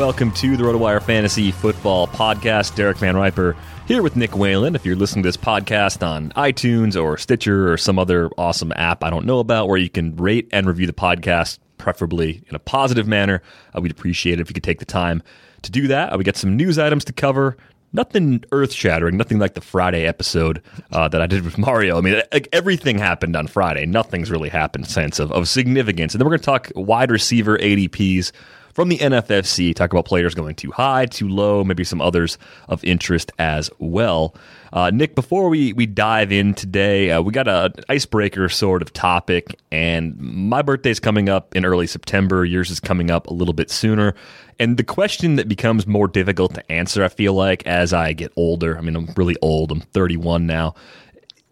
Welcome 0.00 0.32
to 0.32 0.56
the 0.56 0.62
RotoWire 0.64 1.02
Fantasy 1.02 1.50
Football 1.50 2.08
Podcast. 2.08 2.74
Derek 2.74 2.96
Van 2.96 3.14
Riper 3.14 3.54
here 3.86 4.02
with 4.02 4.16
Nick 4.16 4.34
Whalen. 4.34 4.74
If 4.74 4.86
you're 4.86 4.96
listening 4.96 5.22
to 5.24 5.28
this 5.28 5.36
podcast 5.36 6.04
on 6.04 6.30
iTunes 6.30 7.00
or 7.00 7.18
Stitcher 7.18 7.70
or 7.70 7.76
some 7.76 7.98
other 7.98 8.30
awesome 8.38 8.72
app 8.76 9.04
I 9.04 9.10
don't 9.10 9.26
know 9.26 9.40
about 9.40 9.68
where 9.68 9.76
you 9.76 9.90
can 9.90 10.16
rate 10.16 10.48
and 10.54 10.66
review 10.66 10.86
the 10.86 10.94
podcast, 10.94 11.58
preferably 11.76 12.42
in 12.48 12.54
a 12.54 12.58
positive 12.58 13.06
manner, 13.06 13.42
uh, 13.76 13.82
we'd 13.82 13.92
appreciate 13.92 14.38
it 14.38 14.40
if 14.40 14.48
you 14.48 14.54
could 14.54 14.64
take 14.64 14.78
the 14.78 14.86
time 14.86 15.22
to 15.60 15.70
do 15.70 15.86
that. 15.88 16.14
Uh, 16.14 16.16
we 16.16 16.24
got 16.24 16.36
some 16.36 16.56
news 16.56 16.78
items 16.78 17.04
to 17.04 17.12
cover. 17.12 17.58
Nothing 17.92 18.42
earth 18.52 18.72
shattering, 18.72 19.18
nothing 19.18 19.38
like 19.38 19.52
the 19.52 19.60
Friday 19.60 20.06
episode 20.06 20.62
uh, 20.92 21.08
that 21.08 21.20
I 21.20 21.26
did 21.26 21.44
with 21.44 21.58
Mario. 21.58 21.98
I 21.98 22.00
mean, 22.00 22.22
like 22.32 22.48
everything 22.54 22.96
happened 22.96 23.36
on 23.36 23.48
Friday. 23.48 23.84
Nothing's 23.84 24.30
really 24.30 24.48
happened 24.48 24.86
since 24.86 25.18
of, 25.18 25.30
of 25.30 25.46
significance. 25.46 26.14
And 26.14 26.22
then 26.22 26.24
we're 26.24 26.38
going 26.38 26.40
to 26.40 26.46
talk 26.46 26.72
wide 26.74 27.10
receiver 27.10 27.58
ADPs 27.58 28.32
from 28.80 28.88
the 28.88 28.96
NFFC. 28.96 29.74
Talk 29.74 29.92
about 29.92 30.06
players 30.06 30.34
going 30.34 30.54
too 30.54 30.70
high, 30.70 31.04
too 31.04 31.28
low, 31.28 31.62
maybe 31.62 31.84
some 31.84 32.00
others 32.00 32.38
of 32.66 32.82
interest 32.82 33.30
as 33.38 33.68
well. 33.78 34.34
Uh, 34.72 34.88
Nick, 34.88 35.14
before 35.14 35.50
we, 35.50 35.74
we 35.74 35.84
dive 35.84 36.32
in 36.32 36.54
today, 36.54 37.10
uh, 37.10 37.20
we 37.20 37.30
got 37.30 37.46
an 37.46 37.74
icebreaker 37.90 38.48
sort 38.48 38.80
of 38.80 38.90
topic, 38.94 39.60
and 39.70 40.18
my 40.18 40.62
birthday's 40.62 40.98
coming 40.98 41.28
up 41.28 41.54
in 41.54 41.66
early 41.66 41.86
September. 41.86 42.42
Yours 42.42 42.70
is 42.70 42.80
coming 42.80 43.10
up 43.10 43.26
a 43.26 43.34
little 43.34 43.52
bit 43.52 43.68
sooner. 43.68 44.14
And 44.58 44.78
the 44.78 44.84
question 44.84 45.36
that 45.36 45.46
becomes 45.46 45.86
more 45.86 46.08
difficult 46.08 46.54
to 46.54 46.72
answer, 46.72 47.04
I 47.04 47.08
feel 47.08 47.34
like, 47.34 47.66
as 47.66 47.92
I 47.92 48.14
get 48.14 48.32
older, 48.34 48.78
I 48.78 48.80
mean, 48.80 48.96
I'm 48.96 49.12
really 49.14 49.36
old, 49.42 49.72
I'm 49.72 49.80
31 49.80 50.46
now. 50.46 50.74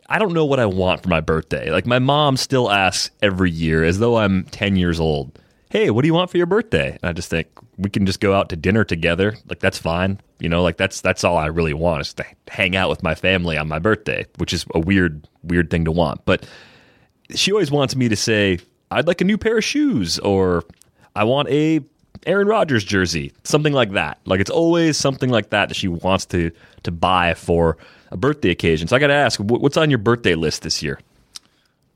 I 0.09 0.19
don't 0.19 0.33
know 0.33 0.47
what 0.47 0.61
I 0.61 0.65
want 0.65 1.03
for 1.03 1.11
my 1.11 1.21
birthday. 1.21 1.71
Like, 1.71 1.85
my 1.85 1.99
mom 1.99 2.39
still 2.39 2.71
asks 2.71 3.11
every 3.21 3.51
year, 3.51 3.85
as 3.85 3.99
though 3.99 4.17
I'm 4.17 4.45
10 4.45 4.77
years 4.77 4.99
old 4.99 5.39
hey, 5.71 5.91
what 5.91 6.03
do 6.03 6.09
you 6.09 6.15
want 6.15 6.31
for 6.31 6.37
your 6.37 6.47
birthday? 6.47 6.93
And 6.93 7.05
I 7.05 7.13
just 7.13 7.29
think 7.29 7.49
we 7.77 7.91
can 7.91 8.07
just 8.07 8.21
go 8.21 8.35
out 8.35 8.49
to 8.51 8.57
dinner 8.57 8.85
together. 8.85 9.37
Like 9.49 9.61
that's 9.61 9.79
fine. 9.79 10.21
You 10.39 10.49
know, 10.49 10.63
like 10.63 10.77
that's 10.77 11.01
that's 11.01 11.25
all 11.25 11.37
I 11.37 11.47
really 11.47 11.75
want 11.75 12.01
is 12.01 12.15
to 12.15 12.25
hang 12.49 12.77
out 12.77 12.89
with 12.89 13.03
my 13.03 13.15
family 13.15 13.59
on 13.59 13.69
my 13.69 13.79
birthday, 13.79 14.27
which 14.37 14.53
is 14.53 14.65
a 14.75 14.81
weird 14.81 15.27
weird 15.43 15.71
thing 15.71 15.85
to 15.85 15.93
want. 15.93 16.25
But 16.25 16.49
she 17.35 17.53
always 17.53 17.71
wants 17.71 17.97
me 17.97 18.09
to 18.09 18.17
say 18.17 18.59
I'd 18.91 19.07
like 19.07 19.21
a 19.21 19.25
new 19.25 19.39
pair 19.39 19.59
of 19.59 19.65
shoes 19.65 20.19
or 20.21 20.65
I 21.15 21.25
want 21.25 21.49
a 21.49 21.81
Aaron 22.27 22.49
Rodgers 22.49 22.85
jersey, 22.85 23.33
something 23.45 23.73
like 23.73 23.93
that. 23.93 24.19
Like 24.25 24.41
it's 24.41 24.51
always 24.51 24.97
something 24.97 25.31
like 25.31 25.51
that 25.51 25.69
that 25.69 25.75
she 25.75 25.89
wants 25.89 26.27
to 26.27 26.51
to 26.85 26.91
buy 26.91 27.35
for 27.35 27.77
a 28.11 28.17
birthday 28.17 28.51
occasion. 28.51 28.89
So 28.89 28.97
I 28.97 28.99
got 28.99 29.09
to 29.09 29.15
ask, 29.15 29.39
what's 29.39 29.77
on 29.77 29.91
your 29.91 29.99
birthday 29.99 30.35
list 30.35 30.63
this 30.63 30.83
year? 30.83 30.99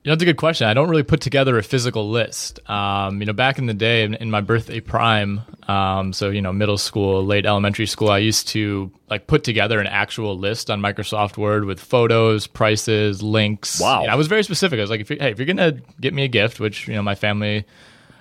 You 0.02 0.10
know, 0.10 0.16
that's 0.16 0.22
a 0.22 0.26
good 0.26 0.36
question. 0.36 0.66
I 0.66 0.74
don't 0.74 0.88
really 0.88 1.04
put 1.04 1.20
together 1.20 1.56
a 1.58 1.62
physical 1.62 2.10
list. 2.10 2.58
Um, 2.68 3.20
you 3.20 3.26
know, 3.26 3.32
back 3.32 3.58
in 3.58 3.66
the 3.66 3.74
day, 3.74 4.02
in, 4.02 4.14
in 4.14 4.32
my 4.32 4.40
birthday 4.40 4.80
prime, 4.80 5.42
um, 5.68 6.12
so 6.12 6.30
you 6.30 6.42
know, 6.42 6.52
middle 6.52 6.76
school, 6.76 7.24
late 7.24 7.46
elementary 7.46 7.86
school, 7.86 8.10
I 8.10 8.18
used 8.18 8.48
to 8.48 8.90
like 9.08 9.28
put 9.28 9.44
together 9.44 9.78
an 9.78 9.86
actual 9.86 10.36
list 10.36 10.72
on 10.72 10.80
Microsoft 10.80 11.36
Word 11.38 11.66
with 11.66 11.78
photos, 11.78 12.48
prices, 12.48 13.22
links. 13.22 13.80
Wow! 13.80 14.00
You 14.00 14.08
know, 14.08 14.14
I 14.14 14.16
was 14.16 14.26
very 14.26 14.42
specific. 14.42 14.78
I 14.78 14.82
was 14.82 14.90
like, 14.90 15.02
if 15.02 15.08
hey, 15.08 15.30
if 15.30 15.38
you're 15.38 15.46
gonna 15.46 15.78
get 16.00 16.12
me 16.12 16.24
a 16.24 16.28
gift, 16.28 16.58
which 16.58 16.88
you 16.88 16.94
know, 16.94 17.02
my 17.02 17.14
family, 17.14 17.64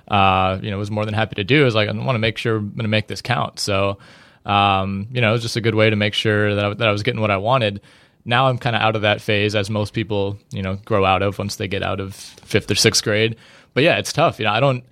uh, 0.08 0.60
you 0.62 0.70
know, 0.70 0.78
was 0.78 0.92
more 0.92 1.06
than 1.06 1.16
happy 1.16 1.34
to 1.38 1.44
do, 1.44 1.66
is 1.66 1.74
like 1.74 1.90
I 1.90 1.94
want 1.94 2.14
to 2.14 2.20
make 2.20 2.38
sure 2.38 2.58
I'm 2.58 2.76
gonna 2.76 2.90
make 2.90 3.08
this 3.08 3.24
count. 3.24 3.60
So, 3.60 3.98
um, 4.46 5.08
you 5.12 5.20
know, 5.20 5.30
it 5.30 5.34
was 5.34 5.42
just 5.42 5.56
a 5.56 5.62
good 5.62 5.74
way 5.74 5.90
to 5.90 5.96
make 5.96 6.14
sure 6.14 6.54
that 6.54 6.64
I, 6.64 6.74
that 6.76 6.88
I 6.88 6.92
was 6.92 7.02
getting 7.02 7.22
what 7.22 7.32
I 7.32 7.38
wanted 7.38 7.82
now 8.26 8.48
I'm 8.48 8.58
kind 8.58 8.76
of 8.76 8.82
out 8.82 8.96
of 8.96 9.02
that 9.02 9.22
phase 9.22 9.56
as 9.56 9.70
most 9.70 9.94
people, 9.94 10.38
you 10.52 10.62
know, 10.62 10.76
grow 10.86 11.06
out 11.06 11.22
of 11.22 11.40
once 11.40 11.56
they 11.56 11.68
get 11.68 11.84
out 11.84 12.00
of 12.00 12.14
fifth 12.16 12.70
or 12.70 12.76
sixth 12.76 13.04
grade. 13.04 13.36
But 13.74 13.84
yeah, 13.84 13.98
it's 13.98 14.14
tough. 14.14 14.40
You 14.40 14.46
know, 14.46 14.52
I 14.52 14.60
don't, 14.60 14.84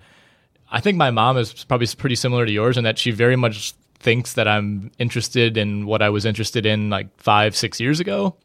I 0.70 0.80
think 0.80 0.96
my 0.96 1.10
mom 1.10 1.36
is 1.36 1.64
probably 1.64 1.86
pretty 1.86 2.16
similar 2.16 2.46
to 2.46 2.52
yours 2.52 2.76
in 2.76 2.84
that 2.84 2.98
she 2.98 3.10
very 3.10 3.36
much 3.36 3.72
thinks 3.98 4.32
that 4.34 4.48
I'm 4.48 4.90
interested 4.98 5.56
in 5.56 5.86
what 5.86 6.00
I 6.02 6.08
was 6.08 6.24
interested 6.24 6.64
in 6.64 6.90
like 6.90 7.08
five, 7.20 7.54
six 7.54 7.80
years 7.80 8.00
ago. 8.00 8.36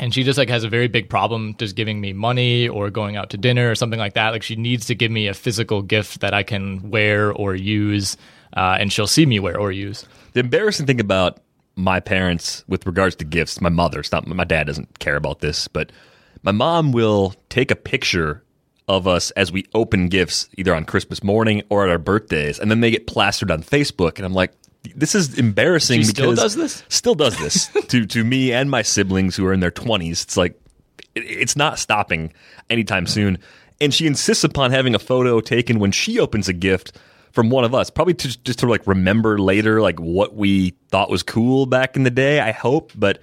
and 0.00 0.14
she 0.14 0.22
just 0.22 0.38
like 0.38 0.48
has 0.48 0.64
a 0.64 0.68
very 0.68 0.88
big 0.88 1.08
problem 1.08 1.54
just 1.58 1.74
giving 1.74 2.00
me 2.00 2.12
money 2.12 2.68
or 2.68 2.90
going 2.90 3.16
out 3.16 3.30
to 3.30 3.36
dinner 3.36 3.70
or 3.70 3.74
something 3.74 3.98
like 3.98 4.14
that. 4.14 4.30
Like 4.30 4.42
she 4.42 4.56
needs 4.56 4.86
to 4.86 4.94
give 4.94 5.10
me 5.10 5.26
a 5.26 5.34
physical 5.34 5.82
gift 5.82 6.20
that 6.20 6.34
I 6.34 6.42
can 6.42 6.90
wear 6.90 7.32
or 7.32 7.54
use, 7.54 8.16
uh, 8.56 8.76
and 8.78 8.92
she'll 8.92 9.06
see 9.06 9.26
me 9.26 9.40
wear 9.40 9.58
or 9.58 9.72
use. 9.72 10.06
The 10.34 10.40
embarrassing 10.40 10.86
thing 10.86 11.00
about 11.00 11.40
my 11.78 12.00
parents 12.00 12.64
with 12.66 12.84
regards 12.86 13.14
to 13.16 13.24
gifts, 13.24 13.60
my 13.60 13.68
mother, 13.68 14.00
it's 14.00 14.10
not 14.10 14.26
my 14.26 14.44
dad 14.44 14.66
doesn't 14.66 14.98
care 14.98 15.16
about 15.16 15.38
this, 15.38 15.68
but 15.68 15.92
my 16.42 16.50
mom 16.50 16.90
will 16.90 17.34
take 17.50 17.70
a 17.70 17.76
picture 17.76 18.42
of 18.88 19.06
us 19.06 19.30
as 19.32 19.52
we 19.52 19.64
open 19.74 20.08
gifts 20.08 20.48
either 20.58 20.74
on 20.74 20.84
Christmas 20.84 21.22
morning 21.22 21.62
or 21.70 21.84
at 21.84 21.90
our 21.90 21.98
birthdays, 21.98 22.58
and 22.58 22.68
then 22.68 22.80
they 22.80 22.90
get 22.90 23.06
plastered 23.06 23.50
on 23.50 23.62
Facebook, 23.62 24.16
and 24.16 24.26
I'm 24.26 24.34
like, 24.34 24.52
this 24.96 25.14
is 25.14 25.38
embarrassing. 25.38 26.02
She 26.02 26.08
because 26.08 26.16
still 26.16 26.34
does 26.34 26.56
this? 26.56 26.82
Still 26.88 27.14
does 27.14 27.38
this 27.38 27.66
to 27.88 28.06
to 28.06 28.24
me 28.24 28.52
and 28.52 28.70
my 28.70 28.82
siblings 28.82 29.36
who 29.36 29.46
are 29.46 29.52
in 29.52 29.60
their 29.60 29.70
20s. 29.70 30.22
It's 30.22 30.36
like 30.36 30.60
it, 31.14 31.20
it's 31.20 31.56
not 31.56 31.78
stopping 31.78 32.32
anytime 32.70 33.06
soon. 33.06 33.38
And 33.80 33.94
she 33.94 34.06
insists 34.06 34.42
upon 34.42 34.72
having 34.72 34.94
a 34.94 34.98
photo 34.98 35.40
taken 35.40 35.78
when 35.78 35.92
she 35.92 36.18
opens 36.18 36.48
a 36.48 36.52
gift 36.52 36.98
from 37.38 37.50
one 37.50 37.62
of 37.62 37.72
us, 37.72 37.88
probably 37.88 38.14
to 38.14 38.36
just 38.42 38.58
to 38.58 38.66
like 38.66 38.84
remember 38.84 39.38
later, 39.38 39.80
like 39.80 40.00
what 40.00 40.34
we 40.34 40.70
thought 40.88 41.08
was 41.08 41.22
cool 41.22 41.66
back 41.66 41.94
in 41.94 42.02
the 42.02 42.10
day. 42.10 42.40
I 42.40 42.50
hope, 42.50 42.90
but 42.96 43.22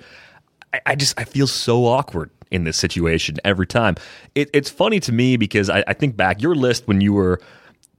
I, 0.73 0.79
I 0.85 0.95
just 0.95 1.19
I 1.19 1.25
feel 1.25 1.47
so 1.47 1.85
awkward 1.85 2.29
in 2.49 2.63
this 2.63 2.77
situation 2.77 3.35
every 3.43 3.67
time. 3.67 3.97
It, 4.33 4.49
it's 4.53 4.69
funny 4.69 5.01
to 5.01 5.11
me 5.11 5.35
because 5.35 5.69
I, 5.69 5.83
I 5.85 5.91
think 5.91 6.15
back 6.15 6.41
your 6.41 6.55
list 6.55 6.87
when 6.87 7.01
you 7.01 7.11
were 7.11 7.41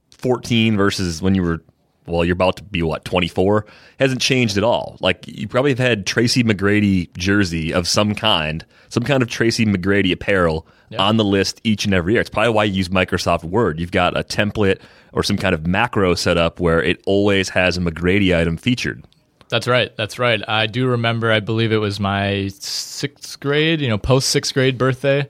14 0.09 0.75
versus 0.75 1.21
when 1.21 1.35
you 1.35 1.43
were 1.43 1.61
well, 2.07 2.23
you're 2.23 2.33
about 2.33 2.57
to 2.57 2.63
be 2.63 2.81
what 2.81 3.05
24 3.05 3.65
hasn't 3.99 4.21
changed 4.21 4.57
at 4.57 4.63
all. 4.63 4.97
Like 5.01 5.27
you 5.27 5.47
probably 5.47 5.71
have 5.71 5.79
had 5.79 6.05
Tracy 6.05 6.43
McGrady 6.43 7.15
jersey 7.17 7.73
of 7.73 7.87
some 7.87 8.15
kind, 8.15 8.65
some 8.89 9.03
kind 9.03 9.21
of 9.21 9.29
Tracy 9.29 9.65
McGrady 9.65 10.11
apparel 10.11 10.65
yep. 10.89 11.01
on 11.01 11.17
the 11.17 11.23
list 11.23 11.61
each 11.63 11.85
and 11.85 11.93
every 11.93 12.13
year. 12.13 12.21
It's 12.21 12.29
probably 12.29 12.53
why 12.53 12.63
you 12.63 12.73
use 12.73 12.89
Microsoft 12.89 13.43
Word. 13.43 13.79
You've 13.79 13.91
got 13.91 14.17
a 14.17 14.23
template 14.23 14.79
or 15.11 15.23
some 15.23 15.37
kind 15.37 15.53
of 15.53 15.67
macro 15.67 16.15
set 16.15 16.37
up 16.37 16.59
where 16.59 16.81
it 16.81 17.01
always 17.05 17.49
has 17.49 17.77
a 17.77 17.81
McGrady 17.81 18.37
item 18.37 18.57
featured. 18.57 19.03
That's 19.49 19.67
right. 19.67 19.95
That's 19.95 20.19
right. 20.19 20.41
I 20.47 20.67
do 20.67 20.87
remember. 20.87 21.31
I 21.31 21.39
believe 21.39 21.71
it 21.71 21.77
was 21.77 21.99
my 21.99 22.49
sixth 22.49 23.39
grade, 23.39 23.79
you 23.79 23.87
know, 23.87 23.97
post 23.97 24.29
sixth 24.29 24.53
grade 24.53 24.77
birthday. 24.77 25.27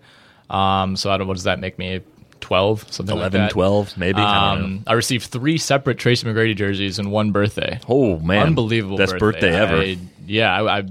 Um, 0.50 0.96
so 0.96 1.12
I 1.12 1.18
don't. 1.18 1.28
What 1.28 1.36
does 1.36 1.44
that 1.44 1.60
make 1.60 1.78
me? 1.78 2.02
12, 2.48 2.94
something 2.94 3.18
11, 3.18 3.42
like 3.42 3.52
12, 3.52 3.98
maybe. 3.98 4.22
Um, 4.22 4.86
I, 4.88 4.92
I, 4.92 4.94
received 4.94 5.26
three 5.26 5.58
separate 5.58 5.98
Tracy 5.98 6.26
McGrady 6.26 6.56
jerseys 6.56 6.98
in 6.98 7.12
one 7.12 7.34
birthday. 7.34 7.78
Oh 7.90 8.20
man, 8.20 8.48
unbelievable! 8.48 8.96
Best 8.96 9.18
birthday, 9.18 9.52
birthday 9.52 9.54
ever. 9.54 9.78
I, 9.82 9.98
yeah, 10.26 10.56
I, 10.56 10.78
I, 10.78 10.84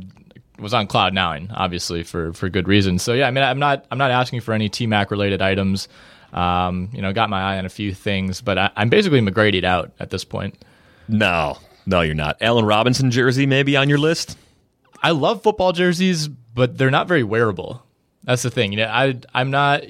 was 0.59 0.75
on 0.75 0.87
cloud 0.87 1.15
nine, 1.15 1.51
obviously 1.55 2.03
for 2.03 2.35
for 2.35 2.51
good 2.51 2.69
reason. 2.69 2.99
So 2.99 3.15
yeah, 3.15 3.27
I 3.27 3.31
mean, 3.31 3.43
I'm 3.43 3.59
not 3.59 3.87
I'm 3.91 3.97
not 3.97 4.11
asking 4.11 4.43
for 4.43 4.53
any 4.53 4.69
T 4.69 4.87
Mac 4.87 5.11
related 5.11 5.41
items. 5.41 5.89
Um, 6.35 6.91
you 6.93 7.01
know, 7.01 7.15
got 7.15 7.31
my 7.31 7.41
eye 7.41 7.57
on 7.57 7.65
a 7.65 7.71
few 7.71 7.95
things, 7.95 8.43
but 8.43 8.59
I, 8.59 8.71
am 8.77 8.91
basically 8.91 9.23
McGrady'd 9.23 9.65
out 9.65 9.93
at 9.99 10.11
this 10.11 10.25
point. 10.25 10.63
No, 11.09 11.57
no, 11.87 12.03
you're 12.03 12.15
not. 12.15 12.37
Allen 12.43 12.67
Robinson 12.67 13.11
jersey 13.11 13.47
maybe 13.47 13.79
on 13.79 13.89
your 13.89 13.97
list. 13.97 14.37
I 15.03 15.13
love 15.13 15.43
football 15.43 15.73
jerseys, 15.73 16.29
but 16.29 16.77
they're 16.77 16.91
not 16.91 17.09
very 17.09 17.23
wearable. 17.23 17.83
That's 18.25 18.43
the 18.43 18.51
thing. 18.51 18.73
You 18.73 18.79
know, 18.81 18.89
I 18.89 19.19
I'm 19.33 19.51
not 19.51 19.85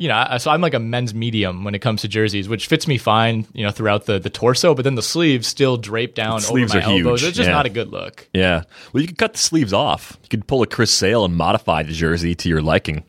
you 0.00 0.08
know, 0.08 0.38
so 0.38 0.50
I'm 0.50 0.62
like 0.62 0.72
a 0.72 0.78
men's 0.78 1.12
medium 1.12 1.62
when 1.62 1.74
it 1.74 1.80
comes 1.80 2.00
to 2.00 2.08
jerseys, 2.08 2.48
which 2.48 2.68
fits 2.68 2.88
me 2.88 2.96
fine, 2.96 3.46
you 3.52 3.62
know, 3.66 3.70
throughout 3.70 4.06
the, 4.06 4.18
the 4.18 4.30
torso, 4.30 4.74
but 4.74 4.82
then 4.82 4.94
the 4.94 5.02
sleeves 5.02 5.46
still 5.46 5.76
drape 5.76 6.14
down 6.14 6.42
over 6.42 6.54
my 6.54 6.82
elbows. 6.82 7.20
Huge. 7.20 7.28
It's 7.28 7.36
just 7.36 7.48
yeah. 7.48 7.54
not 7.54 7.66
a 7.66 7.68
good 7.68 7.88
look. 7.88 8.26
Yeah. 8.32 8.62
Well, 8.94 9.02
you 9.02 9.06
could 9.06 9.18
cut 9.18 9.34
the 9.34 9.38
sleeves 9.38 9.74
off. 9.74 10.16
You 10.22 10.30
could 10.30 10.46
pull 10.46 10.62
a 10.62 10.66
Chris 10.66 10.90
Sale 10.90 11.26
and 11.26 11.36
modify 11.36 11.82
the 11.82 11.92
jersey 11.92 12.34
to 12.34 12.48
your 12.48 12.62
liking. 12.62 13.04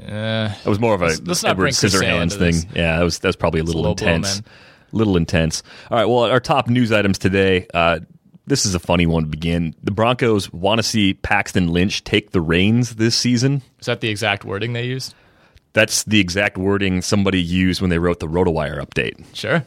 Uh, 0.00 0.48
that 0.48 0.66
was 0.66 0.80
more 0.80 0.96
of 0.96 1.02
a 1.02 1.06
let's, 1.06 1.22
let's 1.22 1.44
Edward 1.44 1.70
Scissorhands 1.70 2.36
thing. 2.36 2.54
Yeah, 2.74 2.98
that 2.98 3.04
was 3.04 3.20
that's 3.20 3.36
probably 3.36 3.60
a 3.60 3.62
little, 3.62 3.82
a 3.82 3.90
little 3.90 4.08
intense. 4.08 4.40
Blow, 4.40 4.50
little 4.98 5.16
intense. 5.16 5.62
All 5.92 5.98
right. 5.98 6.06
Well, 6.06 6.24
our 6.24 6.40
top 6.40 6.68
news 6.68 6.90
items 6.90 7.18
today. 7.18 7.68
Uh, 7.72 8.00
this 8.48 8.66
is 8.66 8.74
a 8.74 8.80
funny 8.80 9.06
one 9.06 9.22
to 9.22 9.28
begin. 9.28 9.76
The 9.84 9.92
Broncos 9.92 10.52
want 10.52 10.80
to 10.80 10.82
see 10.82 11.14
Paxton 11.14 11.68
Lynch 11.68 12.02
take 12.02 12.32
the 12.32 12.40
reins 12.40 12.96
this 12.96 13.14
season. 13.14 13.62
Is 13.78 13.86
that 13.86 14.00
the 14.00 14.08
exact 14.08 14.44
wording 14.44 14.72
they 14.72 14.86
used? 14.86 15.14
That's 15.72 16.04
the 16.04 16.20
exact 16.20 16.58
wording 16.58 17.02
somebody 17.02 17.40
used 17.40 17.80
when 17.80 17.90
they 17.90 17.98
wrote 17.98 18.20
the 18.20 18.26
RotoWire 18.26 18.84
update. 18.84 19.24
Sure. 19.34 19.64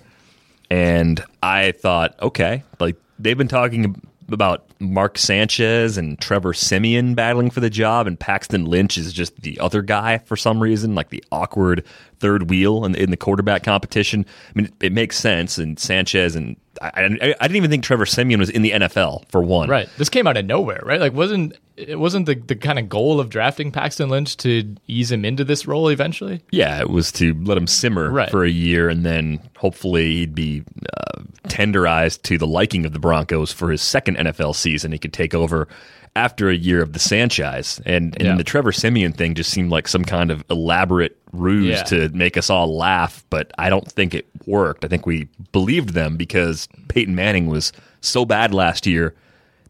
And 0.69 1.23
I 1.43 1.73
thought, 1.73 2.15
okay, 2.21 2.63
like 2.79 2.95
they've 3.19 3.37
been 3.37 3.47
talking 3.47 4.01
about 4.29 4.65
Mark 4.79 5.17
Sanchez 5.17 5.97
and 5.97 6.19
Trevor 6.19 6.53
Siemian 6.53 7.13
battling 7.13 7.49
for 7.49 7.59
the 7.59 7.69
job, 7.69 8.07
and 8.07 8.19
Paxton 8.19 8.65
Lynch 8.65 8.97
is 8.97 9.13
just 9.13 9.41
the 9.41 9.59
other 9.59 9.81
guy 9.81 10.19
for 10.19 10.35
some 10.37 10.61
reason, 10.61 10.95
like 10.95 11.09
the 11.09 11.23
awkward 11.31 11.83
third 12.19 12.49
wheel 12.49 12.85
in, 12.85 12.95
in 12.95 13.11
the 13.11 13.17
quarterback 13.17 13.63
competition. 13.63 14.25
I 14.49 14.51
mean, 14.55 14.65
it, 14.67 14.85
it 14.85 14.93
makes 14.93 15.17
sense. 15.17 15.57
And 15.57 15.77
Sanchez 15.77 16.35
and 16.35 16.55
I, 16.81 16.87
I, 16.87 17.35
I, 17.39 17.47
didn't 17.47 17.57
even 17.57 17.69
think 17.69 17.83
Trevor 17.83 18.07
Siemian 18.07 18.39
was 18.39 18.49
in 18.49 18.63
the 18.63 18.71
NFL 18.71 19.29
for 19.29 19.43
one. 19.43 19.69
Right. 19.69 19.87
This 19.97 20.09
came 20.09 20.25
out 20.25 20.35
of 20.35 20.45
nowhere, 20.45 20.81
right? 20.83 20.99
Like, 20.99 21.13
wasn't 21.13 21.55
it 21.77 21.99
wasn't 21.99 22.25
the, 22.25 22.35
the 22.35 22.55
kind 22.55 22.79
of 22.79 22.89
goal 22.89 23.19
of 23.19 23.29
drafting 23.29 23.71
Paxton 23.71 24.09
Lynch 24.09 24.35
to 24.37 24.75
ease 24.87 25.11
him 25.11 25.23
into 25.23 25.43
this 25.43 25.67
role 25.67 25.89
eventually? 25.89 26.41
Yeah, 26.51 26.79
it 26.79 26.89
was 26.89 27.11
to 27.13 27.35
let 27.43 27.57
him 27.57 27.67
simmer 27.67 28.09
right. 28.09 28.29
for 28.29 28.43
a 28.43 28.49
year 28.49 28.89
and 28.89 29.05
then 29.05 29.39
hopefully 29.57 30.17
he'd 30.17 30.35
be 30.35 30.63
uh, 30.97 31.21
tenderized 31.47 32.23
to 32.23 32.37
the 32.37 32.47
liking 32.47 32.85
of 32.85 32.93
the 32.93 32.99
Broncos 32.99 33.51
for 33.51 33.69
his 33.69 33.81
second 33.81 34.17
NFL 34.17 34.55
season. 34.55 34.91
He 34.91 34.97
could 34.97 35.13
take 35.13 35.33
over 35.33 35.67
after 36.15 36.49
a 36.49 36.55
year 36.55 36.81
of 36.81 36.93
the 36.93 36.99
Sanchez. 36.99 37.81
And, 37.85 38.15
and 38.17 38.23
yeah. 38.23 38.35
the 38.35 38.43
Trevor 38.43 38.71
Siemian 38.71 39.13
thing 39.13 39.33
just 39.35 39.49
seemed 39.49 39.71
like 39.71 39.87
some 39.87 40.03
kind 40.03 40.31
of 40.31 40.43
elaborate 40.49 41.17
ruse 41.31 41.77
yeah. 41.77 41.83
to 41.83 42.09
make 42.09 42.37
us 42.37 42.49
all 42.49 42.75
laugh, 42.75 43.23
but 43.29 43.51
I 43.57 43.69
don't 43.69 43.89
think 43.89 44.13
it 44.13 44.27
worked. 44.45 44.83
I 44.83 44.87
think 44.87 45.05
we 45.05 45.29
believed 45.51 45.89
them 45.89 46.17
because 46.17 46.67
Peyton 46.89 47.15
Manning 47.15 47.47
was 47.47 47.71
so 48.01 48.25
bad 48.25 48.53
last 48.53 48.85
year 48.85 49.15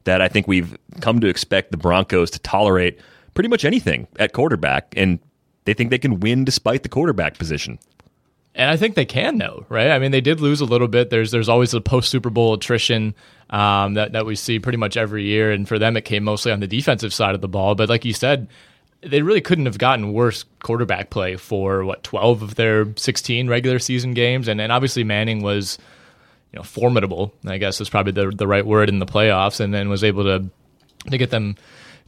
that 0.06 0.22
I 0.22 0.28
think 0.28 0.48
we've 0.48 0.76
come 1.00 1.20
to 1.20 1.28
expect 1.28 1.72
the 1.72 1.78
Broncos 1.78 2.32
to 2.32 2.40
tolerate 2.40 3.00
pretty 3.34 3.50
much 3.50 3.64
anything 3.64 4.08
at 4.18 4.34
quarterback, 4.34 4.94
and 4.98 5.20
they 5.66 5.74
think 5.74 5.92
they 5.92 6.00
can 6.00 6.20
win 6.20 6.44
despite 6.44 6.84
the 6.84 6.90
quarterback 6.90 7.38
position. 7.38 7.78
And 8.62 8.70
I 8.70 8.78
think 8.78 8.94
they 8.94 9.06
can 9.06 9.40
though, 9.40 9.66
right? 9.70 9.90
I 9.90 9.98
mean, 9.98 10.12
they 10.12 10.22
did 10.22 10.40
lose 10.40 10.62
a 10.62 10.66
little 10.66 10.88
bit. 10.88 11.10
There's 11.10 11.32
there's 11.32 11.50
always 11.50 11.74
a 11.74 11.82
post 11.82 12.12
Super 12.12 12.30
Bowl 12.30 12.54
attrition 12.54 13.16
um, 13.50 13.96
that 13.96 14.12
that 14.12 14.28
we 14.28 14.36
see 14.36 14.60
pretty 14.60 14.78
much 14.78 14.98
every 14.98 15.24
year, 15.24 15.52
and 15.52 15.68
for 15.68 15.80
them 15.80 15.98
it 15.98 16.06
came 16.06 16.24
mostly 16.24 16.52
on 16.52 16.60
the 16.60 16.68
defensive 16.68 17.12
side 17.12 17.34
of 17.34 17.42
the 17.42 17.48
ball. 17.48 17.74
But 17.74 17.90
like 17.90 18.06
you 18.06 18.14
said, 18.14 18.48
they 19.02 19.24
really 19.24 19.42
couldn't 19.42 19.66
have 19.66 19.80
gotten 19.80 20.14
worse 20.14 20.46
quarterback 20.60 21.10
play 21.10 21.38
for 21.38 21.84
what 21.84 22.04
12 22.04 22.44
of 22.44 22.54
their 22.54 22.96
16 22.96 23.48
regular 23.48 23.80
season 23.80 24.14
games 24.14 24.48
and, 24.48 24.62
and 24.62 24.72
obviously 24.72 25.04
Manning 25.04 25.42
was 25.42 25.80
you 26.54 26.60
know 26.60 26.64
formidable 26.64 27.34
I 27.48 27.58
guess 27.58 27.82
is 27.82 27.90
probably 27.90 28.12
the 28.12 28.30
the 28.30 28.46
right 28.46 28.66
word 28.66 28.90
in 28.90 29.00
the 29.00 29.08
playoffs 29.08 29.60
and 29.60 29.74
then 29.74 29.90
was 29.90 30.04
able 30.04 30.24
to 30.26 30.46
to 31.10 31.18
get 31.18 31.32
them 31.32 31.56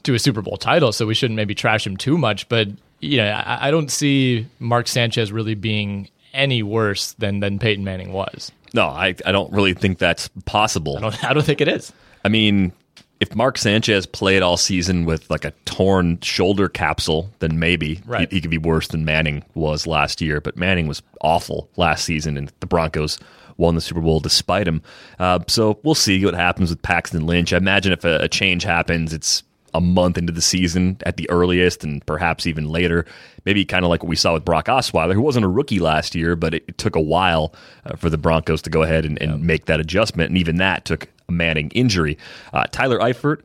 to 0.03 0.13
a 0.13 0.19
Super 0.19 0.43
Bowl 0.43 0.57
title 0.57 0.91
so 0.91 1.07
we 1.07 1.15
shouldn't 1.15 1.35
maybe 1.35 1.55
trash 1.55 1.87
him 1.87 1.97
too 1.97 2.15
much 2.15 2.47
but 2.47 2.67
you 2.99 3.17
know 3.17 3.27
I, 3.27 3.69
I 3.69 3.71
don't 3.71 3.89
see 3.89 4.45
Mark 4.59 4.87
Sanchez 4.87 5.31
really 5.31 5.55
being 5.55 6.09
any 6.33 6.63
worse 6.63 7.13
than 7.13 7.39
than 7.39 7.59
Peyton 7.59 7.83
Manning 7.83 8.13
was. 8.13 8.51
No, 8.73 8.87
I 8.87 9.15
I 9.25 9.31
don't 9.31 9.51
really 9.51 9.73
think 9.73 9.99
that's 9.99 10.29
possible. 10.45 10.97
I 10.97 11.01
don't 11.01 11.23
I 11.23 11.33
don't 11.33 11.45
think 11.45 11.61
it 11.61 11.67
is. 11.67 11.91
I 12.25 12.29
mean, 12.29 12.71
if 13.19 13.35
Mark 13.35 13.57
Sanchez 13.57 14.05
played 14.05 14.41
all 14.41 14.57
season 14.57 15.05
with 15.05 15.29
like 15.29 15.45
a 15.45 15.51
torn 15.65 16.19
shoulder 16.21 16.67
capsule, 16.67 17.29
then 17.39 17.59
maybe 17.59 18.01
right. 18.05 18.29
he, 18.29 18.37
he, 18.37 18.41
could 18.41 18.51
be 18.51 18.57
worse 18.57 18.87
than 18.89 19.05
Manning 19.05 19.43
was 19.53 19.87
last 19.87 20.21
year. 20.21 20.41
But 20.41 20.57
Manning 20.57 20.87
was 20.87 21.01
awful 21.21 21.69
last 21.77 22.05
season, 22.05 22.37
and 22.37 22.51
the 22.59 22.65
Broncos 22.65 23.19
won 23.57 23.75
the 23.75 23.81
Super 23.81 24.01
Bowl 24.01 24.19
despite 24.19 24.67
him. 24.67 24.81
Uh, 25.19 25.39
so 25.47 25.79
we'll 25.83 25.95
see 25.95 26.23
what 26.25 26.33
happens 26.33 26.69
with 26.69 26.81
Paxton 26.81 27.25
Lynch. 27.25 27.53
I 27.53 27.57
imagine 27.57 27.93
if 27.93 28.03
a, 28.03 28.17
a 28.17 28.27
change 28.27 28.63
happens, 28.63 29.13
it's 29.13 29.43
a 29.73 29.81
month 29.81 30.17
into 30.17 30.33
the 30.33 30.41
season 30.41 30.97
at 31.05 31.17
the 31.17 31.29
earliest, 31.29 31.83
and 31.83 32.05
perhaps 32.05 32.45
even 32.45 32.69
later. 32.69 33.05
Maybe 33.45 33.65
kind 33.65 33.83
of 33.83 33.89
like 33.89 34.03
what 34.03 34.09
we 34.09 34.15
saw 34.15 34.33
with 34.33 34.45
Brock 34.45 34.65
Osweiler, 34.65 35.13
who 35.13 35.21
wasn't 35.21 35.45
a 35.45 35.49
rookie 35.49 35.79
last 35.79 36.15
year, 36.15 36.35
but 36.35 36.53
it, 36.53 36.63
it 36.67 36.77
took 36.77 36.95
a 36.95 37.01
while 37.01 37.53
uh, 37.85 37.95
for 37.95 38.09
the 38.09 38.17
Broncos 38.17 38.61
to 38.63 38.69
go 38.69 38.83
ahead 38.83 39.05
and, 39.05 39.21
and 39.21 39.31
yeah. 39.31 39.37
make 39.37 39.65
that 39.65 39.79
adjustment. 39.79 40.29
And 40.29 40.37
even 40.37 40.57
that 40.57 40.85
took 40.85 41.09
a 41.27 41.31
Manning 41.31 41.69
injury. 41.71 42.17
Uh, 42.53 42.65
Tyler 42.71 42.99
Eifert 42.99 43.41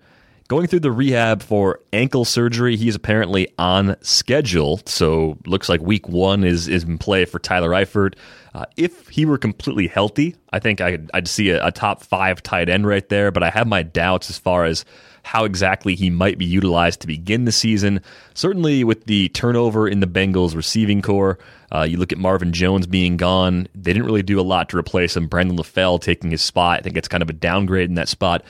going 0.49 0.67
through 0.67 0.81
the 0.81 0.91
rehab 0.91 1.43
for 1.43 1.81
ankle 1.93 2.25
surgery. 2.25 2.77
He's 2.77 2.95
apparently 2.95 3.49
on 3.59 3.97
schedule, 4.01 4.81
so 4.87 5.39
looks 5.47 5.69
like 5.69 5.81
week 5.81 6.09
one 6.09 6.43
is 6.43 6.67
is 6.69 6.85
in 6.85 6.99
play 6.99 7.25
for 7.25 7.39
Tyler 7.39 7.71
Eifert. 7.71 8.15
Uh, 8.55 8.65
if 8.77 9.09
he 9.09 9.25
were 9.25 9.39
completely 9.39 9.87
healthy, 9.87 10.35
I 10.53 10.59
think 10.59 10.81
I'd, 10.81 11.11
I'd 11.15 11.29
see 11.29 11.51
a, 11.51 11.67
a, 11.67 11.71
top 11.71 12.03
five 12.03 12.43
tight 12.43 12.69
end 12.69 12.87
right 12.87 13.07
there. 13.09 13.31
But 13.31 13.43
I 13.43 13.51
have 13.51 13.67
my 13.67 13.83
doubts 13.83 14.31
as 14.31 14.39
far 14.39 14.65
as 14.65 14.85
how 15.29 15.45
exactly 15.45 15.95
he 15.95 16.09
might 16.09 16.39
be 16.39 16.47
utilized 16.47 17.01
to 17.01 17.07
begin 17.07 17.45
the 17.45 17.53
season. 17.53 18.01
Certainly, 18.33 18.83
with 18.85 19.05
the 19.05 19.29
turnover 19.29 19.87
in 19.87 20.01
the 20.01 20.07
Bengals 20.07 20.57
receiving 20.57 21.03
corps, 21.03 21.39
uh, 21.71 21.83
you 21.83 21.99
look 21.99 22.13
at 22.13 22.19
Marvin 22.19 22.51
Jones 22.51 22.87
being 22.87 23.19
gone. 23.19 23.69
They 23.75 23.93
didn't 23.93 24.07
really 24.07 24.23
do 24.23 24.41
a 24.41 24.43
lot 24.43 24.71
to 24.71 24.79
replace 24.79 25.15
him. 25.15 25.27
Brandon 25.27 25.59
LaFell 25.59 26.01
taking 26.01 26.31
his 26.31 26.41
spot. 26.41 26.79
I 26.79 26.83
think 26.83 26.97
it's 26.97 27.09
kind 27.09 27.23
of 27.23 27.29
a 27.29 27.35
downgrade 27.35 27.91
in 27.91 27.97
that 27.97 28.09
spot. 28.09 28.43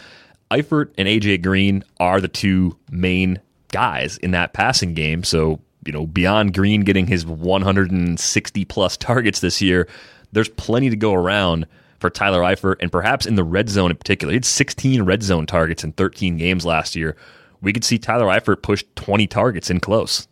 Eifert 0.53 0.93
and 0.97 1.09
AJ 1.09 1.43
Green 1.43 1.83
are 1.99 2.21
the 2.21 2.29
two 2.29 2.79
main 2.93 3.41
guys 3.73 4.17
in 4.19 4.31
that 4.31 4.53
passing 4.53 4.95
game. 4.95 5.25
So, 5.25 5.61
you 5.85 5.91
know, 5.91 6.07
beyond 6.07 6.55
Green 6.55 6.83
getting 6.83 7.09
his 7.09 7.27
160 7.27 8.65
plus 8.67 8.97
targets 8.97 9.41
this 9.41 9.61
year, 9.61 9.89
there's 10.31 10.49
plenty 10.51 10.91
to 10.91 10.97
go 10.97 11.13
around 11.13 11.67
for 11.99 12.11
Tyler 12.11 12.43
Eifert, 12.43 12.77
and 12.81 12.93
perhaps 12.93 13.27
in 13.27 13.35
the 13.35 13.45
red 13.45 13.69
zone 13.69 13.91
in 13.91 13.97
particular. 13.97 14.33
He 14.33 14.37
had 14.37 14.45
16 14.45 15.03
red 15.03 15.23
zone 15.23 15.47
targets 15.47 15.85
in 15.85 15.93
13 15.93 16.37
games 16.37 16.65
last 16.65 16.95
year. 16.95 17.17
We 17.61 17.73
could 17.73 17.85
see 17.85 17.99
Tyler 17.99 18.27
Eifert 18.27 18.63
push 18.63 18.85
20 18.95 19.27
targets 19.27 19.71
in 19.71 19.81
close. 19.81 20.29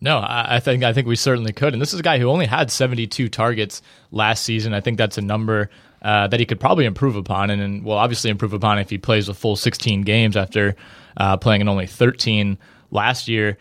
No, 0.00 0.22
I 0.22 0.60
think 0.60 0.84
I 0.84 0.92
think 0.92 1.06
we 1.06 1.16
certainly 1.16 1.52
could. 1.52 1.72
And 1.72 1.80
this 1.80 1.94
is 1.94 2.00
a 2.00 2.02
guy 2.02 2.18
who 2.18 2.28
only 2.28 2.44
had 2.44 2.70
72 2.70 3.30
targets 3.30 3.80
last 4.10 4.44
season. 4.44 4.74
I 4.74 4.80
think 4.80 4.98
that's 4.98 5.16
a 5.16 5.22
number 5.22 5.70
uh, 6.02 6.28
that 6.28 6.38
he 6.38 6.44
could 6.44 6.60
probably 6.60 6.84
improve 6.84 7.16
upon, 7.16 7.48
and, 7.48 7.62
and 7.62 7.82
will 7.82 7.94
obviously 7.94 8.30
improve 8.30 8.52
upon 8.52 8.78
if 8.78 8.90
he 8.90 8.98
plays 8.98 9.28
a 9.28 9.34
full 9.34 9.56
16 9.56 10.02
games 10.02 10.36
after 10.36 10.76
uh, 11.16 11.38
playing 11.38 11.62
in 11.62 11.68
only 11.68 11.86
13 11.86 12.58
last 12.90 13.26
year. 13.26 13.56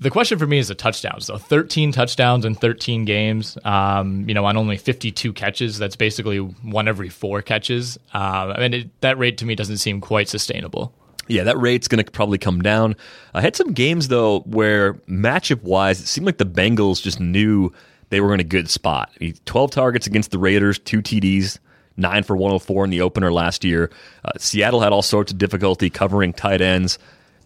The 0.00 0.10
question 0.10 0.38
for 0.38 0.46
me 0.46 0.58
is 0.58 0.68
the 0.68 0.76
touchdowns. 0.76 1.26
So 1.26 1.38
13 1.38 1.90
touchdowns 1.90 2.44
in 2.44 2.54
13 2.54 3.04
games, 3.04 3.58
um, 3.64 4.28
you 4.28 4.34
know, 4.34 4.44
on 4.44 4.56
only 4.56 4.76
52 4.76 5.32
catches. 5.32 5.78
That's 5.78 5.96
basically 5.96 6.38
one 6.38 6.86
every 6.86 7.08
four 7.08 7.42
catches. 7.42 7.98
Uh, 8.14 8.54
I 8.56 8.60
mean, 8.60 8.74
it, 8.74 9.00
that 9.00 9.18
rate 9.18 9.38
to 9.38 9.44
me 9.44 9.56
doesn't 9.56 9.78
seem 9.78 10.00
quite 10.00 10.28
sustainable. 10.28 10.94
Yeah, 11.26 11.42
that 11.44 11.58
rate's 11.58 11.88
going 11.88 12.02
to 12.02 12.10
probably 12.10 12.38
come 12.38 12.62
down. 12.62 12.96
I 13.34 13.40
had 13.40 13.56
some 13.56 13.72
games, 13.72 14.08
though, 14.08 14.40
where 14.40 14.94
matchup 15.08 15.62
wise, 15.62 16.00
it 16.00 16.06
seemed 16.06 16.26
like 16.26 16.38
the 16.38 16.46
Bengals 16.46 17.02
just 17.02 17.20
knew 17.20 17.72
they 18.10 18.20
were 18.20 18.32
in 18.32 18.40
a 18.40 18.44
good 18.44 18.70
spot. 18.70 19.10
12 19.44 19.70
targets 19.70 20.06
against 20.06 20.30
the 20.30 20.38
Raiders, 20.38 20.78
two 20.78 21.02
TDs, 21.02 21.58
nine 21.96 22.22
for 22.22 22.36
104 22.36 22.84
in 22.84 22.90
the 22.90 23.02
opener 23.02 23.32
last 23.32 23.64
year. 23.64 23.90
Uh, 24.24 24.30
Seattle 24.38 24.80
had 24.80 24.92
all 24.92 25.02
sorts 25.02 25.32
of 25.32 25.38
difficulty 25.38 25.90
covering 25.90 26.32
tight 26.32 26.62
ends. 26.62 26.98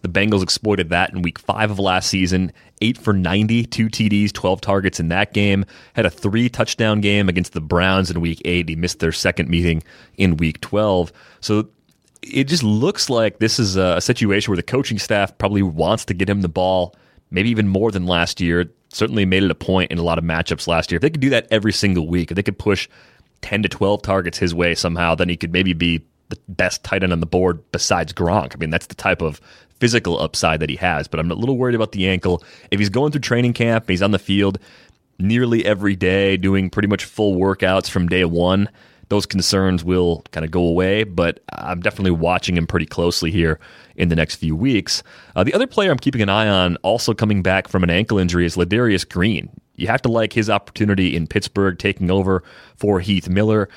The 0.03 0.09
Bengals 0.09 0.43
exploited 0.43 0.89
that 0.89 1.13
in 1.13 1.21
week 1.21 1.39
five 1.39 1.71
of 1.71 1.79
last 1.79 2.09
season. 2.09 2.51
Eight 2.81 2.97
for 2.97 3.13
90, 3.13 3.65
two 3.67 3.87
TDs, 3.87 4.33
12 4.33 4.59
targets 4.59 4.99
in 4.99 5.07
that 5.07 5.33
game. 5.33 5.65
Had 5.93 6.05
a 6.05 6.09
three 6.09 6.49
touchdown 6.49 6.99
game 6.99 7.29
against 7.29 7.53
the 7.53 7.61
Browns 7.61 8.11
in 8.11 8.19
week 8.19 8.41
eight. 8.43 8.67
He 8.67 8.75
missed 8.75 8.99
their 8.99 9.13
second 9.13 9.49
meeting 9.49 9.81
in 10.17 10.35
week 10.35 10.59
12. 10.59 11.13
So 11.39 11.69
it 12.21 12.45
just 12.45 12.63
looks 12.63 13.09
like 13.09 13.39
this 13.39 13.59
is 13.59 13.77
a 13.77 14.01
situation 14.01 14.51
where 14.51 14.57
the 14.57 14.63
coaching 14.63 14.99
staff 14.99 15.37
probably 15.37 15.63
wants 15.63 16.03
to 16.05 16.13
get 16.13 16.29
him 16.29 16.41
the 16.41 16.49
ball, 16.49 16.95
maybe 17.31 17.49
even 17.49 17.69
more 17.69 17.89
than 17.89 18.05
last 18.05 18.41
year. 18.41 18.69
Certainly 18.89 19.25
made 19.25 19.43
it 19.43 19.51
a 19.51 19.55
point 19.55 19.89
in 19.89 19.97
a 19.97 20.03
lot 20.03 20.17
of 20.17 20.25
matchups 20.25 20.67
last 20.67 20.91
year. 20.91 20.97
If 20.97 21.01
they 21.01 21.09
could 21.09 21.21
do 21.21 21.29
that 21.29 21.47
every 21.49 21.71
single 21.71 22.07
week, 22.09 22.29
if 22.29 22.35
they 22.35 22.43
could 22.43 22.59
push 22.59 22.89
10 23.41 23.63
to 23.63 23.69
12 23.69 24.01
targets 24.01 24.37
his 24.37 24.53
way 24.53 24.75
somehow, 24.75 25.15
then 25.15 25.29
he 25.29 25.37
could 25.37 25.53
maybe 25.53 25.71
be 25.71 26.03
the 26.29 26.37
best 26.47 26.83
tight 26.83 27.03
end 27.03 27.13
on 27.13 27.19
the 27.19 27.25
board 27.25 27.63
besides 27.71 28.11
Gronk. 28.13 28.55
I 28.55 28.57
mean, 28.57 28.69
that's 28.69 28.87
the 28.87 28.95
type 28.95 29.21
of 29.21 29.39
physical 29.83 30.17
upside 30.17 30.61
that 30.61 30.69
he 30.69 30.77
has, 30.77 31.09
but 31.09 31.19
I'm 31.19 31.29
a 31.29 31.35
little 31.35 31.57
worried 31.57 31.75
about 31.75 31.91
the 31.91 32.07
ankle. 32.07 32.41
If 32.71 32.79
he's 32.79 32.87
going 32.87 33.11
through 33.11 33.19
training 33.19 33.51
camp, 33.51 33.89
he's 33.89 34.01
on 34.01 34.11
the 34.11 34.17
field 34.17 34.57
nearly 35.19 35.65
every 35.65 35.97
day, 35.97 36.37
doing 36.37 36.69
pretty 36.69 36.87
much 36.87 37.03
full 37.03 37.37
workouts 37.37 37.89
from 37.89 38.07
day 38.07 38.23
one, 38.23 38.69
those 39.09 39.25
concerns 39.25 39.83
will 39.83 40.23
kind 40.31 40.45
of 40.45 40.51
go 40.51 40.65
away, 40.65 41.03
but 41.03 41.41
I'm 41.51 41.81
definitely 41.81 42.11
watching 42.11 42.55
him 42.55 42.65
pretty 42.65 42.85
closely 42.85 43.29
here 43.29 43.59
in 43.97 44.07
the 44.07 44.15
next 44.15 44.35
few 44.35 44.55
weeks. 44.55 45.03
Uh, 45.35 45.43
the 45.43 45.53
other 45.53 45.67
player 45.67 45.91
I'm 45.91 45.99
keeping 45.99 46.21
an 46.21 46.29
eye 46.29 46.47
on, 46.47 46.77
also 46.77 47.13
coming 47.13 47.43
back 47.43 47.67
from 47.67 47.83
an 47.83 47.89
ankle 47.89 48.17
injury, 48.17 48.45
is 48.45 48.55
Ladarius 48.55 49.07
Green. 49.07 49.49
You 49.75 49.87
have 49.87 50.01
to 50.03 50.09
like 50.09 50.31
his 50.31 50.49
opportunity 50.49 51.13
in 51.13 51.27
Pittsburgh 51.27 51.77
taking 51.77 52.09
over 52.09 52.41
for 52.77 53.01
Heath 53.01 53.27
Miller 53.27 53.67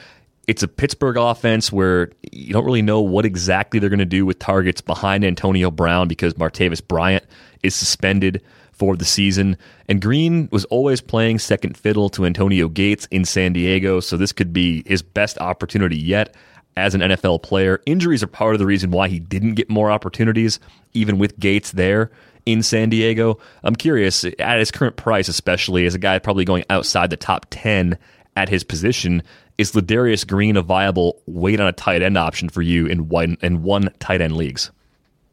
it's 0.46 0.62
a 0.62 0.68
Pittsburgh 0.68 1.16
offense 1.16 1.72
where 1.72 2.10
you 2.30 2.52
don't 2.52 2.64
really 2.64 2.82
know 2.82 3.00
what 3.00 3.26
exactly 3.26 3.80
they're 3.80 3.90
going 3.90 3.98
to 3.98 4.04
do 4.04 4.24
with 4.24 4.38
targets 4.38 4.80
behind 4.80 5.24
Antonio 5.24 5.70
Brown 5.70 6.06
because 6.06 6.34
Martavis 6.34 6.86
Bryant 6.86 7.24
is 7.62 7.74
suspended 7.74 8.40
for 8.72 8.96
the 8.96 9.04
season. 9.04 9.56
And 9.88 10.00
Green 10.00 10.48
was 10.52 10.64
always 10.66 11.00
playing 11.00 11.38
second 11.38 11.76
fiddle 11.76 12.08
to 12.10 12.26
Antonio 12.26 12.68
Gates 12.68 13.08
in 13.10 13.24
San 13.24 13.54
Diego, 13.54 14.00
so 14.00 14.16
this 14.16 14.32
could 14.32 14.52
be 14.52 14.84
his 14.86 15.02
best 15.02 15.38
opportunity 15.38 15.96
yet 15.96 16.36
as 16.76 16.94
an 16.94 17.00
NFL 17.00 17.42
player. 17.42 17.80
Injuries 17.86 18.22
are 18.22 18.28
part 18.28 18.54
of 18.54 18.58
the 18.58 18.66
reason 18.66 18.90
why 18.90 19.08
he 19.08 19.18
didn't 19.18 19.54
get 19.54 19.70
more 19.70 19.90
opportunities, 19.90 20.60
even 20.92 21.18
with 21.18 21.38
Gates 21.40 21.72
there 21.72 22.10
in 22.44 22.62
San 22.62 22.90
Diego. 22.90 23.38
I'm 23.64 23.74
curious, 23.74 24.24
at 24.38 24.58
his 24.58 24.70
current 24.70 24.96
price, 24.96 25.28
especially 25.28 25.86
as 25.86 25.94
a 25.94 25.98
guy 25.98 26.18
probably 26.18 26.44
going 26.44 26.64
outside 26.70 27.10
the 27.10 27.16
top 27.16 27.46
10 27.50 27.98
at 28.36 28.48
his 28.48 28.62
position, 28.62 29.22
is 29.58 29.72
Ladarius 29.72 30.26
Green 30.26 30.56
a 30.56 30.62
viable 30.62 31.20
wait 31.26 31.58
on 31.58 31.66
a 31.66 31.72
tight 31.72 32.02
end 32.02 32.16
option 32.18 32.48
for 32.48 32.62
you 32.62 32.86
in 32.86 33.08
one 33.08 33.38
in 33.42 33.62
one 33.62 33.90
tight 33.98 34.20
end 34.20 34.36
leagues? 34.36 34.70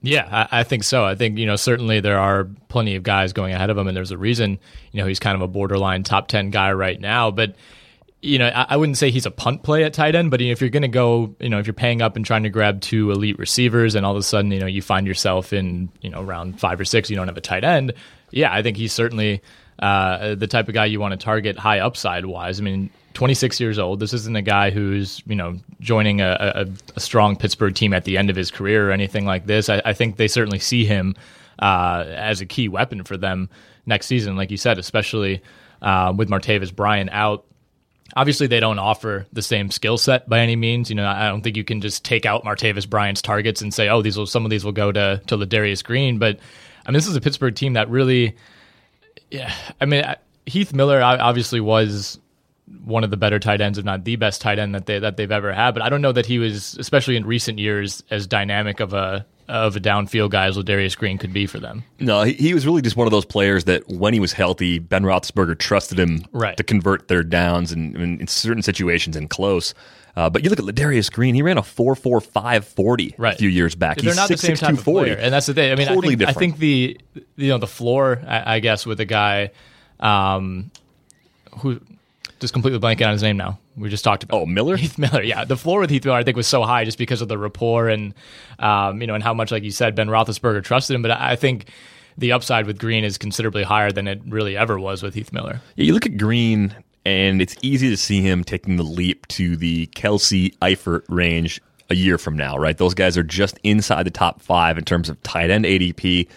Yeah, 0.02 0.28
I, 0.30 0.60
I, 0.60 0.64
think 0.64 0.84
so. 0.84 1.06
I 1.06 1.16
think 1.16 1.38
you 1.38 1.46
know 1.46 1.56
certainly 1.56 2.02
there 2.02 2.20
are 2.20 2.48
plenty 2.68 2.96
of 2.96 3.04
guys 3.04 3.32
going 3.34 3.54
ahead 3.54 3.70
of 3.70 3.78
him, 3.78 3.88
and 3.88 3.96
there's 3.96 4.12
a 4.12 4.18
reason. 4.18 4.60
You 4.92 5.02
know 5.02 5.08
he's 5.08 5.20
kind 5.20 5.36
of 5.36 5.42
a 5.42 5.48
borderline 5.48 6.04
top 6.04 6.28
ten 6.28 6.50
guy 6.50 6.72
right 6.74 7.00
now, 7.00 7.32
but. 7.32 7.56
You 8.26 8.40
know, 8.40 8.48
I, 8.48 8.68
I 8.70 8.78
wouldn't 8.78 8.98
say 8.98 9.12
he's 9.12 9.26
a 9.26 9.32
punt 9.32 9.64
play 9.64 9.84
at 9.84 9.92
tight 9.92 10.16
end, 10.16 10.32
but 10.32 10.40
if 10.40 10.62
you're 10.62 10.70
going 10.70 10.84
to 10.84 10.88
go, 10.88 11.36
you 11.42 11.50
know, 11.50 11.60
if 11.60 11.68
you're 11.68 11.74
paying 11.74 12.02
up 12.02 12.16
and 12.16 12.26
trying 12.26 12.44
to 12.44 12.50
grab 12.50 12.80
two 12.80 13.12
elite 13.12 13.38
receivers, 13.38 13.96
and 13.96 14.06
all 14.06 14.14
of 14.14 14.18
a 14.18 14.24
sudden, 14.24 14.50
you 14.50 14.62
know, 14.62 14.66
you 14.66 14.82
find 14.82 15.06
yourself 15.06 15.52
in, 15.52 15.90
you 16.00 16.10
know, 16.10 16.24
round 16.24 16.58
five 16.58 16.80
or 16.80 16.86
six, 16.86 17.10
you 17.10 17.18
don't 17.18 17.28
have 17.28 17.36
a 17.36 17.42
tight 17.42 17.66
end. 17.66 17.92
Yeah, 18.32 18.54
I 18.54 18.64
think 18.64 18.78
he's 18.78 18.94
certainly 18.94 19.42
uh, 19.80 20.36
the 20.36 20.48
type 20.48 20.68
of 20.68 20.74
guy 20.74 20.86
you 20.86 21.00
want 21.00 21.12
to 21.12 21.18
target 21.18 21.58
high 21.58 21.80
upside 21.80 22.26
wise. 22.26 22.60
I 22.60 22.64
mean, 22.64 22.90
26 23.14 23.60
years 23.60 23.80
old. 23.80 24.00
This 24.00 24.14
isn't 24.14 24.36
a 24.36 24.42
guy 24.42 24.72
who's 24.72 25.22
you 25.26 25.36
know 25.36 25.60
joining 25.80 26.22
a, 26.22 26.66
a, 26.66 26.68
a, 26.96 27.00
strong 27.00 27.36
Pittsburgh 27.36 27.76
team 27.76 27.94
at 27.94 28.06
the 28.06 28.18
end 28.18 28.30
of 28.30 28.36
his 28.36 28.52
career 28.52 28.90
or 28.90 28.92
anything 28.92 29.26
like 29.26 29.46
this. 29.46 29.70
I, 29.70 29.82
I 29.86 29.94
think 29.94 30.18
they 30.18 30.28
certainly 30.28 30.60
see 30.60 30.86
him 30.86 31.16
uh, 31.60 32.06
as 32.08 32.42
a 32.42 32.46
key 32.46 32.68
weapon 32.68 33.04
for 33.04 33.18
them 33.18 33.50
next 33.86 34.08
season, 34.08 34.36
like 34.36 34.52
you 34.52 34.58
said, 34.58 34.78
especially 34.78 35.42
uh, 35.82 36.14
with 36.16 36.30
Martavis 36.30 36.76
Bryant 36.76 37.10
out. 37.12 37.46
Obviously, 38.16 38.48
they 38.48 38.60
don't 38.60 38.80
offer 38.80 39.26
the 39.34 39.42
same 39.42 39.72
skill 39.72 39.98
set 39.98 40.30
by 40.30 40.40
any 40.40 40.56
means. 40.56 40.90
You 40.90 40.96
know, 40.96 41.08
I 41.08 41.30
don't 41.30 41.42
think 41.42 41.58
you 41.58 41.64
can 41.64 41.82
just 41.82 42.06
take 42.06 42.26
out 42.26 42.44
Martavis 42.44 42.88
Bryant's 42.88 43.22
targets 43.22 43.62
and 43.62 43.74
say, 43.74 43.90
"Oh, 43.90 44.02
these 44.02 44.18
will 44.18 44.28
some 44.28 44.46
of 44.46 44.52
these 44.52 44.64
will 44.64 44.72
go 44.72 44.92
to 44.92 45.22
to 45.28 45.38
Ladarius 45.38 45.84
Green." 45.84 46.20
But 46.20 46.40
I 46.86 46.92
mean, 46.92 46.96
this 46.96 47.08
is 47.08 47.16
a 47.16 47.22
Pittsburgh 47.22 47.56
team 47.56 47.74
that 47.74 47.90
really, 47.90 48.36
yeah. 49.34 49.52
I 49.82 49.86
mean, 49.86 50.06
Heath 50.46 50.74
Miller 50.74 51.02
obviously 51.02 51.60
was 51.60 52.20
one 52.86 53.04
of 53.04 53.10
the 53.10 53.18
better 53.18 53.40
tight 53.40 53.62
ends, 53.62 53.80
if 53.80 53.84
not 53.84 54.04
the 54.04 54.16
best 54.16 54.42
tight 54.42 54.60
end 54.60 54.76
that 54.76 54.86
they 54.86 55.00
that 55.00 55.18
they've 55.18 55.32
ever 55.32 55.52
had. 55.52 55.74
But 55.74 55.82
I 55.82 55.90
don't 55.90 56.04
know 56.04 56.12
that 56.12 56.28
he 56.28 56.38
was, 56.38 56.78
especially 56.80 57.16
in 57.16 57.26
recent 57.26 57.58
years, 57.58 58.04
as 58.12 58.28
dynamic 58.28 58.80
of 58.80 58.94
a 58.94 59.26
of 59.48 59.76
a 59.76 59.80
downfield 59.80 60.30
guy 60.30 60.46
as 60.46 60.58
Ladarius 60.58 60.98
Green 60.98 61.18
could 61.18 61.34
be 61.34 61.46
for 61.46 61.60
them. 61.60 61.84
No, 62.00 62.24
he, 62.24 62.34
he 62.34 62.54
was 62.54 62.66
really 62.66 62.82
just 62.82 62.96
one 62.96 63.08
of 63.08 63.12
those 63.12 63.26
players 63.26 63.66
that 63.66 63.88
when 63.88 64.14
he 64.14 64.20
was 64.20 64.34
healthy, 64.34 64.80
Ben 64.80 65.04
Roethlisberger 65.04 65.58
trusted 65.58 66.00
him 66.00 66.26
right. 66.32 66.58
to 66.58 66.64
convert 66.64 67.08
third 67.08 67.30
downs 67.30 67.72
and, 67.72 67.96
in 67.96 68.28
certain 68.28 68.64
situations 68.64 69.16
and 69.16 69.30
close. 69.30 69.74
Uh, 70.16 70.30
but 70.30 70.44
you 70.44 70.50
look 70.50 70.60
at 70.60 70.66
Ladarius 70.66 71.12
Green; 71.12 71.34
he 71.34 71.42
ran 71.42 71.58
a 71.58 71.64
four 71.64 71.96
four 71.96 72.22
five 72.22 72.66
forty 72.66 73.16
right. 73.18 73.34
a 73.34 73.38
few 73.38 73.50
years 73.50 73.74
back. 73.74 73.98
They're 73.98 74.12
He's 74.12 74.16
not 74.16 74.28
six, 74.28 74.42
the 74.42 74.48
same 74.48 74.56
six, 74.56 74.68
type 74.68 74.78
of 74.78 74.84
player, 74.84 75.16
and 75.16 75.34
that's 75.34 75.48
the 75.48 75.56
thing. 75.56 75.72
I 75.72 75.76
mean, 75.76 75.88
totally 75.88 76.14
I, 76.14 76.18
think, 76.18 76.20
different. 76.20 76.38
I 76.38 76.40
think 76.40 76.58
the 76.58 76.98
you 77.36 77.50
know 77.50 77.58
the 77.58 77.68
floor, 77.68 78.22
I, 78.28 78.56
I 78.56 78.60
guess, 78.60 78.86
with 78.86 79.00
a 79.00 79.06
guy 79.06 79.50
um, 80.00 80.70
who 81.58 81.80
just 82.40 82.54
completely 82.54 82.80
blanking 82.80 83.08
on 83.08 83.14
his 83.14 83.24
name 83.24 83.38
now. 83.38 83.58
We 83.76 83.90
just 83.90 84.04
talked 84.04 84.24
about. 84.24 84.42
Oh, 84.42 84.46
Miller. 84.46 84.78
Heath 84.78 84.98
Miller. 84.98 85.24
Yeah, 85.24 85.46
the 85.46 85.58
floor 85.58 85.80
with 85.80 85.90
Heath 85.90 86.06
Miller, 86.06 86.18
I 86.18 86.24
think, 86.24 86.38
was 86.38 86.48
so 86.48 86.64
high 86.64 86.86
just 86.86 86.98
because 86.98 87.22
of 87.22 87.28
the 87.28 87.38
rapport 87.38 87.90
and 87.90 88.14
um, 88.60 89.02
you 89.02 89.08
know, 89.08 89.16
and 89.16 89.24
how 89.24 89.34
much, 89.34 89.52
like 89.52 89.64
you 89.64 89.72
said, 89.72 89.96
Ben 89.96 90.08
Roethlisberger 90.08 90.64
trusted 90.64 90.96
him. 90.96 91.02
But 91.02 91.12
I 91.12 91.36
think 91.36 91.70
the 92.18 92.32
upside 92.32 92.68
with 92.68 92.78
Green 92.78 93.04
is 93.04 93.18
considerably 93.18 93.64
higher 93.64 93.92
than 93.92 94.08
it 94.08 94.22
really 94.28 94.56
ever 94.56 94.80
was 94.80 95.02
with 95.02 95.16
Heath 95.16 95.34
Miller. 95.34 95.62
Yeah, 95.76 95.86
you 95.86 95.94
look 95.94 96.06
at 96.06 96.18
Green, 96.18 96.76
and 97.06 97.42
it's 97.42 97.56
easy 97.62 97.90
to 97.90 97.98
see 97.98 98.22
him 98.22 98.44
taking 98.44 98.78
the 98.78 98.84
leap 98.84 99.28
to 99.30 99.56
the 99.56 99.88
Kelce 99.88 100.56
Eifert 100.58 101.04
range 101.10 101.62
a 101.90 101.96
year 101.96 102.18
from 102.18 102.38
now. 102.38 102.58
Right, 102.58 102.78
those 102.78 102.94
guys 102.94 103.18
are 103.18 103.24
just 103.24 103.60
inside 103.64 104.04
the 104.04 104.12
top 104.12 104.42
five 104.42 104.78
in 104.78 104.86
terms 104.86 105.10
of 105.10 105.22
tight 105.24 105.50
end 105.50 105.66
ADP. 105.66 106.28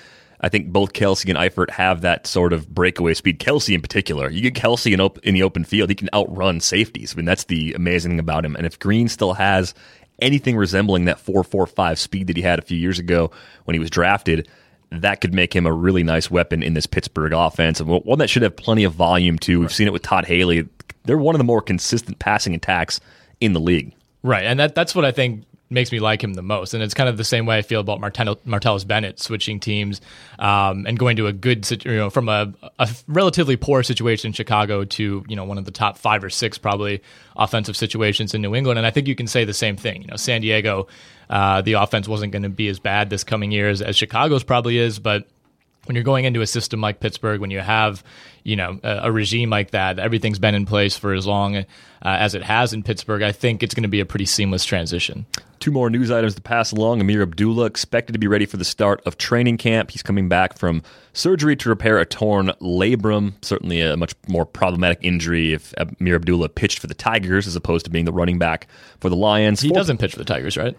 I 0.40 0.48
think 0.48 0.72
both 0.72 0.92
Kelce 0.92 1.28
and 1.28 1.38
Eifert 1.38 1.70
have 1.70 2.02
that 2.02 2.26
sort 2.26 2.52
of 2.52 2.68
breakaway 2.68 3.14
speed. 3.14 3.40
Kelce 3.40 3.74
in 3.74 3.80
particular, 3.80 4.30
you 4.30 4.42
get 4.42 4.54
Kelce 4.54 4.92
in, 4.92 5.00
op- 5.00 5.18
in 5.20 5.34
the 5.34 5.42
open 5.42 5.64
field, 5.64 5.88
he 5.88 5.94
can 5.94 6.10
outrun 6.12 6.60
safeties. 6.60 7.14
I 7.14 7.16
mean, 7.16 7.24
that's 7.24 7.44
the 7.44 7.72
amazing 7.74 8.12
thing 8.12 8.20
about 8.20 8.44
him. 8.44 8.56
And 8.56 8.66
if 8.66 8.78
Green 8.78 9.08
still 9.08 9.34
has 9.34 9.74
anything 10.20 10.56
resembling 10.56 11.06
that 11.06 11.24
4.45 11.24 11.98
speed 11.98 12.26
that 12.28 12.36
he 12.36 12.42
had 12.42 12.58
a 12.58 12.62
few 12.62 12.78
years 12.78 12.98
ago 12.98 13.30
when 13.64 13.74
he 13.74 13.80
was 13.80 13.90
drafted, 13.90 14.48
that 14.90 15.20
could 15.20 15.34
make 15.34 15.54
him 15.54 15.66
a 15.66 15.72
really 15.72 16.02
nice 16.02 16.30
weapon 16.30 16.62
in 16.62 16.74
this 16.74 16.86
Pittsburgh 16.86 17.32
offense. 17.32 17.80
And 17.80 17.88
one 17.88 18.18
that 18.18 18.30
should 18.30 18.42
have 18.42 18.56
plenty 18.56 18.84
of 18.84 18.94
volume 18.94 19.38
too. 19.38 19.60
We've 19.60 19.72
seen 19.72 19.86
it 19.86 19.92
with 19.92 20.02
Todd 20.02 20.26
Haley. 20.26 20.68
They're 21.04 21.18
one 21.18 21.34
of 21.34 21.38
the 21.38 21.44
more 21.44 21.62
consistent 21.62 22.18
passing 22.18 22.54
attacks 22.54 23.00
in 23.40 23.52
the 23.52 23.60
league. 23.60 23.94
Right, 24.22 24.44
and 24.44 24.58
that 24.58 24.74
that's 24.74 24.94
what 24.94 25.04
I 25.04 25.12
think 25.12 25.44
makes 25.68 25.90
me 25.90 25.98
like 25.98 26.22
him 26.22 26.34
the 26.34 26.42
most. 26.42 26.74
And 26.74 26.82
it's 26.82 26.94
kind 26.94 27.08
of 27.08 27.16
the 27.16 27.24
same 27.24 27.46
way 27.46 27.58
I 27.58 27.62
feel 27.62 27.80
about 27.80 28.00
Martell, 28.00 28.36
Martellus 28.46 28.86
Bennett 28.86 29.20
switching 29.20 29.58
teams 29.58 30.00
um, 30.38 30.86
and 30.86 30.98
going 30.98 31.16
to 31.16 31.26
a 31.26 31.32
good, 31.32 31.68
you 31.84 31.96
know, 31.96 32.10
from 32.10 32.28
a, 32.28 32.52
a, 32.78 32.88
relatively 33.08 33.56
poor 33.56 33.82
situation 33.82 34.28
in 34.28 34.32
Chicago 34.32 34.84
to, 34.84 35.24
you 35.28 35.36
know, 35.36 35.44
one 35.44 35.58
of 35.58 35.64
the 35.64 35.70
top 35.70 35.98
five 35.98 36.22
or 36.22 36.30
six 36.30 36.58
probably 36.58 37.02
offensive 37.36 37.76
situations 37.76 38.34
in 38.34 38.42
New 38.42 38.54
England. 38.54 38.78
And 38.78 38.86
I 38.86 38.90
think 38.90 39.08
you 39.08 39.16
can 39.16 39.26
say 39.26 39.44
the 39.44 39.54
same 39.54 39.76
thing. 39.76 40.02
You 40.02 40.08
know, 40.08 40.16
San 40.16 40.40
Diego, 40.40 40.86
uh, 41.28 41.62
the 41.62 41.74
offense 41.74 42.06
wasn't 42.06 42.32
going 42.32 42.44
to 42.44 42.48
be 42.48 42.68
as 42.68 42.78
bad 42.78 43.10
this 43.10 43.24
coming 43.24 43.50
year 43.50 43.68
as, 43.68 43.82
as 43.82 43.96
Chicago's 43.96 44.44
probably 44.44 44.78
is, 44.78 44.98
but 44.98 45.26
when 45.86 45.94
you're 45.94 46.04
going 46.04 46.24
into 46.24 46.40
a 46.40 46.46
system 46.46 46.80
like 46.80 47.00
Pittsburgh, 47.00 47.40
when 47.40 47.50
you 47.50 47.60
have, 47.60 48.02
you 48.42 48.56
know, 48.56 48.78
a, 48.82 49.00
a 49.04 49.12
regime 49.12 49.50
like 49.50 49.70
that, 49.70 49.98
everything's 49.98 50.38
been 50.38 50.54
in 50.54 50.66
place 50.66 50.96
for 50.96 51.14
as 51.14 51.26
long 51.26 51.56
uh, 51.56 51.64
as 52.02 52.34
it 52.34 52.42
has 52.42 52.72
in 52.72 52.82
Pittsburgh. 52.82 53.22
I 53.22 53.32
think 53.32 53.62
it's 53.62 53.74
going 53.74 53.82
to 53.82 53.88
be 53.88 54.00
a 54.00 54.06
pretty 54.06 54.26
seamless 54.26 54.64
transition. 54.64 55.26
Two 55.58 55.70
more 55.70 55.88
news 55.88 56.10
items 56.10 56.34
to 56.34 56.42
pass 56.42 56.70
along. 56.70 57.00
Ameer 57.00 57.22
Abdullah 57.22 57.64
expected 57.64 58.12
to 58.12 58.18
be 58.18 58.26
ready 58.26 58.46
for 58.46 58.56
the 58.56 58.64
start 58.64 59.00
of 59.06 59.16
training 59.16 59.56
camp. 59.56 59.90
He's 59.90 60.02
coming 60.02 60.28
back 60.28 60.58
from 60.58 60.82
surgery 61.12 61.56
to 61.56 61.68
repair 61.68 61.98
a 61.98 62.06
torn 62.06 62.48
labrum. 62.60 63.32
Certainly 63.42 63.80
a 63.80 63.96
much 63.96 64.14
more 64.28 64.44
problematic 64.44 64.98
injury 65.02 65.54
if 65.54 65.72
Ameer 65.78 66.16
Abdullah 66.16 66.50
pitched 66.50 66.78
for 66.78 66.86
the 66.86 66.94
Tigers 66.94 67.46
as 67.46 67.56
opposed 67.56 67.84
to 67.86 67.90
being 67.90 68.04
the 68.04 68.12
running 68.12 68.38
back 68.38 68.68
for 69.00 69.08
the 69.08 69.16
Lions. 69.16 69.60
He 69.60 69.70
doesn't 69.70 69.98
pitch 69.98 70.12
for 70.12 70.18
the 70.18 70.24
Tigers, 70.24 70.56
right? 70.56 70.76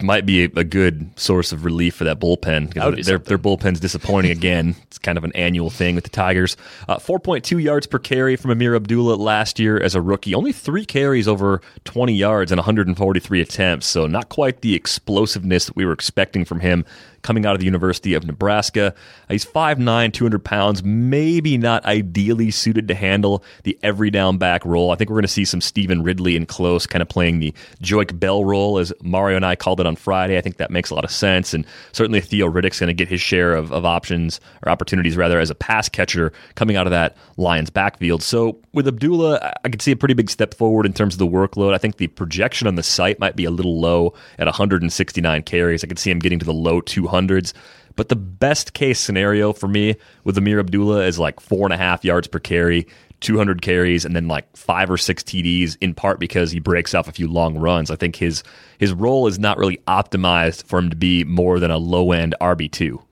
Might 0.00 0.24
be 0.24 0.44
a, 0.44 0.50
a, 0.56 0.64
good 0.64 1.10
source 1.18 1.50
of 1.50 1.64
relief 1.64 1.96
for 1.96 2.04
that 2.04 2.20
bullpen. 2.20 2.72
Their, 3.04 3.18
their 3.18 3.38
bullpen's 3.38 3.80
disappointing 3.80 4.30
again. 4.38 4.76
it's 4.82 4.98
kind 4.98 5.18
of 5.18 5.24
an 5.24 5.32
annual 5.32 5.68
thing 5.68 5.96
with 5.96 6.04
the 6.04 6.10
Tigers. 6.10 6.56
Uh, 6.88 6.98
4.2 6.98 7.60
yards 7.60 7.86
per 7.86 7.98
carry 7.98 8.36
from 8.36 8.52
Ameer 8.52 8.76
Abdullah 8.76 9.16
last 9.16 9.58
year 9.58 9.76
as 9.76 9.96
a 9.96 10.00
rookie. 10.00 10.32
Only 10.32 10.52
three 10.52 10.84
carries 10.84 11.26
over 11.26 11.60
20 11.84 12.14
yards 12.14 12.52
and 12.52 12.58
143 12.58 13.40
attempts. 13.40 13.86
So 13.88 14.06
not 14.06 14.28
quite 14.28 14.60
the 14.60 14.76
explosiveness 14.76 15.66
that 15.66 15.74
we 15.74 15.84
were 15.84 15.92
expecting 15.92 16.44
from 16.44 16.60
him 16.60 16.84
coming 17.28 17.44
out 17.44 17.52
of 17.52 17.58
the 17.58 17.66
University 17.66 18.14
of 18.14 18.24
Nebraska. 18.24 18.94
Uh, 19.28 19.34
he's 19.34 19.44
5'9, 19.44 20.14
200 20.14 20.42
pounds, 20.42 20.82
maybe 20.82 21.58
not 21.58 21.84
ideally 21.84 22.50
suited 22.50 22.88
to 22.88 22.94
handle 22.94 23.44
the 23.64 23.78
every 23.82 24.10
down 24.10 24.38
back 24.38 24.64
role. 24.64 24.90
I 24.90 24.96
think 24.96 25.10
we're 25.10 25.16
going 25.16 25.22
to 25.24 25.28
see 25.28 25.44
some 25.44 25.60
Stevan 25.60 26.02
Ridley 26.02 26.36
and 26.36 26.48
close 26.48 26.86
kind 26.86 27.02
of 27.02 27.08
playing 27.10 27.40
the 27.40 27.52
Joique 27.82 28.18
Bell 28.18 28.46
role, 28.46 28.78
as 28.78 28.94
Mario 29.02 29.36
and 29.36 29.44
I 29.44 29.56
called 29.56 29.78
it 29.78 29.86
on 29.86 29.94
Friday. 29.94 30.38
I 30.38 30.40
think 30.40 30.56
that 30.56 30.70
makes 30.70 30.88
a 30.88 30.94
lot 30.94 31.04
of 31.04 31.10
sense. 31.10 31.52
And 31.52 31.66
certainly 31.92 32.22
Theo 32.22 32.48
Riddick's 32.48 32.80
going 32.80 32.88
to 32.88 32.94
get 32.94 33.08
his 33.08 33.20
share 33.20 33.54
of, 33.54 33.72
of 33.74 33.84
options 33.84 34.40
or 34.64 34.72
opportunities, 34.72 35.14
rather, 35.14 35.38
as 35.38 35.50
a 35.50 35.54
pass 35.54 35.90
catcher 35.90 36.32
coming 36.54 36.76
out 36.76 36.86
of 36.86 36.92
that 36.92 37.14
Lions 37.36 37.68
backfield. 37.68 38.22
So 38.22 38.58
with 38.72 38.88
Abdullah, 38.88 39.54
I 39.64 39.68
could 39.68 39.82
see 39.82 39.92
a 39.92 39.96
pretty 39.96 40.14
big 40.14 40.30
step 40.30 40.54
forward 40.54 40.86
in 40.86 40.94
terms 40.94 41.14
of 41.14 41.18
the 41.18 41.26
workload. 41.26 41.74
I 41.74 41.78
think 41.78 41.98
the 41.98 42.06
projection 42.06 42.66
on 42.66 42.76
the 42.76 42.82
site 42.82 43.18
might 43.18 43.36
be 43.36 43.44
a 43.44 43.50
little 43.50 43.78
low 43.78 44.14
at 44.38 44.46
169 44.46 45.42
carries. 45.42 45.84
I 45.84 45.88
could 45.88 45.98
see 45.98 46.10
him 46.10 46.20
getting 46.20 46.38
to 46.38 46.46
the 46.46 46.54
low 46.54 46.80
200s. 47.26 47.52
But 47.96 48.08
the 48.08 48.16
best 48.16 48.74
case 48.74 49.00
scenario 49.00 49.52
for 49.52 49.66
me 49.66 49.96
with 50.24 50.38
Ameer 50.38 50.60
Abdullah 50.60 51.04
is 51.04 51.18
like 51.18 51.40
four 51.40 51.66
and 51.66 51.72
a 51.72 51.76
half 51.76 52.04
yards 52.04 52.28
per 52.28 52.38
carry, 52.38 52.86
200 53.20 53.60
carries, 53.60 54.04
and 54.04 54.14
then 54.14 54.28
like 54.28 54.56
five 54.56 54.88
or 54.88 54.96
six 54.96 55.24
TDs. 55.24 55.76
In 55.80 55.94
part 55.94 56.20
because 56.20 56.52
he 56.52 56.60
breaks 56.60 56.94
off 56.94 57.08
a 57.08 57.12
few 57.12 57.26
long 57.26 57.58
runs. 57.58 57.90
I 57.90 57.96
think 57.96 58.16
his 58.16 58.44
his 58.78 58.92
role 58.92 59.26
is 59.26 59.38
not 59.38 59.58
really 59.58 59.78
optimized 59.88 60.64
for 60.64 60.78
him 60.78 60.90
to 60.90 60.96
be 60.96 61.24
more 61.24 61.58
than 61.58 61.72
a 61.72 61.78
low 61.78 62.12
end 62.12 62.36
RB 62.40 62.70
two. 62.70 63.02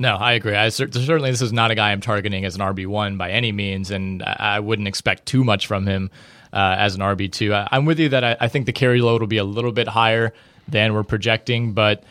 No, 0.00 0.16
I 0.16 0.32
agree. 0.32 0.56
I, 0.56 0.70
certainly, 0.70 1.30
this 1.30 1.42
is 1.42 1.52
not 1.52 1.70
a 1.70 1.76
guy 1.76 1.92
I'm 1.92 2.00
targeting 2.00 2.44
as 2.44 2.56
an 2.56 2.60
RB 2.60 2.88
one 2.88 3.16
by 3.16 3.30
any 3.30 3.52
means, 3.52 3.92
and 3.92 4.24
I 4.24 4.58
wouldn't 4.58 4.88
expect 4.88 5.26
too 5.26 5.44
much 5.44 5.68
from 5.68 5.86
him 5.86 6.10
uh, 6.52 6.74
as 6.76 6.96
an 6.96 7.02
RB 7.02 7.30
two. 7.30 7.54
I'm 7.54 7.84
with 7.84 8.00
you 8.00 8.08
that 8.08 8.24
I, 8.24 8.36
I, 8.40 8.48
think 8.48 8.66
the 8.66 8.72
carry 8.72 9.00
load 9.00 9.20
will 9.20 9.28
be 9.28 9.38
a 9.38 9.44
little 9.44 9.70
bit 9.70 9.86
higher 9.86 10.32
than 10.66 10.92
we're 10.92 11.04
projecting, 11.04 11.72
but 11.72 12.02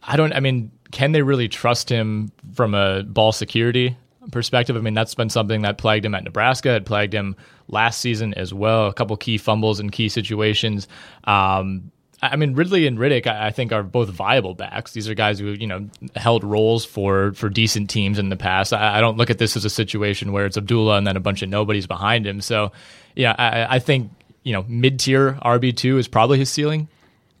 I 0.00 0.16
don't. 0.16 0.32
I 0.32 0.38
mean, 0.38 0.70
can 0.94 1.10
they 1.10 1.22
really 1.22 1.48
trust 1.48 1.88
him 1.88 2.30
from 2.54 2.72
a 2.72 3.02
ball 3.02 3.32
security 3.32 3.96
perspective? 4.30 4.76
I 4.76 4.80
mean, 4.80 4.94
that's 4.94 5.16
been 5.16 5.28
something 5.28 5.62
that 5.62 5.76
plagued 5.76 6.06
him 6.06 6.14
at 6.14 6.22
Nebraska. 6.22 6.76
It 6.76 6.86
plagued 6.86 7.12
him 7.12 7.34
last 7.66 8.00
season 8.00 8.32
as 8.34 8.54
well. 8.54 8.86
A 8.86 8.94
couple 8.94 9.16
key 9.16 9.36
fumbles 9.36 9.80
in 9.80 9.90
key 9.90 10.08
situations. 10.08 10.86
Um, 11.24 11.90
I 12.22 12.36
mean, 12.36 12.54
Ridley 12.54 12.86
and 12.86 12.96
Riddick, 12.96 13.26
I 13.26 13.50
think, 13.50 13.72
are 13.72 13.82
both 13.82 14.08
viable 14.08 14.54
backs. 14.54 14.92
These 14.92 15.08
are 15.08 15.14
guys 15.14 15.40
who, 15.40 15.46
you 15.48 15.66
know, 15.66 15.90
held 16.14 16.44
roles 16.44 16.84
for 16.84 17.32
for 17.32 17.48
decent 17.48 17.90
teams 17.90 18.20
in 18.20 18.28
the 18.28 18.36
past. 18.36 18.72
I, 18.72 18.98
I 18.98 19.00
don't 19.00 19.18
look 19.18 19.30
at 19.30 19.38
this 19.38 19.56
as 19.56 19.64
a 19.64 19.70
situation 19.70 20.30
where 20.30 20.46
it's 20.46 20.56
Abdullah 20.56 20.96
and 20.96 21.06
then 21.06 21.16
a 21.16 21.20
bunch 21.20 21.42
of 21.42 21.48
nobodies 21.48 21.88
behind 21.88 22.24
him. 22.24 22.40
So, 22.40 22.70
yeah, 23.16 23.34
I, 23.36 23.76
I 23.76 23.78
think 23.80 24.12
you 24.44 24.52
know 24.52 24.64
mid 24.68 25.00
tier 25.00 25.32
RB 25.44 25.76
two 25.76 25.98
is 25.98 26.06
probably 26.06 26.38
his 26.38 26.50
ceiling. 26.50 26.86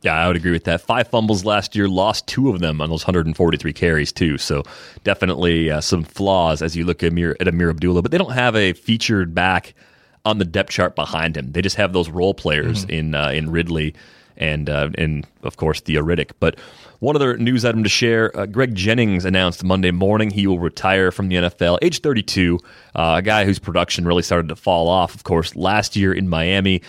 Yeah, 0.04 0.16
I 0.16 0.26
would 0.26 0.36
agree 0.36 0.50
with 0.52 0.64
that. 0.64 0.82
Five 0.82 1.08
fumbles 1.08 1.46
last 1.46 1.74
year, 1.74 1.88
lost 1.88 2.26
two 2.26 2.50
of 2.50 2.60
them 2.60 2.82
on 2.82 2.90
those 2.90 3.06
143 3.06 3.72
carries 3.72 4.12
too. 4.12 4.36
So 4.36 4.62
definitely 5.02 5.70
uh, 5.70 5.80
some 5.80 6.04
flaws 6.04 6.60
as 6.60 6.76
you 6.76 6.84
look 6.84 7.02
at 7.02 7.10
Ameer, 7.12 7.36
at 7.40 7.48
Ameer 7.48 7.70
Abdullah. 7.70 8.02
But 8.02 8.10
they 8.10 8.18
don't 8.18 8.34
have 8.34 8.54
a 8.54 8.74
featured 8.74 9.34
back 9.34 9.72
on 10.26 10.36
the 10.36 10.44
depth 10.44 10.70
chart 10.70 10.94
behind 10.94 11.38
him. 11.38 11.52
They 11.52 11.62
just 11.62 11.76
have 11.76 11.94
those 11.94 12.10
role 12.10 12.34
players 12.34 12.82
mm-hmm. 12.82 12.90
in 12.92 13.14
uh, 13.14 13.30
in 13.30 13.50
Ridley 13.50 13.94
and 14.36 14.68
uh, 14.68 14.90
and 14.98 15.26
of 15.42 15.56
course 15.56 15.80
the 15.80 15.94
Riddick. 15.94 16.32
But 16.38 16.58
one 16.98 17.16
other 17.16 17.38
news 17.38 17.64
item 17.64 17.82
to 17.82 17.88
share: 17.88 18.36
uh, 18.38 18.44
Greg 18.44 18.74
Jennings 18.74 19.24
announced 19.24 19.64
Monday 19.64 19.90
morning 19.90 20.28
he 20.28 20.46
will 20.46 20.58
retire 20.58 21.12
from 21.12 21.28
the 21.28 21.36
NFL, 21.36 21.78
age 21.80 22.00
32. 22.00 22.58
Uh, 22.94 23.14
a 23.18 23.22
guy 23.22 23.46
whose 23.46 23.58
production 23.58 24.06
really 24.06 24.22
started 24.22 24.50
to 24.50 24.56
fall 24.56 24.88
off, 24.88 25.14
of 25.14 25.24
course, 25.24 25.56
last 25.56 25.96
year 25.96 26.12
in 26.12 26.28
Miami. 26.28 26.82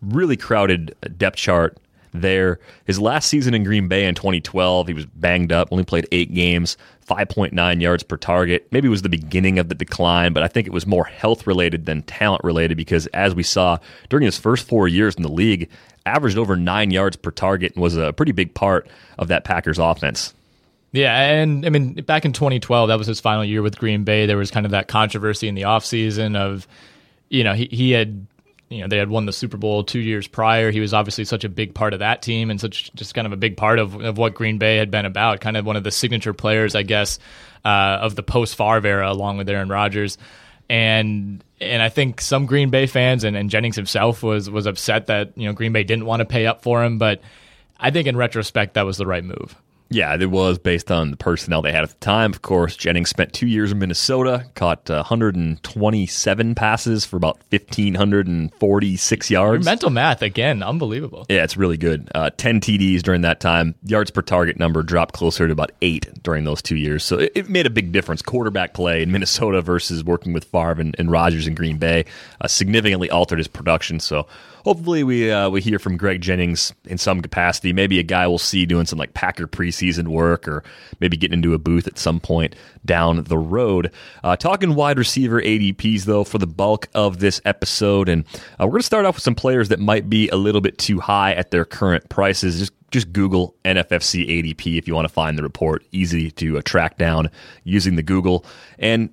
Really 0.00 0.36
crowded 0.36 0.94
depth 1.16 1.36
chart 1.36 1.78
there. 2.14 2.58
His 2.86 2.98
last 2.98 3.28
season 3.28 3.52
in 3.54 3.64
Green 3.64 3.88
Bay 3.88 4.06
in 4.06 4.14
2012, 4.14 4.88
he 4.88 4.94
was 4.94 5.06
banged 5.06 5.52
up, 5.52 5.68
only 5.70 5.84
played 5.84 6.08
eight 6.12 6.32
games, 6.32 6.76
5.9 7.06 7.80
yards 7.82 8.02
per 8.02 8.16
target. 8.16 8.66
Maybe 8.70 8.86
it 8.86 8.90
was 8.90 9.02
the 9.02 9.08
beginning 9.08 9.58
of 9.58 9.68
the 9.68 9.74
decline, 9.74 10.32
but 10.32 10.42
I 10.42 10.48
think 10.48 10.66
it 10.66 10.72
was 10.72 10.86
more 10.86 11.04
health 11.04 11.46
related 11.46 11.86
than 11.86 12.02
talent 12.02 12.42
related 12.44 12.76
because, 12.76 13.06
as 13.08 13.34
we 13.34 13.42
saw 13.42 13.78
during 14.08 14.24
his 14.24 14.38
first 14.38 14.66
four 14.66 14.88
years 14.88 15.14
in 15.14 15.22
the 15.22 15.28
league, 15.28 15.68
averaged 16.06 16.38
over 16.38 16.56
nine 16.56 16.90
yards 16.90 17.16
per 17.16 17.30
target 17.30 17.74
and 17.74 17.82
was 17.82 17.96
a 17.96 18.12
pretty 18.12 18.32
big 18.32 18.54
part 18.54 18.88
of 19.18 19.28
that 19.28 19.44
Packers 19.44 19.78
offense. 19.78 20.34
Yeah, 20.92 21.18
and 21.18 21.66
I 21.66 21.70
mean, 21.70 21.94
back 21.94 22.24
in 22.24 22.32
2012, 22.32 22.88
that 22.88 22.98
was 22.98 23.08
his 23.08 23.18
final 23.18 23.44
year 23.44 23.62
with 23.62 23.78
Green 23.78 24.04
Bay. 24.04 24.26
There 24.26 24.36
was 24.36 24.52
kind 24.52 24.64
of 24.64 24.70
that 24.72 24.86
controversy 24.86 25.48
in 25.48 25.56
the 25.56 25.62
offseason 25.62 26.36
of, 26.36 26.68
you 27.30 27.42
know, 27.42 27.52
he, 27.52 27.68
he 27.70 27.90
had, 27.90 28.26
you 28.74 28.82
know, 28.82 28.88
they 28.88 28.98
had 28.98 29.08
won 29.08 29.26
the 29.26 29.32
Super 29.32 29.56
Bowl 29.56 29.84
two 29.84 30.00
years 30.00 30.26
prior. 30.26 30.70
He 30.70 30.80
was 30.80 30.92
obviously 30.92 31.24
such 31.24 31.44
a 31.44 31.48
big 31.48 31.74
part 31.74 31.92
of 31.92 32.00
that 32.00 32.22
team 32.22 32.50
and 32.50 32.60
such 32.60 32.92
just 32.94 33.14
kind 33.14 33.26
of 33.26 33.32
a 33.32 33.36
big 33.36 33.56
part 33.56 33.78
of, 33.78 33.94
of 34.00 34.18
what 34.18 34.34
Green 34.34 34.58
Bay 34.58 34.76
had 34.76 34.90
been 34.90 35.06
about, 35.06 35.40
kind 35.40 35.56
of 35.56 35.64
one 35.64 35.76
of 35.76 35.84
the 35.84 35.90
signature 35.90 36.32
players, 36.32 36.74
I 36.74 36.82
guess, 36.82 37.18
uh, 37.64 37.98
of 38.00 38.16
the 38.16 38.22
post 38.22 38.56
Favre 38.56 38.86
era, 38.86 39.10
along 39.10 39.38
with 39.38 39.48
Aaron 39.48 39.68
Rodgers 39.68 40.18
and 40.68 41.44
and 41.60 41.82
I 41.82 41.88
think 41.88 42.20
some 42.20 42.46
Green 42.46 42.70
Bay 42.70 42.86
fans 42.86 43.24
and, 43.24 43.36
and 43.36 43.50
Jennings 43.50 43.76
himself 43.76 44.22
was 44.22 44.48
was 44.50 44.66
upset 44.66 45.06
that 45.06 45.36
you 45.36 45.46
know 45.46 45.52
Green 45.52 45.72
Bay 45.72 45.84
didn't 45.84 46.06
want 46.06 46.20
to 46.20 46.24
pay 46.24 46.46
up 46.46 46.62
for 46.62 46.82
him, 46.82 46.98
but 46.98 47.20
I 47.78 47.90
think 47.90 48.06
in 48.06 48.16
retrospect 48.16 48.74
that 48.74 48.86
was 48.86 48.96
the 48.96 49.06
right 49.06 49.24
move. 49.24 49.54
Yeah, 49.90 50.14
it 50.14 50.30
was 50.30 50.58
based 50.58 50.90
on 50.90 51.10
the 51.10 51.16
personnel 51.16 51.62
they 51.62 51.70
had 51.70 51.84
at 51.84 51.90
the 51.90 51.96
time. 51.96 52.32
Of 52.32 52.42
course, 52.42 52.76
Jennings 52.76 53.10
spent 53.10 53.32
two 53.32 53.46
years 53.46 53.70
in 53.70 53.78
Minnesota, 53.78 54.46
caught 54.54 54.90
uh, 54.90 55.04
127 55.04 56.54
passes 56.54 57.04
for 57.04 57.16
about 57.16 57.38
1,546 57.50 59.30
yards. 59.30 59.64
Your 59.64 59.70
mental 59.70 59.90
math, 59.90 60.22
again, 60.22 60.62
unbelievable. 60.62 61.26
Yeah, 61.28 61.44
it's 61.44 61.56
really 61.56 61.76
good. 61.76 62.10
Uh, 62.14 62.30
10 62.36 62.60
TDs 62.60 63.02
during 63.02 63.20
that 63.20 63.40
time. 63.40 63.74
Yards 63.84 64.10
per 64.10 64.22
target 64.22 64.58
number 64.58 64.82
dropped 64.82 65.14
closer 65.14 65.46
to 65.46 65.52
about 65.52 65.70
eight 65.82 66.22
during 66.22 66.44
those 66.44 66.62
two 66.62 66.76
years. 66.76 67.04
So 67.04 67.18
it, 67.18 67.32
it 67.34 67.48
made 67.48 67.66
a 67.66 67.70
big 67.70 67.92
difference. 67.92 68.22
Quarterback 68.22 68.74
play 68.74 69.02
in 69.02 69.12
Minnesota 69.12 69.60
versus 69.62 70.02
working 70.02 70.32
with 70.32 70.44
Favre 70.44 70.80
and, 70.80 70.96
and 70.98 71.10
Rodgers 71.10 71.46
in 71.46 71.54
Green 71.54 71.76
Bay 71.78 72.06
uh, 72.40 72.48
significantly 72.48 73.10
altered 73.10 73.38
his 73.38 73.48
production. 73.48 74.00
So 74.00 74.26
hopefully 74.64 75.04
we 75.04 75.30
uh, 75.30 75.48
we 75.50 75.60
hear 75.60 75.78
from 75.78 75.96
Greg 75.96 76.20
Jennings 76.20 76.72
in 76.84 76.98
some 76.98 77.20
capacity. 77.20 77.72
Maybe 77.72 77.98
a 77.98 78.02
guy 78.02 78.26
we'll 78.26 78.38
see 78.38 78.66
doing 78.66 78.86
some 78.86 78.98
like 78.98 79.14
Packer 79.14 79.46
preseason 79.46 80.08
work, 80.08 80.48
or 80.48 80.64
maybe 81.00 81.16
getting 81.16 81.34
into 81.34 81.54
a 81.54 81.58
booth 81.58 81.86
at 81.86 81.98
some 81.98 82.20
point 82.20 82.56
down 82.84 83.22
the 83.24 83.38
road. 83.38 83.92
Uh, 84.24 84.36
talking 84.36 84.74
wide 84.74 84.98
receiver 84.98 85.40
ADPs 85.40 86.04
though 86.04 86.24
for 86.24 86.38
the 86.38 86.46
bulk 86.46 86.88
of 86.94 87.20
this 87.20 87.40
episode, 87.44 88.08
and 88.08 88.24
uh, 88.58 88.66
we're 88.66 88.70
going 88.70 88.80
to 88.80 88.86
start 88.86 89.04
off 89.04 89.16
with 89.16 89.24
some 89.24 89.34
players 89.34 89.68
that 89.68 89.78
might 89.78 90.08
be 90.10 90.28
a 90.30 90.36
little 90.36 90.60
bit 90.60 90.78
too 90.78 90.98
high 91.00 91.32
at 91.34 91.50
their 91.50 91.64
current 91.64 92.08
prices. 92.08 92.58
Just 92.58 92.72
just 92.90 93.12
Google 93.12 93.56
NFFC 93.64 94.28
ADP 94.28 94.78
if 94.78 94.86
you 94.86 94.94
want 94.94 95.06
to 95.06 95.12
find 95.12 95.36
the 95.36 95.42
report. 95.42 95.84
Easy 95.92 96.30
to 96.32 96.58
uh, 96.58 96.62
track 96.64 96.96
down 96.96 97.30
using 97.62 97.96
the 97.96 98.02
Google 98.02 98.44
and. 98.78 99.10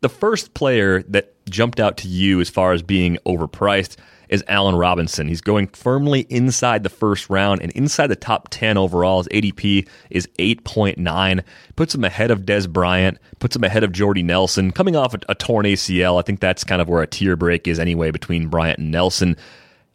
The 0.00 0.10
first 0.10 0.52
player 0.52 1.02
that 1.04 1.32
jumped 1.46 1.80
out 1.80 1.96
to 1.96 2.08
you 2.08 2.38
as 2.38 2.50
far 2.50 2.74
as 2.74 2.82
being 2.82 3.16
overpriced 3.24 3.96
is 4.28 4.44
Allen 4.48 4.76
Robinson. 4.76 5.28
He's 5.28 5.40
going 5.40 5.68
firmly 5.68 6.26
inside 6.30 6.82
the 6.82 6.88
first 6.88 7.30
round 7.30 7.62
and 7.62 7.70
inside 7.72 8.08
the 8.08 8.16
top 8.16 8.48
10 8.50 8.76
overall. 8.76 9.22
His 9.22 9.28
ADP 9.28 9.88
is 10.10 10.26
8.9. 10.38 11.42
Puts 11.76 11.94
him 11.94 12.04
ahead 12.04 12.30
of 12.30 12.42
Dez 12.42 12.68
Bryant, 12.68 13.18
puts 13.38 13.56
him 13.56 13.64
ahead 13.64 13.84
of 13.84 13.92
Jordy 13.92 14.22
Nelson. 14.22 14.70
Coming 14.70 14.96
off 14.96 15.14
a, 15.14 15.18
a 15.28 15.34
torn 15.34 15.66
ACL, 15.66 16.18
I 16.18 16.22
think 16.22 16.40
that's 16.40 16.64
kind 16.64 16.80
of 16.80 16.88
where 16.88 17.02
a 17.02 17.06
tier 17.06 17.36
break 17.36 17.66
is 17.68 17.78
anyway 17.78 18.10
between 18.10 18.48
Bryant 18.48 18.78
and 18.78 18.90
Nelson. 18.90 19.36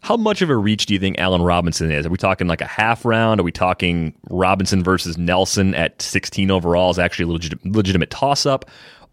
How 0.02 0.16
much 0.16 0.42
of 0.42 0.50
a 0.50 0.56
reach 0.56 0.86
do 0.86 0.94
you 0.94 1.00
think 1.00 1.20
Allen 1.20 1.42
Robinson 1.42 1.92
is? 1.92 2.06
Are 2.06 2.10
we 2.10 2.18
talking 2.18 2.48
like 2.48 2.62
a 2.62 2.66
half 2.66 3.04
round? 3.04 3.42
Are 3.42 3.44
we 3.44 3.52
talking 3.52 4.14
Robinson 4.30 4.82
versus 4.82 5.18
Nelson 5.18 5.76
at 5.76 6.02
16 6.02 6.50
overall 6.50 6.90
is 6.90 6.98
actually 6.98 7.26
a 7.26 7.34
legit, 7.34 7.66
legitimate 7.66 8.10
toss 8.10 8.46
up? 8.46 8.70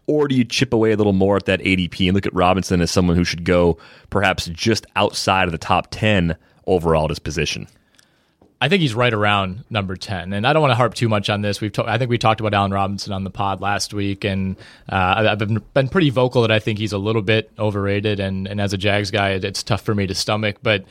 Or 0.07 0.27
do 0.27 0.35
you 0.35 0.45
chip 0.45 0.73
away 0.73 0.91
a 0.91 0.97
little 0.97 1.13
more 1.13 1.35
at 1.35 1.45
that 1.45 1.59
ADP 1.59 2.07
and 2.07 2.15
look 2.15 2.25
at 2.25 2.33
Robinson 2.33 2.81
as 2.81 2.89
someone 2.89 3.17
who 3.17 3.25
should 3.25 3.43
go 3.43 3.77
perhaps 4.09 4.47
just 4.47 4.85
outside 4.95 5.47
of 5.47 5.51
the 5.51 5.57
top 5.57 5.87
10 5.91 6.35
overall 6.65 7.05
at 7.05 7.09
his 7.09 7.19
position? 7.19 7.67
I 8.59 8.69
think 8.69 8.81
he's 8.81 8.95
right 8.95 9.13
around 9.13 9.65
number 9.69 9.95
ten, 9.95 10.33
and 10.33 10.47
I 10.47 10.51
don't 10.51 10.63
want 10.63 10.71
to 10.71 10.75
harp 10.75 10.95
too 10.95 11.07
much 11.07 11.29
on 11.29 11.41
this. 11.41 11.61
We've 11.61 11.71
ta- 11.71 11.85
I 11.85 11.99
think 11.99 12.09
we 12.09 12.17
talked 12.17 12.39
about 12.39 12.55
Allen 12.55 12.71
Robinson 12.71 13.13
on 13.13 13.23
the 13.23 13.29
pod 13.29 13.61
last 13.61 13.93
week, 13.93 14.23
and 14.23 14.57
uh, 14.89 15.27
I've 15.29 15.37
been, 15.37 15.61
been 15.75 15.89
pretty 15.89 16.09
vocal 16.09 16.41
that 16.41 16.49
I 16.51 16.57
think 16.57 16.79
he's 16.79 16.91
a 16.91 16.97
little 16.97 17.21
bit 17.21 17.51
overrated, 17.59 18.19
and, 18.19 18.47
and 18.47 18.59
as 18.59 18.73
a 18.73 18.77
Jags 18.77 19.11
guy, 19.11 19.31
it's 19.31 19.61
tough 19.61 19.81
for 19.81 19.93
me 19.93 20.07
to 20.07 20.15
stomach. 20.15 20.57
But 20.63 20.85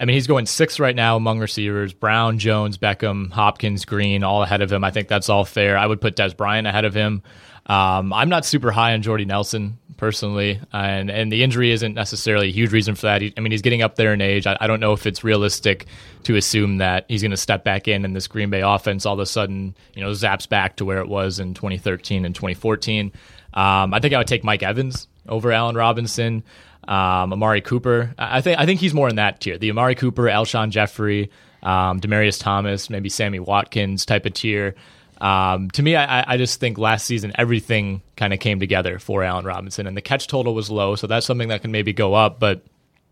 I 0.00 0.06
mean, 0.06 0.14
he's 0.14 0.26
going 0.26 0.46
sixth 0.46 0.80
right 0.80 0.96
now 0.96 1.16
among 1.16 1.38
receivers: 1.38 1.92
Brown, 1.92 2.38
Jones, 2.38 2.78
Beckham, 2.78 3.30
Hopkins, 3.30 3.84
Green, 3.84 4.24
all 4.24 4.42
ahead 4.42 4.62
of 4.62 4.72
him. 4.72 4.82
I 4.82 4.90
think 4.90 5.08
that's 5.08 5.28
all 5.28 5.44
fair. 5.44 5.76
I 5.76 5.86
would 5.86 6.00
put 6.00 6.16
Dez 6.16 6.34
Bryant 6.36 6.66
ahead 6.66 6.86
of 6.86 6.94
him. 6.94 7.22
Um, 7.66 8.12
I'm 8.12 8.30
not 8.30 8.44
super 8.44 8.70
high 8.72 8.94
on 8.94 9.02
Jordy 9.02 9.26
Nelson 9.26 9.78
personally, 9.98 10.58
and 10.72 11.10
and 11.10 11.30
the 11.30 11.42
injury 11.42 11.70
isn't 11.70 11.94
necessarily 11.94 12.48
a 12.48 12.50
huge 12.50 12.72
reason 12.72 12.94
for 12.94 13.02
that. 13.02 13.20
He, 13.20 13.34
I 13.36 13.40
mean, 13.40 13.52
he's 13.52 13.62
getting 13.62 13.82
up 13.82 13.96
there 13.96 14.14
in 14.14 14.22
age. 14.22 14.46
I, 14.46 14.56
I, 14.58 14.66
don't 14.66 14.80
know 14.80 14.94
if 14.94 15.06
it's 15.06 15.22
realistic 15.22 15.86
to 16.24 16.36
assume 16.36 16.78
that 16.78 17.04
he's 17.06 17.20
going 17.20 17.30
to 17.30 17.36
step 17.36 17.62
back 17.62 17.86
in 17.86 18.04
and 18.04 18.16
this 18.16 18.26
Green 18.26 18.48
Bay 18.48 18.62
offense 18.62 19.04
all 19.04 19.14
of 19.14 19.20
a 19.20 19.26
sudden, 19.26 19.76
you 19.94 20.02
know, 20.02 20.10
zaps 20.10 20.48
back 20.48 20.76
to 20.76 20.86
where 20.86 20.98
it 20.98 21.08
was 21.08 21.38
in 21.38 21.52
2013 21.52 22.24
and 22.24 22.34
2014. 22.34 23.12
Um, 23.52 23.94
I 23.94 24.00
think 24.00 24.14
I 24.14 24.18
would 24.18 24.26
take 24.26 24.42
Mike 24.42 24.62
Evans 24.62 25.06
over 25.28 25.52
Allen 25.52 25.76
Robinson. 25.76 26.42
Um, 26.88 27.32
Amari 27.32 27.60
Cooper, 27.60 28.14
I 28.18 28.40
think 28.40 28.58
I 28.58 28.66
think 28.66 28.80
he's 28.80 28.94
more 28.94 29.08
in 29.08 29.16
that 29.16 29.40
tier. 29.40 29.58
The 29.58 29.70
Amari 29.70 29.94
Cooper, 29.94 30.24
Alshon 30.24 30.70
Jeffery, 30.70 31.30
um, 31.62 32.00
Demaryius 32.00 32.40
Thomas, 32.40 32.90
maybe 32.90 33.08
Sammy 33.08 33.38
Watkins 33.38 34.06
type 34.06 34.26
of 34.26 34.32
tier. 34.32 34.74
Um, 35.20 35.70
to 35.72 35.82
me, 35.82 35.96
I, 35.96 36.32
I, 36.32 36.36
just 36.38 36.60
think 36.60 36.78
last 36.78 37.04
season 37.04 37.32
everything 37.34 38.00
kind 38.16 38.32
of 38.32 38.40
came 38.40 38.58
together 38.58 38.98
for 38.98 39.22
Allen 39.22 39.44
Robinson, 39.44 39.86
and 39.86 39.94
the 39.94 40.00
catch 40.00 40.26
total 40.26 40.54
was 40.54 40.70
low, 40.70 40.96
so 40.96 41.06
that's 41.06 41.26
something 41.26 41.48
that 41.48 41.60
can 41.60 41.70
maybe 41.70 41.92
go 41.92 42.14
up. 42.14 42.40
But 42.40 42.64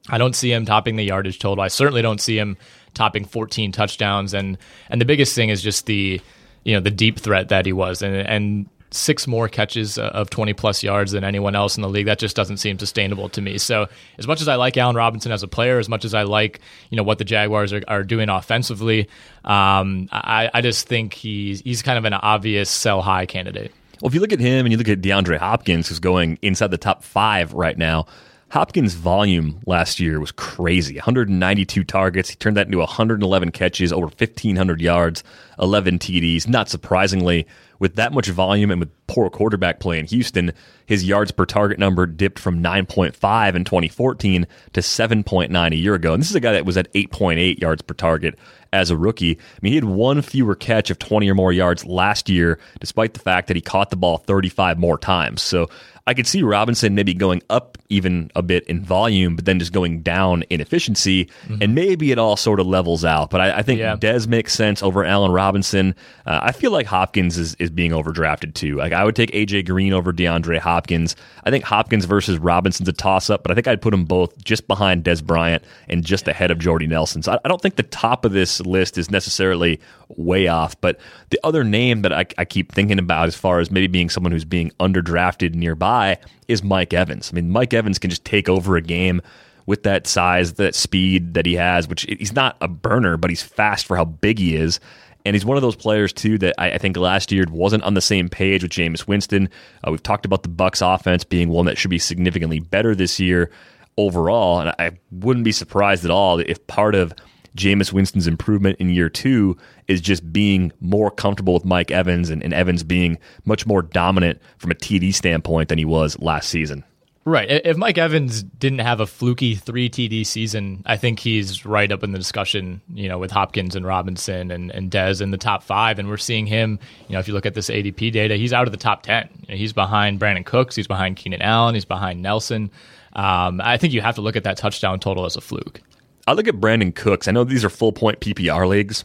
I 0.09 0.17
don't 0.17 0.35
see 0.35 0.51
him 0.51 0.65
topping 0.65 0.97
the 0.97 1.05
yardage 1.05 1.39
total. 1.39 1.63
I 1.63 1.69
certainly 1.69 2.01
don't 2.01 2.21
see 2.21 2.39
him 2.39 2.57
topping 2.95 3.27
14 3.27 3.73
touchdowns, 3.73 4.33
and 4.33 4.57
and 4.89 5.03
the 5.03 5.05
biggest 5.05 5.35
thing 5.35 5.51
is 5.51 5.61
just 5.61 5.85
the 5.85 6.21
you 6.65 6.75
know 6.75 6.81
the 6.81 6.91
deep 6.91 7.19
threat 7.19 7.51
that 7.51 7.67
he 7.67 7.75
was, 7.75 8.01
and 8.01 8.17
and 8.17 8.69
six 8.91 9.27
more 9.27 9.49
catches 9.49 9.99
uh, 9.99 10.09
of 10.09 10.31
20 10.31 10.55
plus 10.55 10.83
yards 10.83 11.13
than 11.13 11.25
anyone 11.25 11.55
else 11.55 11.77
in 11.77 11.83
the 11.83 11.89
league. 11.89 12.07
That 12.07 12.19
just 12.19 12.37
doesn't 12.37 12.59
seem 12.59 12.79
sustainable 12.79 13.29
to 13.31 13.41
me. 13.41 13.59
So, 13.59 13.87
as 14.19 14.27
much 14.27 14.41
as 14.41 14.49
I 14.49 14.55
like 14.55 14.77
Allen 14.77 14.97
Robinson 14.97 15.33
as 15.33 15.43
a 15.43 15.49
player, 15.49 15.79
as 15.79 15.89
much 15.89 16.05
as 16.05 16.15
I 16.15 16.23
like 16.23 16.61
you 16.91 16.97
know 16.97 17.03
what 17.03 17.19
the 17.19 17.25
Jaguars 17.25 17.73
are, 17.73 17.83
are 17.89 18.03
doing 18.03 18.29
offensively, 18.29 19.09
um, 19.45 20.09
I, 20.13 20.51
I 20.53 20.61
just 20.61 20.87
think 20.87 21.15
he's 21.15 21.61
he's 21.61 21.83
kind 21.83 21.99
of 21.99 22.05
an 22.05 22.15
obvious 22.15 22.71
sell 22.71 23.03
high 23.03 23.27
candidate. 23.27 23.73
Well, 24.01 24.09
if 24.09 24.15
you 24.15 24.21
look 24.21 24.33
at 24.33 24.41
him 24.41 24.65
and 24.65 24.73
you 24.73 24.79
look 24.79 24.89
at 24.89 25.01
DeAndre 25.01 25.39
Hopkins, 25.39 25.89
who's 25.89 25.99
going 25.99 26.39
inside 26.43 26.71
the 26.71 26.79
top 26.79 27.03
five 27.03 27.53
right 27.53 27.77
now. 27.77 28.07
Hopkins' 28.51 28.95
volume 28.95 29.61
last 29.67 30.01
year 30.01 30.21
was 30.21 30.33
crazy 30.33 30.95
192 30.95 31.85
targets. 31.85 32.31
He 32.31 32.37
turned 32.37 32.57
that 32.57 32.67
into 32.67 32.79
111 32.79 33.51
catches, 33.51 33.93
over 33.93 34.07
1,500 34.07 34.81
yards, 34.81 35.23
11 35.59 35.99
TDs. 35.99 36.49
Not 36.49 36.71
surprisingly, 36.71 37.47
with 37.79 37.97
that 37.97 38.13
much 38.13 38.29
volume 38.29 38.71
and 38.71 38.81
with 38.81 39.07
poor 39.07 39.29
quarterback 39.29 39.81
play 39.81 39.99
in 39.99 40.07
Houston, 40.07 40.53
his 40.87 41.05
yards 41.05 41.31
per 41.31 41.45
target 41.45 41.79
number 41.79 42.07
dipped 42.07 42.39
from 42.39 42.63
9.5 42.63 43.55
in 43.55 43.65
2014 43.65 44.47
to 44.73 44.81
7.9 44.81 45.73
a 45.73 45.77
year 45.77 45.95
ago. 45.95 46.15
And 46.15 46.23
this 46.23 46.31
is 46.31 46.37
a 46.37 46.41
guy 46.41 46.53
that 46.53 46.65
was 46.67 46.77
at 46.77 46.93
8.8 46.95 47.61
yards 47.61 47.83
per 47.83 47.95
target 47.95 48.39
as 48.73 48.91
a 48.91 48.97
rookie. 48.97 49.39
I 49.39 49.59
mean, 49.63 49.73
he 49.73 49.77
had 49.77 49.85
one 49.85 50.23
fewer 50.23 50.55
catch 50.55 50.91
of 50.91 50.99
20 50.99 51.31
or 51.31 51.35
more 51.35 51.53
yards 51.53 51.85
last 51.85 52.29
year, 52.29 52.59
despite 52.81 53.15
the 53.15 53.21
fact 53.21 53.49
that 53.49 53.57
he 53.57 53.63
caught 53.63 53.91
the 53.91 53.97
ball 53.97 54.19
35 54.19 54.79
more 54.79 54.99
times. 54.99 55.43
So 55.43 55.69
I 56.09 56.15
could 56.15 56.27
see 56.27 56.43
Robinson 56.43 56.95
maybe 56.95 57.13
going 57.13 57.43
up 57.51 57.77
even 57.91 58.31
a 58.35 58.41
bit 58.41 58.65
in 58.65 58.83
volume, 58.83 59.37
but 59.37 59.45
then 59.45 59.59
just 59.59 59.75
going 59.75 60.01
down 60.01 60.43
in 60.49 60.59
efficiency, 60.59 61.27
mm-hmm. 61.27 61.59
and 61.61 61.75
maybe 61.75 62.11
it 62.11 62.19
all 62.19 62.35
sort 62.35 62.61
of 62.61 62.67
levels 62.67 63.05
out. 63.05 63.29
But 63.29 63.43
I, 63.43 63.59
I 63.59 63.63
think 63.63 63.81
yeah. 63.81 63.95
Dez 63.95 64.27
makes 64.27 64.55
sense 64.55 64.83
over 64.83 65.05
Allen 65.05 65.33
Robinson. 65.33 65.95
Uh, 66.25 66.41
I 66.43 66.53
feel 66.53 66.71
like 66.71 66.87
Hopkins 66.87 67.37
is, 67.37 67.57
is 67.57 67.69
being 67.69 67.91
overdrafted 67.91 68.55
too. 68.55 68.77
Like 68.77 68.95
I 68.95 69.05
would 69.05 69.17
take 69.17 69.33
AJ 69.33 69.67
Green 69.67 69.93
over 69.93 70.11
DeAndre 70.11 70.59
Hopkins. 70.59 71.15
I 71.45 71.51
think 71.51 71.65
Hopkins 71.65 72.07
versus 72.07 72.39
Robinson's 72.39 72.89
a 72.89 72.95
toss 72.95 73.29
up, 73.29 73.43
but 73.43 73.51
I 73.51 73.55
think 73.55 73.69
I'd 73.69 73.83
put 73.83 73.91
them 73.91 74.07
both 74.07 74.43
just 74.43 74.67
behind 74.67 75.05
Dez 75.05 75.23
Bryant 75.23 75.63
and 75.89 76.03
just 76.03 76.27
ahead 76.27 76.51
of 76.51 76.59
Jordy 76.59 76.87
Nelson. 76.87 77.23
So 77.23 77.33
I, 77.33 77.39
I 77.45 77.49
don't 77.49 77.61
think 77.61 77.77
the 77.77 77.83
top 77.83 78.25
of 78.25 78.33
this 78.33 78.63
list 78.63 78.97
is 78.97 79.11
necessarily 79.11 79.79
way 80.09 80.49
off. 80.49 80.81
But 80.81 80.99
the 81.29 81.41
other 81.45 81.65
name 81.65 82.01
that 82.01 82.15
I, 82.15 82.25
I 82.39 82.47
keep 82.47 82.73
thinking 82.73 82.99
about 82.99 83.29
as 83.29 83.37
far 83.37 83.61
as 83.61 83.71
maybe 83.71 83.89
being 83.89 84.09
someone 84.09 84.33
who's 84.33 84.47
being 84.47 84.71
underdrafted 84.81 85.55
nearby 85.55 85.98
guy 85.99 86.19
is 86.47 86.63
Mike 86.63 86.93
Evans. 86.93 87.31
I 87.33 87.35
mean, 87.35 87.51
Mike 87.51 87.75
Evans 87.75 87.99
can 87.99 88.11
just 88.11 88.25
take 88.25 88.49
over 88.49 88.77
a 88.77 88.83
game 88.83 89.21
with 89.67 89.83
that 89.83 90.07
size, 90.07 90.55
that 90.55 90.75
speed 90.75 91.35
that 91.35 91.45
he 91.45 91.55
has, 91.55 91.89
which 91.89 92.03
he's 92.03 92.33
not 92.33 92.57
a 92.61 92.69
burner, 92.69 93.17
but 93.17 93.31
he's 93.31 93.43
fast 93.43 93.87
for 93.87 93.97
how 93.97 94.05
big 94.05 94.39
he 94.39 94.57
is. 94.57 94.81
And 95.27 95.35
he's 95.35 95.45
one 95.45 95.59
of 95.59 95.63
those 95.63 95.77
players 95.77 96.13
too 96.13 96.39
that 96.39 96.55
I, 96.57 96.73
I 96.73 96.79
think 96.79 96.97
last 96.97 97.31
year 97.31 97.45
wasn't 97.51 97.83
on 97.83 97.95
the 97.95 98.01
same 98.01 98.29
page 98.29 98.63
with 98.63 98.73
Jameis 98.73 99.07
Winston. 99.07 99.51
Uh, 99.87 99.91
we've 99.91 100.03
talked 100.03 100.25
about 100.25 100.43
the 100.43 100.49
Bucs 100.49 100.81
offense 100.83 101.23
being 101.25 101.51
one 101.51 101.67
that 101.67 101.77
should 101.77 101.91
be 101.91 101.99
significantly 101.99 102.61
better 102.61 102.95
this 102.95 103.21
year 103.21 103.51
overall, 103.99 104.61
and 104.61 104.71
I 104.79 104.93
wouldn't 105.11 105.45
be 105.45 105.53
surprised 105.53 106.05
at 106.05 106.11
all 106.11 106.39
if 106.39 106.67
part 106.67 106.95
of 106.95 107.13
Jameis 107.59 107.93
Winston's 107.93 108.27
improvement 108.27 108.79
in 108.79 108.91
year 108.91 109.09
two 109.09 109.57
is 109.89 110.01
just 110.01 110.33
being 110.33 110.73
more 110.81 111.11
comfortable 111.11 111.55
with 111.55 111.65
Mike 111.65 111.91
Evans 111.91 112.31
and, 112.31 112.43
and 112.43 112.55
Evans 112.55 112.83
being 112.83 113.19
much 113.45 113.67
more 113.67 113.83
dominant 113.83 114.41
from 114.59 114.71
a 114.71 114.75
TD 114.75 115.13
standpoint 115.13 115.69
than 115.69 115.79
he 115.79 115.85
was 115.85 116.19
last 116.21 116.49
season. 116.49 116.85
Right. 117.29 117.51
If 117.51 117.77
Mike 117.77 117.99
Evans 117.99 118.43
didn't 118.43 118.79
have 118.79 119.01
a 119.01 119.07
fluky 119.07 119.55
three 119.55 119.91
TD 119.91 120.25
season, 120.25 120.83
I 120.87 120.97
think 120.97 121.19
he's 121.19 121.67
right 121.67 121.93
up 121.93 122.03
in 122.03 122.13
the 122.13 122.19
discussion, 122.19 122.81
you 122.95 123.07
know, 123.07 123.19
with 123.19 123.31
Hopkins 123.31 123.77
and 123.77 123.85
Robinson 123.85 124.51
and, 124.51 124.71
and 124.71 124.91
Dez 124.91 125.21
in 125.21 125.31
the 125.31 125.37
top 125.37 125.63
five. 125.63 125.99
And 125.99 126.09
we're 126.09 126.17
seeing 126.17 126.47
him, 126.47 126.79
you 127.07 127.13
know, 127.13 127.19
if 127.19 127.29
you 127.29 127.35
look 127.35 127.45
at 127.45 127.53
this 127.53 127.69
ADP 127.69 128.13
data, 128.13 128.37
he's 128.37 128.55
out 128.55 128.67
of 128.67 128.73
the 128.73 128.79
top 128.79 129.03
10. 129.03 129.29
He's 129.49 129.75
behind 129.75 130.19
Brandin 130.19 130.47
Cooks, 130.47 130.75
he's 130.75 130.87
behind 130.87 131.17
Keenan 131.17 131.43
Allen, 131.43 131.75
he's 131.75 131.85
behind 131.85 132.23
Nelson. 132.23 132.71
Um, 133.13 133.61
I 133.63 133.77
think 133.77 133.93
you 133.93 134.01
have 134.01 134.15
to 134.15 134.23
look 134.23 134.37
at 134.37 134.45
that 134.45 134.57
touchdown 134.57 134.99
total 134.99 135.27
as 135.27 135.37
a 135.37 135.43
fluke. 135.43 135.83
I 136.29 136.33
look 136.33 136.47
at 136.47 136.57
Brandin 136.57 136.95
Cooks. 136.95 137.27
I 137.27 137.31
know 137.31 137.43
these 137.43 137.65
are 137.65 137.71
full 137.71 137.91
point 137.91 138.21
PPR 138.21 138.69
leagues, 138.69 139.03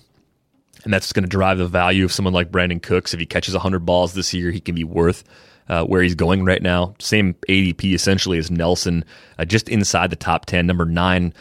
and 0.83 0.93
that's 0.93 1.13
going 1.13 1.23
to 1.23 1.29
drive 1.29 1.57
the 1.57 1.65
value 1.65 2.03
of 2.03 2.11
someone 2.11 2.33
like 2.33 2.51
Brandin 2.51 2.83
Cooks. 2.83 3.13
If 3.13 3.19
he 3.21 3.25
catches 3.25 3.53
100 3.53 3.85
balls 3.85 4.13
this 4.13 4.33
year, 4.33 4.51
he 4.51 4.59
can 4.59 4.75
be 4.75 4.83
worth 4.83 5.23
uh, 5.69 5.85
where 5.85 6.01
he's 6.01 6.15
going 6.15 6.43
right 6.43 6.61
now. 6.61 6.95
Same 6.99 7.33
ADP 7.47 7.93
essentially 7.93 8.39
as 8.39 8.51
Nelson, 8.51 9.05
uh, 9.39 9.45
just 9.45 9.69
inside 9.69 10.09
the 10.09 10.17
top 10.17 10.45
10, 10.47 10.67
number 10.67 10.83
nine 10.83 11.33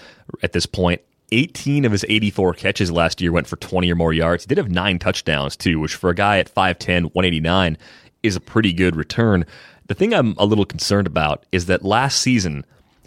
at 0.45 0.53
this 0.53 0.67
point. 0.67 1.01
18 1.33 1.85
of 1.85 1.91
his 1.91 2.05
84 2.09 2.55
catches 2.55 2.93
last 2.93 3.21
year 3.21 3.33
went 3.33 3.49
for 3.49 3.57
20 3.57 3.91
or 3.91 3.97
more 3.97 4.13
yards. 4.13 4.45
He 4.45 4.49
did 4.49 4.59
have 4.59 4.71
nine 4.71 5.01
touchdowns, 5.01 5.57
too, 5.57 5.81
which 5.81 5.97
for 5.97 6.11
a 6.11 6.15
guy 6.15 6.39
at 6.39 6.55
5'10, 6.55 7.13
189 7.13 7.77
is 8.23 8.37
a 8.37 8.41
pretty 8.41 8.73
good 8.73 8.95
return. 8.95 9.45
The 9.89 9.95
thing 9.95 10.15
I'm 10.15 10.37
a 10.39 10.47
little 10.47 10.65
concerned 10.65 11.09
about 11.09 11.45
is 11.51 11.67
that 11.67 11.85
last 11.85 12.21
season, 12.21 12.65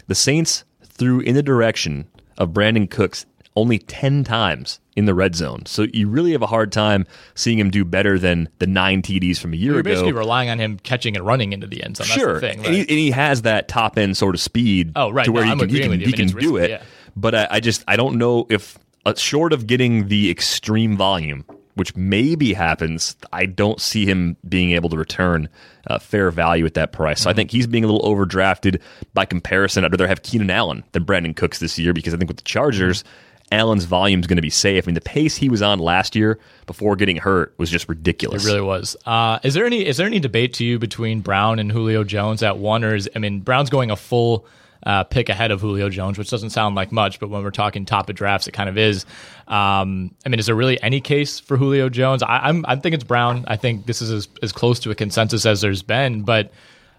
the 0.08 0.14
Saints 0.14 0.64
threw 0.84 1.20
in 1.20 1.34
the 1.34 1.42
direction 1.42 2.06
of 2.38 2.50
Brandin 2.50 2.90
Cooks 2.90 3.26
only 3.56 3.78
10 3.78 4.22
times 4.22 4.80
in 4.96 5.06
the 5.06 5.14
red 5.14 5.34
zone. 5.34 5.64
So 5.66 5.86
you 5.92 6.08
really 6.08 6.32
have 6.32 6.42
a 6.42 6.46
hard 6.46 6.70
time 6.72 7.06
seeing 7.34 7.58
him 7.58 7.70
do 7.70 7.84
better 7.84 8.18
than 8.18 8.48
the 8.58 8.66
nine 8.66 9.02
TDs 9.02 9.38
from 9.38 9.52
a 9.52 9.56
year 9.56 9.72
ago. 9.72 9.76
You're 9.76 9.82
basically 9.82 10.12
relying 10.12 10.50
on 10.50 10.58
him 10.58 10.78
catching 10.78 11.16
and 11.16 11.26
running 11.26 11.52
into 11.52 11.66
the 11.66 11.82
end 11.82 11.96
zone. 11.96 12.06
That's 12.06 12.18
sure. 12.18 12.40
Thing, 12.40 12.58
right? 12.58 12.66
and, 12.66 12.74
he, 12.74 12.80
and, 12.80 12.90
he, 12.90 13.10
has 13.10 13.42
that 13.42 13.68
top 13.68 13.98
end 13.98 14.16
sort 14.16 14.34
of 14.34 14.40
speed 14.40 14.92
oh, 14.94 15.10
right. 15.10 15.24
to 15.24 15.32
where 15.32 15.42
no, 15.42 15.46
he 15.46 15.52
I'm 15.52 15.58
can, 15.58 15.68
he 15.68 15.80
can, 15.80 16.00
he 16.00 16.12
can 16.12 16.28
do 16.28 16.56
it. 16.56 16.70
Yeah. 16.70 16.82
But 17.16 17.34
I, 17.34 17.48
I, 17.52 17.60
just 17.60 17.82
I 17.88 17.96
don't 17.96 18.16
know 18.16 18.46
if 18.50 18.78
uh, 19.06 19.14
short 19.14 19.52
of 19.52 19.66
getting 19.66 20.08
the 20.08 20.30
extreme 20.30 20.96
volume 20.96 21.44
which 21.76 21.94
maybe 21.94 22.54
happens, 22.54 23.16
I 23.32 23.46
don't 23.46 23.80
see 23.80 24.06
him 24.06 24.36
being 24.48 24.72
able 24.72 24.88
to 24.88 24.96
return 24.96 25.48
uh, 25.86 25.98
fair 25.98 26.30
value 26.30 26.64
at 26.64 26.74
that 26.74 26.92
price. 26.92 27.20
So 27.20 27.30
I 27.30 27.34
think 27.34 27.50
he's 27.50 27.66
being 27.66 27.84
a 27.84 27.86
little 27.86 28.02
overdrafted 28.02 28.80
by 29.14 29.26
comparison. 29.26 29.84
I'd 29.84 29.92
rather 29.92 30.08
have 30.08 30.22
Keenan 30.22 30.50
Allen 30.50 30.84
than 30.92 31.04
Brandin 31.04 31.36
Cooks 31.36 31.58
this 31.58 31.78
year 31.78 31.92
because 31.92 32.14
I 32.14 32.16
think 32.16 32.28
with 32.28 32.38
the 32.38 32.44
Chargers, 32.44 33.04
Allen's 33.52 33.84
volume 33.84 34.20
is 34.20 34.26
going 34.26 34.36
to 34.36 34.42
be 34.42 34.50
safe. 34.50 34.84
I 34.84 34.86
mean, 34.86 34.94
the 34.94 35.00
pace 35.02 35.36
he 35.36 35.48
was 35.48 35.62
on 35.62 35.78
last 35.78 36.16
year 36.16 36.38
before 36.66 36.96
getting 36.96 37.16
hurt 37.16 37.54
was 37.58 37.70
just 37.70 37.88
ridiculous. 37.88 38.44
It 38.44 38.48
really 38.48 38.62
was. 38.62 38.96
Uh, 39.04 39.38
is 39.44 39.54
there 39.54 39.66
any 39.66 39.86
is 39.86 39.98
there 39.98 40.06
any 40.06 40.18
debate 40.18 40.54
to 40.54 40.64
you 40.64 40.78
between 40.78 41.20
Brown 41.20 41.58
and 41.58 41.70
Julio 41.70 42.04
Jones 42.04 42.42
at 42.42 42.58
one, 42.58 42.84
or 42.84 42.94
is 42.94 43.08
I 43.14 43.18
mean 43.18 43.40
Brown's 43.40 43.70
going 43.70 43.90
a 43.90 43.96
full 43.96 44.46
uh, 44.86 45.04
pick 45.04 45.28
ahead 45.28 45.50
of 45.50 45.60
Julio 45.60 45.90
Jones, 45.90 46.16
which 46.16 46.30
doesn't 46.30 46.50
sound 46.50 46.76
like 46.76 46.92
much, 46.92 47.18
but 47.20 47.28
when 47.28 47.42
we're 47.42 47.50
talking 47.50 47.84
top 47.84 48.08
of 48.08 48.14
drafts, 48.14 48.46
it 48.46 48.52
kind 48.52 48.68
of 48.68 48.78
is. 48.78 49.04
Um, 49.48 50.14
I 50.24 50.28
mean, 50.28 50.38
is 50.38 50.46
there 50.46 50.54
really 50.54 50.80
any 50.80 51.00
case 51.00 51.40
for 51.40 51.56
Julio 51.56 51.88
Jones? 51.88 52.22
I, 52.22 52.48
am 52.48 52.64
I 52.68 52.76
think 52.76 52.94
it's 52.94 53.04
Brown. 53.04 53.44
I 53.48 53.56
think 53.56 53.86
this 53.86 54.00
is 54.00 54.10
as, 54.10 54.28
as 54.42 54.52
close 54.52 54.78
to 54.80 54.90
a 54.92 54.94
consensus 54.94 55.44
as 55.44 55.60
there's 55.60 55.82
been, 55.82 56.22
but. 56.22 56.52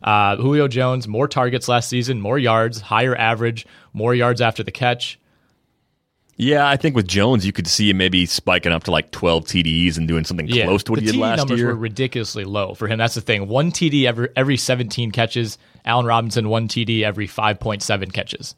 Uh, 0.04 0.36
Julio 0.36 0.68
Jones, 0.68 1.08
more 1.08 1.28
targets 1.28 1.68
last 1.68 1.90
season, 1.90 2.22
more 2.22 2.38
yards, 2.38 2.80
higher 2.80 3.16
average, 3.16 3.66
more 3.94 4.14
yards 4.14 4.42
after 4.42 4.62
the 4.62 4.70
catch. 4.70 5.20
Yeah, 6.40 6.70
I 6.70 6.78
think 6.78 6.96
with 6.96 7.08
Jones, 7.08 7.48
you 7.48 7.52
could 7.52 7.66
see 7.66 7.90
him 7.90 7.98
maybe 7.98 8.28
spiking 8.28 8.72
up 8.72 8.84
to 8.84 8.92
like 8.92 9.10
12 9.10 9.46
TDs 9.46 9.98
and 9.98 10.08
doing 10.08 10.24
something 10.24 10.48
yeah, 10.48 10.66
close 10.66 10.84
to 10.84 10.92
what 10.92 11.00
he 11.00 11.08
did 11.08 11.16
TD 11.16 11.20
last 11.20 11.38
numbers 11.40 11.60
year. 11.60 11.70
were 11.70 11.76
ridiculously 11.76 12.46
low 12.46 12.76
for 12.76 12.88
him. 12.88 13.00
That's 13.00 13.16
the 13.16 13.22
thing. 13.22 13.48
One 13.48 13.72
TD 13.72 14.06
every 14.06 14.30
every 14.36 14.56
17 14.56 15.12
catches. 15.12 15.58
Allen 15.84 16.06
Robinson 16.06 16.50
one 16.50 16.68
TD 16.68 17.02
every 17.02 17.28
5.7 17.28 18.14
catches. 18.14 18.54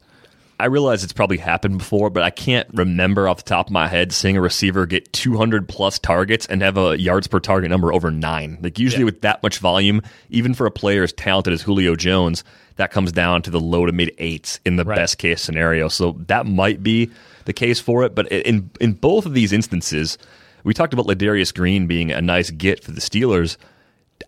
I 0.58 0.66
realize 0.66 1.02
it's 1.02 1.14
probably 1.14 1.38
happened 1.38 1.78
before, 1.78 2.10
but 2.10 2.22
I 2.22 2.28
can't 2.28 2.68
remember 2.74 3.26
off 3.26 3.38
the 3.38 3.48
top 3.48 3.68
of 3.68 3.72
my 3.72 3.88
head 3.88 4.12
seeing 4.12 4.36
a 4.36 4.42
receiver 4.42 4.84
get 4.84 5.10
200 5.14 5.66
plus 5.66 5.98
targets 5.98 6.44
and 6.44 6.60
have 6.60 6.76
a 6.76 7.00
yards 7.00 7.28
per 7.28 7.40
target 7.40 7.70
number 7.70 7.94
over 7.94 8.10
nine. 8.10 8.58
Like 8.60 8.78
usually 8.78 9.02
yeah. 9.02 9.06
with 9.06 9.22
that 9.22 9.42
much 9.42 9.56
volume, 9.56 10.02
even 10.28 10.52
for 10.52 10.66
a 10.66 10.70
player 10.70 11.02
as 11.02 11.14
talented 11.14 11.54
as 11.54 11.62
Julio 11.62 11.96
Jones, 11.96 12.44
that 12.76 12.90
comes 12.90 13.10
down 13.10 13.40
to 13.42 13.50
the 13.50 13.58
low 13.58 13.86
to 13.86 13.92
mid 13.92 14.12
eights 14.18 14.60
in 14.66 14.76
the 14.76 14.84
right. 14.84 14.96
best 14.96 15.16
case 15.16 15.40
scenario. 15.40 15.88
So 15.88 16.18
that 16.26 16.44
might 16.44 16.82
be 16.82 17.10
the 17.44 17.52
case 17.52 17.80
for 17.80 18.04
it. 18.04 18.14
But 18.14 18.28
in 18.28 18.70
in 18.80 18.92
both 18.94 19.26
of 19.26 19.34
these 19.34 19.52
instances, 19.52 20.18
we 20.64 20.74
talked 20.74 20.92
about 20.92 21.06
Ladarius 21.06 21.54
Green 21.54 21.86
being 21.86 22.10
a 22.10 22.20
nice 22.20 22.50
get 22.50 22.82
for 22.84 22.92
the 22.92 23.00
Steelers. 23.00 23.56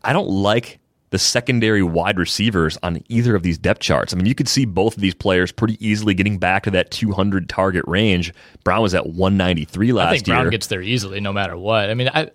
I 0.02 0.12
don't 0.12 0.28
like 0.28 0.78
the 1.10 1.18
secondary 1.18 1.82
wide 1.82 2.18
receivers 2.18 2.78
on 2.82 3.02
either 3.08 3.36
of 3.36 3.42
these 3.42 3.58
depth 3.58 3.80
charts. 3.80 4.14
I 4.14 4.16
mean, 4.16 4.24
you 4.24 4.34
could 4.34 4.48
see 4.48 4.64
both 4.64 4.96
of 4.96 5.02
these 5.02 5.14
players 5.14 5.52
pretty 5.52 5.76
easily 5.86 6.14
getting 6.14 6.38
back 6.38 6.62
to 6.62 6.70
that 6.70 6.90
200 6.90 7.50
target 7.50 7.84
range. 7.86 8.32
Brown 8.64 8.80
was 8.80 8.94
at 8.94 9.06
193 9.06 9.92
last 9.92 10.04
year. 10.04 10.06
I 10.06 10.12
think 10.14 10.26
Brown 10.26 10.50
gets 10.50 10.68
there 10.68 10.80
easily 10.80 11.20
no 11.20 11.30
matter 11.30 11.56
what. 11.56 11.90
I 11.90 11.94
mean, 11.94 12.08
I, 12.08 12.30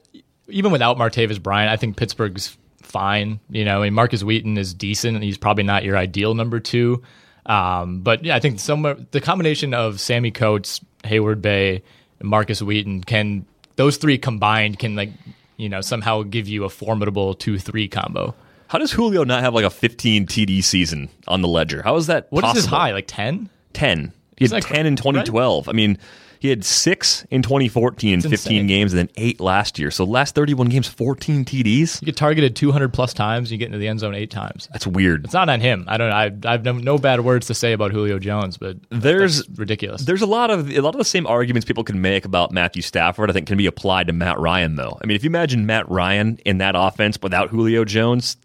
even 0.48 0.72
without 0.72 0.98
Martavis 0.98 1.42
Bryant, 1.42 1.72
I 1.72 1.76
think 1.76 1.98
Pittsburgh's 1.98 2.56
fine. 2.84 3.40
You 3.50 3.66
know, 3.66 3.82
I 3.82 3.86
mean, 3.86 3.96
Markus 3.96 4.24
Wheaton 4.24 4.58
is 4.60 4.76
decent, 4.76 5.16
and 5.16 5.24
he's 5.24 5.40
probably 5.40 5.64
not 5.64 5.84
your 5.84 5.98
ideal 5.98 6.36
number 6.36 6.60
two. 6.60 7.02
Um, 7.48 8.02
but 8.02 8.24
yeah, 8.24 8.36
I 8.36 8.40
think 8.40 8.60
some 8.60 9.08
the 9.12 9.22
combination 9.22 9.74
of 9.74 10.00
Sammie 10.00 10.32
Coates, 10.32 10.82
Heyward-Bey, 11.04 11.82
and 12.20 12.30
Markus 12.30 12.62
Wheaton 12.62 13.04
can 13.04 13.46
those 13.78 13.98
three 13.98 14.18
combined 14.18 14.80
can 14.80 14.96
like 14.96 15.10
you 15.56 15.70
know 15.70 15.82
somehow 15.82 16.24
give 16.24 16.48
you 16.48 16.66
a 16.66 16.70
formidable 16.70 17.34
two 17.34 17.58
three 17.58 17.88
combo. 17.88 18.36
How 18.68 18.78
does 18.80 18.92
Julio 18.92 19.24
not 19.24 19.42
have 19.44 19.54
like 19.54 19.64
a 19.64 19.70
15 19.70 20.26
TD 20.28 20.62
season 20.62 21.08
on 21.26 21.42
the 21.42 21.48
ledger? 21.48 21.82
How 21.82 21.96
is 21.96 22.08
that? 22.08 22.28
What 22.32 22.42
possible? 22.42 22.58
is 22.58 22.66
his 22.66 22.70
high? 22.70 22.92
Like 22.92 23.06
10? 23.08 23.50
10. 23.72 24.12
He 24.36 24.48
had 24.48 24.62
10 24.62 24.86
in 24.86 24.98
2012. 24.98 25.68
Right? 25.68 25.74
I 25.74 25.76
mean, 25.76 25.98
he 26.40 26.50
had 26.50 26.64
six 26.64 27.26
in 27.30 27.42
2014 27.42 28.14
in 28.14 28.22
15 28.22 28.32
insane. 28.32 28.68
games, 28.68 28.94
and 28.94 29.00
then 29.00 29.10
eight 29.18 29.40
last 29.40 29.80
year. 29.80 29.92
So 29.92 30.04
last 30.04 30.36
31 30.36 30.70
games, 30.70 30.88
14 30.88 31.46
TDs. 31.46 32.02
You 32.02 32.06
get 32.06 32.16
targeted 32.16 32.56
200 32.56 32.94
plus 32.94 33.14
times, 33.14 33.50
and 33.50 33.52
you 33.54 33.58
get 33.58 33.68
into 33.68 33.78
the 33.78 33.88
end 33.88 34.00
zone 34.00 34.16
eight 34.16 34.32
times. 34.32 34.70
That's 34.72 34.88
weird. 34.88 35.26
It's 35.26 35.34
not 35.34 35.50
on 35.50 35.62
him. 35.62 35.86
I 35.88 35.98
don't. 35.98 36.12
I, 36.12 36.32
I've 36.46 36.64
no, 36.64 36.74
no 36.74 36.98
bad 36.98 37.22
words 37.22 37.48
to 37.48 37.54
say 37.54 37.74
about 37.74 37.92
Julio 37.92 38.20
Jones, 38.20 38.58
but 38.58 38.78
there's 38.90 39.48
ridiculous. 39.58 40.04
There's 40.04 40.22
a 40.22 40.28
lot 40.28 40.50
of 40.50 40.70
a 40.70 40.80
lot 40.82 40.94
of 40.94 41.00
the 41.00 41.06
same 41.06 41.28
arguments 41.28 41.66
people 41.66 41.84
can 41.84 42.02
make 42.02 42.26
about 42.26 42.52
Matthew 42.52 42.82
Stafford. 42.82 43.30
I 43.30 43.34
think 43.34 43.48
can 43.48 43.58
be 43.58 43.66
applied 43.66 44.08
to 44.08 44.14
Matt 44.14 44.40
Ryan, 44.40 44.76
though. 44.76 44.98
I 45.02 45.08
mean, 45.08 45.16
if 45.16 45.24
you 45.24 45.30
imagine 45.30 45.66
Matt 45.66 45.90
Ryan 45.90 46.38
in 46.46 46.60
that 46.60 46.76
offense 46.78 47.18
without 47.22 47.50
Julio 47.50 47.86
Jones, 47.86 48.38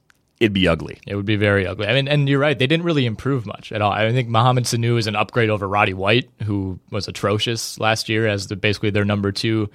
it'd 0.42 0.52
be 0.52 0.66
ugly. 0.66 0.98
It 1.06 1.14
would 1.14 1.24
be 1.24 1.36
very 1.36 1.68
ugly. 1.68 1.86
I 1.86 1.94
mean, 1.94 2.08
and 2.08 2.28
you're 2.28 2.40
right; 2.40 2.58
they 2.58 2.66
didn't 2.66 2.84
really 2.84 3.06
improve 3.06 3.46
much 3.46 3.70
at 3.70 3.80
all. 3.80 3.92
I 3.92 4.10
think 4.10 4.28
Mohamed 4.28 4.64
Sanu 4.64 4.98
is 4.98 5.06
an 5.06 5.14
upgrade 5.14 5.50
over 5.50 5.68
Roddy 5.68 5.94
White, 5.94 6.28
who 6.44 6.80
was 6.90 7.06
atrocious 7.06 7.78
last 7.78 8.08
year 8.08 8.26
as 8.26 8.48
the, 8.48 8.56
basically 8.56 8.90
their 8.90 9.04
number 9.04 9.30
two. 9.30 9.70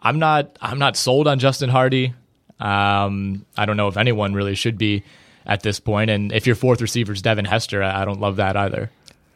I'm 0.00 0.18
not. 0.18 0.58
I'm 0.62 0.78
not 0.78 0.96
sold 0.96 1.28
on 1.28 1.38
Justin 1.38 1.68
Hardy. 1.68 2.14
Um, 2.58 3.44
I 3.58 3.66
don't 3.66 3.76
know 3.76 3.88
if 3.88 3.98
anyone 3.98 4.32
really 4.32 4.54
should 4.54 4.78
be 4.78 5.04
at 5.44 5.62
this 5.62 5.80
point. 5.80 6.08
And 6.10 6.32
if 6.32 6.46
your 6.46 6.56
fourth 6.56 6.80
receiver 6.80 7.12
is 7.12 7.20
Devin 7.20 7.44
Hester, 7.44 7.82
I 7.82 8.06
don't 8.06 8.20
love 8.20 8.36
that 8.36 8.56
either. 8.56 8.90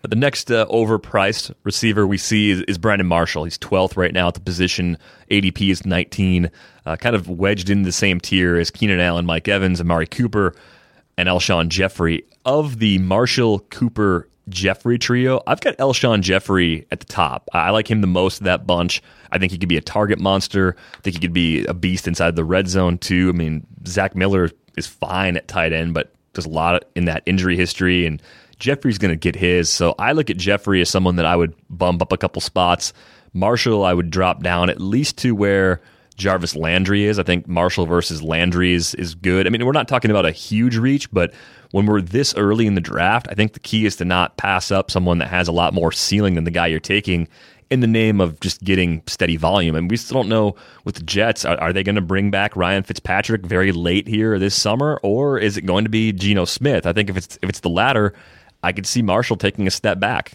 The 0.09 0.17
next 0.17 0.51
uh, 0.51 0.67
overpriced 0.67 1.55
receiver 1.63 2.07
we 2.07 2.19
see 2.19 2.51
is, 2.51 2.61
is, 2.63 2.77
Brandon 2.77 3.07
Marshall. 3.07 3.45
He's 3.45 3.57
12th 3.57 3.97
right 3.97 4.13
now 4.13 4.29
at 4.29 4.35
the 4.35 4.41
position. 4.41 4.99
ADP 5.31 5.71
is 5.71 5.87
19, 5.87 6.51
uh, 6.85 6.97
kind 6.97 7.17
of 7.17 7.31
wedged 7.31 7.71
in 7.71 7.83
the 7.83 7.93
same 7.93 8.21
tier 8.21 8.59
as 8.59 8.71
Keenan 8.71 9.01
Allen, 9.01 9.25
Mike 9.25 9.49
Evans, 9.49 9.81
Amari 9.81 10.07
Cooper, 10.07 10.55
and 11.17 11.27
Alshon 11.27 11.69
Jeffery. 11.69 12.23
Of 12.45 12.81
the 12.81 12.99
Marshall, 12.99 13.61
Cooper, 13.71 14.29
Jeffery 14.51 14.99
trio, 14.99 15.41
I've 15.47 15.63
got 15.63 15.79
Alshon 15.79 16.21
Jeffery 16.21 16.87
at 16.91 17.01
the 17.01 17.07
top. 17.07 17.49
I 17.55 17.71
like 17.71 17.91
him 17.91 18.03
the 18.03 18.07
most 18.07 18.41
of 18.41 18.45
that 18.45 18.67
bunch. 18.67 19.03
I 19.33 19.39
think 19.39 19.53
he 19.53 19.59
could 19.59 19.71
be 19.71 19.79
a 19.79 19.83
target 19.83 20.21
monster. 20.21 20.77
I 20.99 21.01
think 21.01 21.17
he 21.17 21.21
could 21.21 21.33
be 21.33 21.65
a 21.65 21.73
beast 21.73 22.07
inside 22.07 22.37
the 22.37 22.45
red 22.45 22.69
zone, 22.69 22.99
too. 22.99 23.31
I 23.31 23.37
mean, 23.37 23.67
Zach 23.87 24.15
Miller 24.15 24.51
is 24.77 24.87
fine 24.87 25.39
at 25.39 25.49
tight 25.49 25.73
end, 25.73 25.95
but 25.95 26.13
there's 26.35 26.45
a 26.45 26.51
lot 26.51 26.85
in 26.95 27.07
that 27.07 27.23
injury 27.25 27.57
history 27.57 28.05
and– 28.05 28.21
Jeffery's 28.55 28.99
going 28.99 29.13
to 29.13 29.17
get 29.17 29.37
his. 29.37 29.71
So 29.71 29.95
I 29.99 30.13
look 30.13 30.31
at 30.31 30.37
Jeffery 30.37 30.81
as 30.81 30.91
someone 30.91 31.17
that 31.17 31.27
I 31.27 31.37
would 31.37 31.55
bump 31.71 32.03
up 32.03 32.13
a 32.13 32.17
couple 32.17 32.41
spots. 32.41 32.93
Marshall, 33.33 33.85
I 33.85 33.93
would 33.93 34.11
drop 34.11 34.43
down 34.43 34.71
at 34.71 34.81
least 34.81 35.19
to 35.19 35.35
where 35.35 35.81
Jarvis 36.17 36.55
Landry 36.55 37.05
is. 37.05 37.19
I 37.19 37.25
think 37.25 37.49
Marshall 37.49 37.87
versus 37.87 38.23
Landry 38.23 38.73
is, 38.75 38.95
is 38.95 39.15
good. 39.15 39.47
I 39.47 39.51
mean, 39.51 39.65
we're 39.67 39.73
not 39.73 39.89
talking 39.89 40.11
about 40.11 40.27
a 40.27 40.31
huge 40.31 40.77
reach, 40.77 41.11
but 41.11 41.35
when 41.73 41.87
we're 41.87 42.01
this 42.01 42.35
early 42.37 42.67
in 42.67 42.75
the 42.75 42.81
draft, 42.81 43.27
I 43.31 43.35
think 43.35 43.53
the 43.53 43.61
key 43.61 43.85
is 43.87 43.97
to 43.97 44.05
not 44.05 44.37
pass 44.37 44.71
up 44.71 44.91
someone 44.91 45.19
that 45.19 45.29
has 45.29 45.49
a 45.49 45.53
lot 45.53 45.75
more 45.75 45.91
ceiling 45.91 46.37
than 46.37 46.45
the 46.45 46.53
guy 46.53 46.69
you're 46.69 46.79
taking 46.79 47.27
in 47.71 47.81
the 47.81 47.87
name 47.87 48.21
of 48.21 48.39
just 48.41 48.63
getting 48.63 49.03
steady 49.07 49.37
volume. 49.37 49.75
And 49.75 49.91
we 49.91 49.97
still 49.97 50.15
don't 50.15 50.29
know 50.29 50.55
with 50.85 50.95
the 50.95 51.03
Jets, 51.03 51.45
are, 51.45 51.61
are 51.61 51.73
they 51.73 51.83
going 51.83 51.97
to 51.97 52.01
bring 52.01 52.31
back 52.31 52.55
Ryan 52.57 52.85
Fitzpatrick 52.85 53.45
very 53.45 53.73
late 53.73 54.07
here 54.07 54.39
this 54.39 54.55
summer, 54.55 55.01
or 55.03 55.39
is 55.39 55.57
it 55.57 55.63
going 55.63 55.85
to 55.85 55.91
be 55.91 56.13
Geno 56.13 56.45
Smith? 56.45 56.87
I 56.87 56.93
think 56.93 57.11
if 57.11 57.17
it's 57.17 57.39
if 57.43 57.49
it's 57.49 57.61
the 57.61 57.69
latter, 57.71 58.15
I 58.65 58.73
could 58.73 58.87
see 58.87 59.03
Marshall 59.03 59.37
taking 59.37 59.67
a 59.67 59.71
step 59.71 60.01
back. 60.01 60.33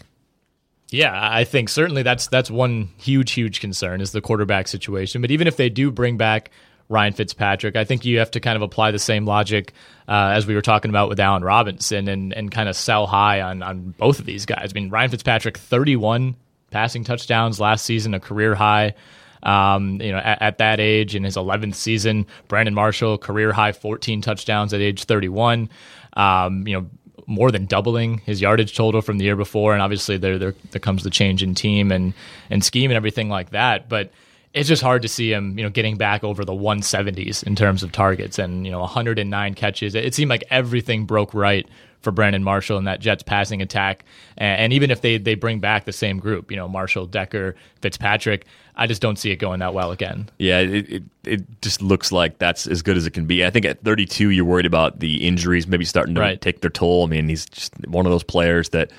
Yeah, 0.90 1.12
I 1.14 1.44
think 1.44 1.68
certainly 1.68 2.02
that's 2.02 2.26
that's 2.28 2.50
one 2.50 2.90
huge, 2.96 3.32
huge 3.32 3.60
concern 3.60 4.00
is 4.00 4.12
the 4.12 4.20
quarterback 4.20 4.68
situation. 4.68 5.20
But 5.20 5.30
even 5.30 5.46
if 5.46 5.56
they 5.56 5.68
do 5.68 5.90
bring 5.90 6.16
back 6.16 6.50
Ryan 6.88 7.12
Fitzpatrick, 7.12 7.76
I 7.76 7.84
think 7.84 8.04
you 8.04 8.18
have 8.18 8.32
to 8.32 8.40
kind 8.40 8.56
of 8.56 8.62
apply 8.62 8.90
the 8.90 8.98
same 8.98 9.24
logic 9.24 9.72
uh, 10.08 10.32
as 10.34 10.46
we 10.46 10.54
were 10.54 10.62
talking 10.62 10.88
about 10.88 11.08
with 11.08 11.20
Allen 11.20 11.44
Robinson 11.44 12.08
and 12.08 12.32
and 12.32 12.50
kind 12.50 12.68
of 12.68 12.74
sell 12.74 13.06
high 13.06 13.40
on 13.40 13.62
on 13.62 13.94
both 13.98 14.18
of 14.18 14.26
these 14.26 14.46
guys. 14.46 14.72
I 14.72 14.74
mean, 14.74 14.90
Ryan 14.90 15.10
Fitzpatrick, 15.10 15.56
thirty 15.56 15.94
one 15.94 16.36
passing 16.70 17.04
touchdowns 17.04 17.60
last 17.60 17.84
season, 17.84 18.14
a 18.14 18.20
career 18.20 18.54
high. 18.54 18.94
Um, 19.42 20.02
you 20.02 20.12
know, 20.12 20.18
at, 20.18 20.42
at, 20.42 20.58
that 20.58 20.80
age 20.80 21.16
in 21.16 21.24
his 21.24 21.34
11th 21.34 21.74
season, 21.74 22.26
Brandon 22.46 22.74
Marshall, 22.74 23.16
career 23.16 23.54
high 23.54 23.72
14 23.72 24.20
touchdowns 24.20 24.74
at 24.74 24.82
age 24.82 25.04
31. 25.04 25.70
Um, 26.12 26.68
you 26.68 26.78
know, 26.78 26.90
more 27.30 27.50
than 27.50 27.64
doubling 27.64 28.18
his 28.18 28.40
yardage 28.40 28.76
total 28.76 29.00
from 29.00 29.18
the 29.18 29.24
year 29.24 29.36
before. 29.36 29.72
And 29.72 29.80
obviously, 29.80 30.18
there 30.18 30.38
there, 30.38 30.54
there 30.72 30.80
comes 30.80 31.04
the 31.04 31.10
change 31.10 31.42
in 31.42 31.54
team 31.54 31.90
and 31.92 32.12
and 32.50 32.62
scheme 32.64 32.90
and 32.90 32.96
everything 32.96 33.28
like 33.28 33.50
that. 33.50 33.88
But 33.88 34.10
it's 34.52 34.68
just 34.68 34.82
hard 34.82 35.02
to 35.02 35.08
see 35.08 35.32
him, 35.32 35.56
you 35.56 35.64
know, 35.64 35.70
getting 35.70 35.96
back 35.96 36.24
over 36.24 36.44
the 36.44 36.52
170s 36.52 37.44
in 37.44 37.54
terms 37.54 37.84
of 37.84 37.92
targets 37.92 38.38
and 38.38 38.66
you 38.66 38.72
know 38.72 38.80
109 38.80 39.54
catches. 39.54 39.94
It 39.94 40.14
seemed 40.14 40.28
like 40.28 40.44
everything 40.50 41.06
broke 41.06 41.32
right 41.32 41.66
for 42.02 42.10
Brandon 42.10 42.42
Marshall 42.42 42.78
and 42.78 42.86
that 42.86 43.00
Jets 43.00 43.22
passing 43.22 43.62
attack. 43.62 44.04
And, 44.36 44.72
even 44.72 44.90
if 44.90 45.02
they 45.02 45.18
they 45.18 45.34
bring 45.34 45.60
back 45.60 45.84
the 45.84 45.92
same 45.92 46.18
group, 46.18 46.50
you 46.50 46.56
know, 46.56 46.68
Marshall, 46.68 47.06
Decker, 47.06 47.54
Fitzpatrick, 47.80 48.46
I 48.80 48.86
just 48.86 49.02
don't 49.02 49.18
see 49.18 49.30
it 49.30 49.36
going 49.36 49.60
that 49.60 49.74
well 49.74 49.92
again. 49.92 50.30
Yeah, 50.38 50.60
it, 50.60 50.90
it, 50.90 51.02
it 51.22 51.60
just 51.60 51.82
looks 51.82 52.10
like 52.10 52.38
that's 52.38 52.66
as 52.66 52.80
good 52.80 52.96
as 52.96 53.04
it 53.04 53.10
can 53.10 53.26
be. 53.26 53.44
I 53.44 53.50
think 53.50 53.66
at 53.66 53.84
32, 53.84 54.30
you're 54.30 54.46
worried 54.46 54.64
about 54.64 55.00
the 55.00 55.26
injuries 55.26 55.66
maybe 55.66 55.84
starting 55.84 56.14
to 56.14 56.20
right. 56.22 56.40
take 56.40 56.62
their 56.62 56.70
toll. 56.70 57.04
I 57.04 57.08
mean, 57.08 57.28
he's 57.28 57.44
just 57.44 57.74
one 57.86 58.06
of 58.06 58.10
those 58.10 58.22
players 58.22 58.70
that 58.70 58.90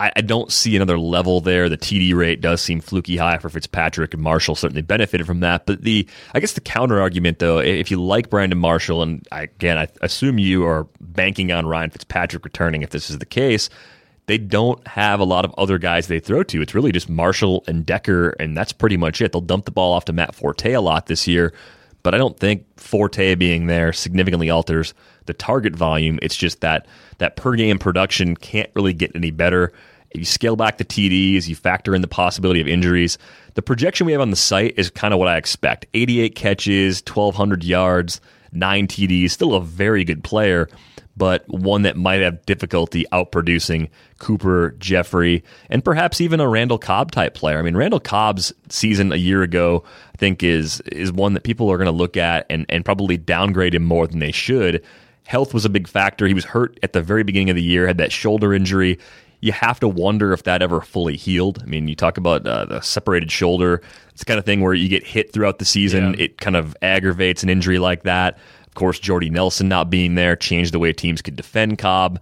I, 0.00 0.10
I, 0.16 0.20
don't 0.22 0.50
see 0.50 0.74
another 0.74 0.98
level 0.98 1.42
there. 1.42 1.68
The 1.68 1.76
TD 1.76 2.14
rate 2.14 2.40
does 2.40 2.62
seem 2.62 2.80
fluky 2.80 3.18
high 3.18 3.36
for 3.36 3.50
Fitzpatrick, 3.50 4.14
and 4.14 4.22
Marshall 4.22 4.54
certainly 4.54 4.80
benefited 4.80 5.26
from 5.26 5.40
that. 5.40 5.66
But 5.66 5.82
the 5.82 6.08
I 6.34 6.40
guess 6.40 6.54
the 6.54 6.62
counter 6.62 6.98
argument, 6.98 7.40
though, 7.40 7.58
if 7.58 7.90
you 7.90 8.02
like 8.02 8.30
Brandon 8.30 8.58
Marshall, 8.58 9.02
and 9.02 9.28
I, 9.30 9.42
again, 9.42 9.76
I 9.76 9.88
assume 10.00 10.38
you 10.38 10.64
are 10.66 10.86
banking 10.98 11.52
on 11.52 11.66
Ryan 11.66 11.90
Fitzpatrick 11.90 12.42
returning 12.42 12.80
if 12.80 12.88
this 12.88 13.10
is 13.10 13.18
the 13.18 13.26
case. 13.26 13.68
They 14.28 14.38
don't 14.38 14.86
have 14.86 15.20
a 15.20 15.24
lot 15.24 15.46
of 15.46 15.54
other 15.56 15.78
guys 15.78 16.06
they 16.06 16.20
throw 16.20 16.42
to. 16.44 16.60
It's 16.60 16.74
really 16.74 16.92
just 16.92 17.08
Marshall 17.08 17.64
and 17.66 17.84
Decker, 17.86 18.30
and 18.38 18.54
that's 18.54 18.74
pretty 18.74 18.98
much 18.98 19.22
it. 19.22 19.32
They'll 19.32 19.40
dump 19.40 19.64
the 19.64 19.70
ball 19.70 19.94
off 19.94 20.04
to 20.04 20.12
Matt 20.12 20.34
Forte 20.34 20.70
a 20.70 20.82
lot 20.82 21.06
this 21.06 21.26
year, 21.26 21.54
but 22.02 22.14
I 22.14 22.18
don't 22.18 22.38
think 22.38 22.66
Forte 22.78 23.34
being 23.36 23.68
there 23.68 23.90
significantly 23.94 24.50
alters 24.50 24.92
the 25.24 25.32
target 25.32 25.74
volume. 25.74 26.18
It's 26.20 26.36
just 26.36 26.60
that 26.60 26.86
that 27.16 27.36
per 27.36 27.54
game 27.54 27.78
production 27.78 28.36
can't 28.36 28.70
really 28.74 28.92
get 28.92 29.16
any 29.16 29.30
better. 29.30 29.72
If 30.10 30.18
you 30.18 30.26
scale 30.26 30.56
back 30.56 30.76
the 30.76 30.84
TDs, 30.84 31.48
you 31.48 31.56
factor 31.56 31.94
in 31.94 32.02
the 32.02 32.08
possibility 32.08 32.60
of 32.60 32.68
injuries. 32.68 33.16
The 33.54 33.62
projection 33.62 34.04
we 34.06 34.12
have 34.12 34.20
on 34.20 34.30
the 34.30 34.36
site 34.36 34.74
is 34.76 34.90
kind 34.90 35.14
of 35.14 35.18
what 35.18 35.28
I 35.28 35.38
expect 35.38 35.86
88 35.94 36.34
catches, 36.34 37.02
1,200 37.06 37.64
yards, 37.64 38.20
nine 38.52 38.88
TDs, 38.88 39.30
still 39.30 39.54
a 39.54 39.60
very 39.62 40.04
good 40.04 40.22
player, 40.22 40.68
but 41.18 41.44
one 41.48 41.82
that 41.82 41.96
might 41.96 42.20
have 42.20 42.44
difficulty 42.46 43.04
outproducing 43.12 43.90
Cooper, 44.18 44.74
Jeffery, 44.78 45.44
and 45.68 45.84
perhaps 45.84 46.20
even 46.20 46.40
a 46.40 46.48
Randall 46.48 46.78
Cobb 46.78 47.10
type 47.10 47.34
player. 47.34 47.58
I 47.58 47.62
mean, 47.62 47.76
Randall 47.76 48.00
Cobb's 48.00 48.52
season 48.68 49.12
a 49.12 49.16
year 49.16 49.42
ago, 49.42 49.84
I 50.14 50.16
think, 50.16 50.42
is 50.42 50.80
is 50.92 51.12
one 51.12 51.34
that 51.34 51.42
people 51.42 51.70
are 51.70 51.76
going 51.76 51.86
to 51.86 51.92
look 51.92 52.16
at 52.16 52.46
and, 52.48 52.64
and 52.68 52.84
probably 52.84 53.16
downgrade 53.16 53.74
him 53.74 53.84
more 53.84 54.06
than 54.06 54.20
they 54.20 54.32
should. 54.32 54.84
Health 55.26 55.52
was 55.52 55.64
a 55.64 55.68
big 55.68 55.88
factor. 55.88 56.26
He 56.26 56.34
was 56.34 56.46
hurt 56.46 56.78
at 56.82 56.94
the 56.94 57.02
very 57.02 57.22
beginning 57.22 57.50
of 57.50 57.56
the 57.56 57.62
year, 57.62 57.86
had 57.86 57.98
that 57.98 58.12
shoulder 58.12 58.54
injury 58.54 58.98
you 59.40 59.52
have 59.52 59.78
to 59.80 59.88
wonder 59.88 60.32
if 60.32 60.42
that 60.44 60.62
ever 60.62 60.80
fully 60.80 61.16
healed. 61.16 61.60
I 61.62 61.66
mean, 61.66 61.86
you 61.86 61.94
talk 61.94 62.18
about 62.18 62.46
uh, 62.46 62.64
the 62.64 62.80
separated 62.80 63.30
shoulder. 63.30 63.82
It's 64.10 64.20
the 64.20 64.24
kind 64.24 64.38
of 64.38 64.44
thing 64.44 64.60
where 64.60 64.74
you 64.74 64.88
get 64.88 65.06
hit 65.06 65.32
throughout 65.32 65.58
the 65.58 65.64
season. 65.64 66.14
Yeah. 66.14 66.24
It 66.24 66.38
kind 66.38 66.56
of 66.56 66.76
aggravates 66.82 67.42
an 67.42 67.48
injury 67.48 67.78
like 67.78 68.02
that. 68.02 68.38
Course, 68.78 69.00
Jordy 69.00 69.28
Nelson 69.28 69.68
not 69.68 69.90
being 69.90 70.14
there 70.14 70.36
changed 70.36 70.72
the 70.72 70.78
way 70.78 70.92
teams 70.92 71.20
could 71.20 71.34
defend 71.34 71.78
Cobb. 71.78 72.20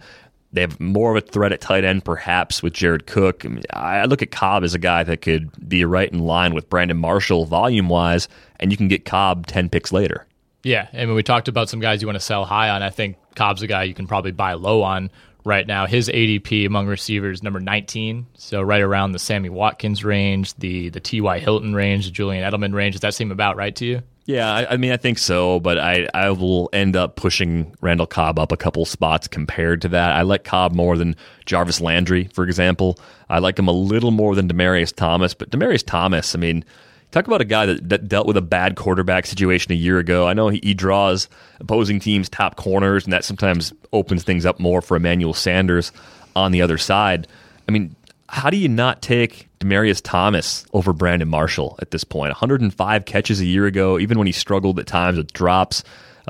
They 0.55 0.63
have 0.63 0.81
more 0.81 1.15
of 1.15 1.23
a 1.23 1.27
threat 1.27 1.53
at 1.53 1.61
tight 1.61 1.85
end, 1.85 2.03
perhaps, 2.03 2.63
with 2.63 2.73
Jared 2.73 3.07
Cook. 3.07 3.45
I, 3.45 3.49
mean, 3.49 3.63
I 3.75 4.07
look 4.07 4.23
at 4.23 4.31
Cobb 4.31 4.65
as 4.65 4.73
a 4.73 4.79
guy 4.79 5.05
that 5.05 5.21
could 5.21 5.51
be 5.69 5.85
right 5.85 6.11
in 6.11 6.21
line 6.21 6.55
with 6.55 6.71
Brandon 6.71 6.97
Marshall 6.97 7.45
volume 7.45 7.91
wise, 7.91 8.27
and 8.59 8.71
you 8.71 8.79
can 8.79 8.89
get 8.89 9.05
Cobb 9.05 9.47
10 9.47 9.69
picks 9.69 9.93
later. 9.93 10.27
Yeah. 10.63 10.89
I 10.95 11.05
mean, 11.05 11.15
we 11.15 11.23
talked 11.23 11.49
about 11.49 11.69
some 11.69 11.79
guys 11.81 12.01
you 12.01 12.09
want 12.09 12.17
to 12.17 12.25
sell 12.25 12.47
high 12.47 12.71
on. 12.71 12.83
I 12.83 12.89
think 12.89 13.19
Cobb's 13.35 13.61
a 13.61 13.67
guy 13.67 13.83
you 13.83 13.93
can 13.93 14.07
probably 14.07 14.33
buy 14.33 14.55
low 14.55 14.83
on 14.83 15.11
right 15.45 15.67
now. 15.67 15.85
His 15.85 16.09
ADP 16.09 16.65
among 16.65 16.87
receivers, 16.87 17.43
number 17.43 17.61
19. 17.61 18.27
So 18.39 18.63
right 18.63 18.81
around 18.81 19.13
the 19.13 19.19
Sammy 19.19 19.51
Watkins 19.51 20.07
range, 20.07 20.55
the, 20.55 20.89
the 20.89 21.01
T.Y. 21.01 21.39
Hilton 21.39 21.75
range, 21.75 22.07
the 22.07 22.13
Julian 22.13 22.51
Edelman 22.51 22.73
range. 22.73 22.95
Does 22.95 23.03
that 23.03 23.13
seem 23.13 23.31
about 23.31 23.57
right 23.57 23.77
to 23.77 23.85
you? 23.85 24.03
Yeah, 24.27 24.53
I, 24.53 24.73
I, 24.73 24.77
mean, 24.77 24.91
I 24.91 24.97
think 24.97 25.19
so, 25.19 25.61
but 25.61 25.79
I, 25.79 26.09
I 26.13 26.31
will 26.31 26.69
end 26.73 26.97
up 26.97 27.15
pushing 27.15 27.73
Randall 27.81 28.09
Cobb 28.09 28.41
up 28.41 28.51
a 28.51 28.57
couple 28.57 28.85
spots 28.85 29.29
compared 29.29 29.83
to 29.83 29.89
that. 29.91 30.17
I 30.17 30.23
like 30.23 30.43
Cobb 30.43 30.75
more 30.75 30.97
than 30.97 31.15
Jarvis 31.45 31.81
Landry, 31.81 32.25
for 32.35 32.43
example. 32.43 32.99
I 33.29 33.39
like 33.39 33.57
him 33.57 33.69
a 33.69 33.73
little 33.73 34.11
more 34.11 34.35
than 34.35 34.49
Demaryius 34.49 34.93
Thomas, 34.95 35.33
but 35.33 35.51
Demaryius 35.51 35.87
Thomas, 35.87 36.35
I 36.35 36.39
mean, 36.39 36.65
talk 37.13 37.29
about 37.29 37.41
a 37.41 37.45
guy 37.45 37.67
that, 37.67 37.89
that 37.89 38.09
dealt 38.09 38.27
with 38.27 38.37
a 38.37 38.43
bad 38.43 38.75
quarterback 38.75 39.27
situation 39.27 39.71
a 39.71 39.77
year 39.77 40.01
ago. 40.01 40.27
I 40.27 40.35
know 40.35 40.49
he, 40.49 40.59
he 40.61 40.75
draws 40.75 41.29
opposing 41.61 42.01
teams' 42.01 42.29
top 42.29 42.57
corners, 42.57 43.05
and 43.05 43.13
that 43.13 43.25
sometimes 43.25 43.73
opens 43.93 44.25
things 44.25 44.45
up 44.45 44.59
more 44.59 44.83
for 44.83 44.97
Emmanuel 44.97 45.35
Sanders 45.35 45.93
on 46.35 46.51
the 46.51 46.63
other 46.63 46.79
side. 46.79 47.29
I 47.69 47.71
mean, 47.71 47.95
how 48.29 48.51
do 48.51 48.57
you 48.57 48.69
not 48.69 49.03
take 49.03 49.46
Demaryius 49.61 50.01
Thomas 50.03 50.65
over 50.73 50.93
Brandon 50.93 51.29
Marshall 51.29 51.79
at 51.81 51.91
this 51.91 52.05
point? 52.05 52.31
105 52.31 53.05
catches 53.05 53.41
a 53.41 53.47
year 53.47 53.67
ago, 53.67 53.99
even 53.99 54.19
when 54.19 54.27
he 54.27 54.33
struggled 54.33 54.79
at 54.79 54.87
times 54.87 55.19
with 55.19 55.33
drops. 55.33 55.83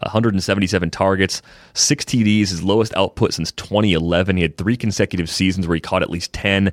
Uh, 0.02 0.12
177 0.12 0.90
targets, 0.90 1.40
six 1.72 2.04
TDs, 2.04 2.50
his 2.50 2.62
lowest 2.62 2.94
output 2.96 3.32
since 3.32 3.50
2011. 3.52 4.36
He 4.36 4.42
had 4.42 4.58
three 4.58 4.76
consecutive 4.76 5.30
seasons 5.30 5.66
where 5.66 5.74
he 5.74 5.80
caught 5.80 6.02
at 6.02 6.10
least 6.10 6.34
10. 6.34 6.70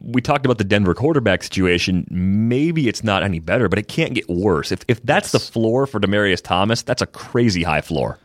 We 0.00 0.20
talked 0.20 0.44
about 0.44 0.58
the 0.58 0.64
Denver 0.64 0.94
quarterback 0.94 1.42
situation. 1.42 2.06
Maybe 2.08 2.86
it's 2.86 3.02
not 3.02 3.24
any 3.24 3.40
better, 3.40 3.68
but 3.68 3.80
it 3.80 3.88
can't 3.88 4.14
get 4.14 4.28
worse. 4.28 4.70
If, 4.70 4.84
if 4.86 5.02
that's 5.02 5.32
the 5.32 5.40
floor 5.40 5.88
for 5.88 5.98
Demaryius 5.98 6.40
Thomas, 6.40 6.82
that's 6.82 7.02
a 7.02 7.06
crazy 7.06 7.64
high 7.64 7.80
floor. 7.80 8.20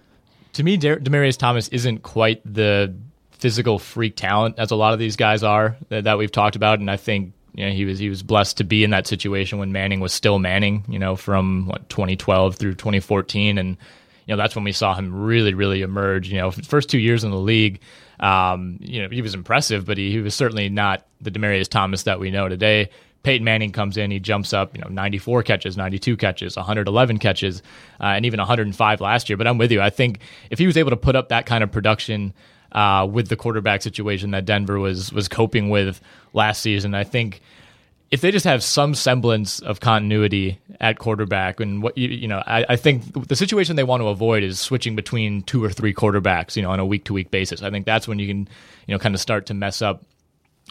To 0.53 0.63
me, 0.63 0.77
Demaryius 0.77 1.38
Thomas 1.38 1.67
isn't 1.69 2.03
quite 2.03 2.41
the 2.45 2.93
physical 3.32 3.80
freak 3.80 4.15
talent 4.15 4.56
as 4.60 4.69
a 4.69 4.75
lot 4.75 4.93
of 4.93 4.99
these 4.99 5.15
guys 5.15 5.43
are 5.43 5.77
that, 5.89 6.03
that 6.03 6.17
we've 6.19 6.32
talked 6.32 6.56
about, 6.56 6.80
and 6.80 6.89
I 6.89 6.97
think 6.97 7.34
you 7.58 7.65
know, 7.65 7.72
he 7.72 7.86
was 7.86 7.98
he 7.98 8.08
was 8.08 8.22
blessed 8.22 8.58
to 8.58 8.63
be 8.63 8.84
in 8.84 8.91
that 8.91 9.08
situation 9.08 9.58
when 9.58 9.72
Manning 9.72 10.00
was 10.00 10.13
still 10.13 10.38
Manning, 10.38 10.86
you 10.88 11.00
know, 11.00 11.15
from 11.15 11.65
what 11.65 11.89
2012 11.89 12.56
through 12.56 12.76
2014, 12.76 13.58
and 13.58 13.70
you 13.70 13.76
know 14.28 14.38
that's 14.38 14.56
when 14.56 14.63
we 14.63 14.72
saw 14.72 14.93
him 14.93 15.24
really 15.24 15.56
really 15.56 15.82
emerge. 15.82 16.30
You 16.30 16.38
know, 16.38 16.52
first 16.52 16.88
two 16.88 17.00
years 17.00 17.24
in 17.24 17.32
the 17.32 17.38
league, 17.38 17.82
um, 18.20 18.78
you 18.80 19.02
know, 19.02 19.10
he 19.10 19.24
was 19.24 19.34
impressive, 19.34 19.86
but 19.86 19.98
he, 19.98 20.12
he 20.12 20.20
was 20.20 20.36
certainly 20.36 20.70
not 20.70 21.08
the 21.20 21.32
Demaryius 21.32 21.67
Thomas 21.67 22.04
that 22.04 22.20
we 22.20 22.30
know 22.30 22.48
today. 22.48 22.91
Peyton 23.24 23.43
Manning 23.43 23.72
comes 23.72 23.98
in, 23.98 24.12
he 24.12 24.20
jumps 24.20 24.54
up, 24.54 24.76
you 24.76 24.82
know, 24.82 24.89
94 24.89 25.41
catches, 25.41 25.76
92 25.76 26.15
catches, 26.15 26.56
111 26.56 27.17
catches, 27.17 27.63
uh, 28.00 28.06
and 28.06 28.26
even 28.26 28.38
105 28.38 29.02
last 29.02 29.30
year. 29.30 29.36
But 29.36 29.48
I'm 29.48 29.58
with 29.58 29.72
you. 29.72 29.82
I 29.82 29.89
think 29.89 30.20
if 30.52 30.60
he 30.60 30.67
was 30.67 30.78
able 30.78 30.91
to 30.91 30.96
put 30.98 31.15
up 31.15 31.30
that 31.30 31.48
kind 31.48 31.63
of 31.63 31.72
production 31.72 32.34
uh, 32.78 33.08
with 33.08 33.28
the 33.28 33.36
quarterback 33.36 33.82
situation 33.82 34.30
that 34.32 34.46
Denver 34.46 34.78
was 34.78 35.12
was 35.12 35.28
coping 35.28 35.70
with 35.70 36.00
last 36.34 36.62
season. 36.62 36.94
I 36.94 37.04
think 37.04 37.42
if 38.12 38.22
they 38.22 38.30
just 38.30 38.46
have 38.46 38.63
some 38.63 38.94
semblance 38.94 39.60
of 39.62 39.80
continuity 39.80 40.60
at 40.80 41.00
quarterback, 41.00 41.60
and 41.60 41.82
what 41.82 41.98
you, 41.98 42.10
you 42.10 42.28
know, 42.28 42.44
I, 42.46 42.66
I, 42.70 42.76
think 42.76 43.28
the 43.28 43.36
situation 43.36 43.78
they 43.78 43.84
want 43.84 44.02
to 44.02 44.10
avoid 44.10 44.44
is 44.44 44.60
switching 44.60 44.96
between 44.96 45.42
two 45.42 45.63
or 45.63 45.72
three 45.72 45.92
quarterbacks, 45.92 46.56
you 46.56 46.62
know, 46.62 46.70
on 46.70 46.80
a 46.80 46.86
week 46.86 47.06
to 47.06 47.13
week 47.13 47.32
basis. 47.32 47.63
I 47.63 47.72
think 47.72 47.88
that's 47.88 48.08
when 48.08 48.20
you 48.20 48.28
can, 48.28 48.48
you 48.86 48.94
know, 48.94 49.00
kind 49.00 49.16
of 49.16 49.22
start 49.22 49.48
to 49.48 49.56
mess 49.56 49.82
up 49.82 50.04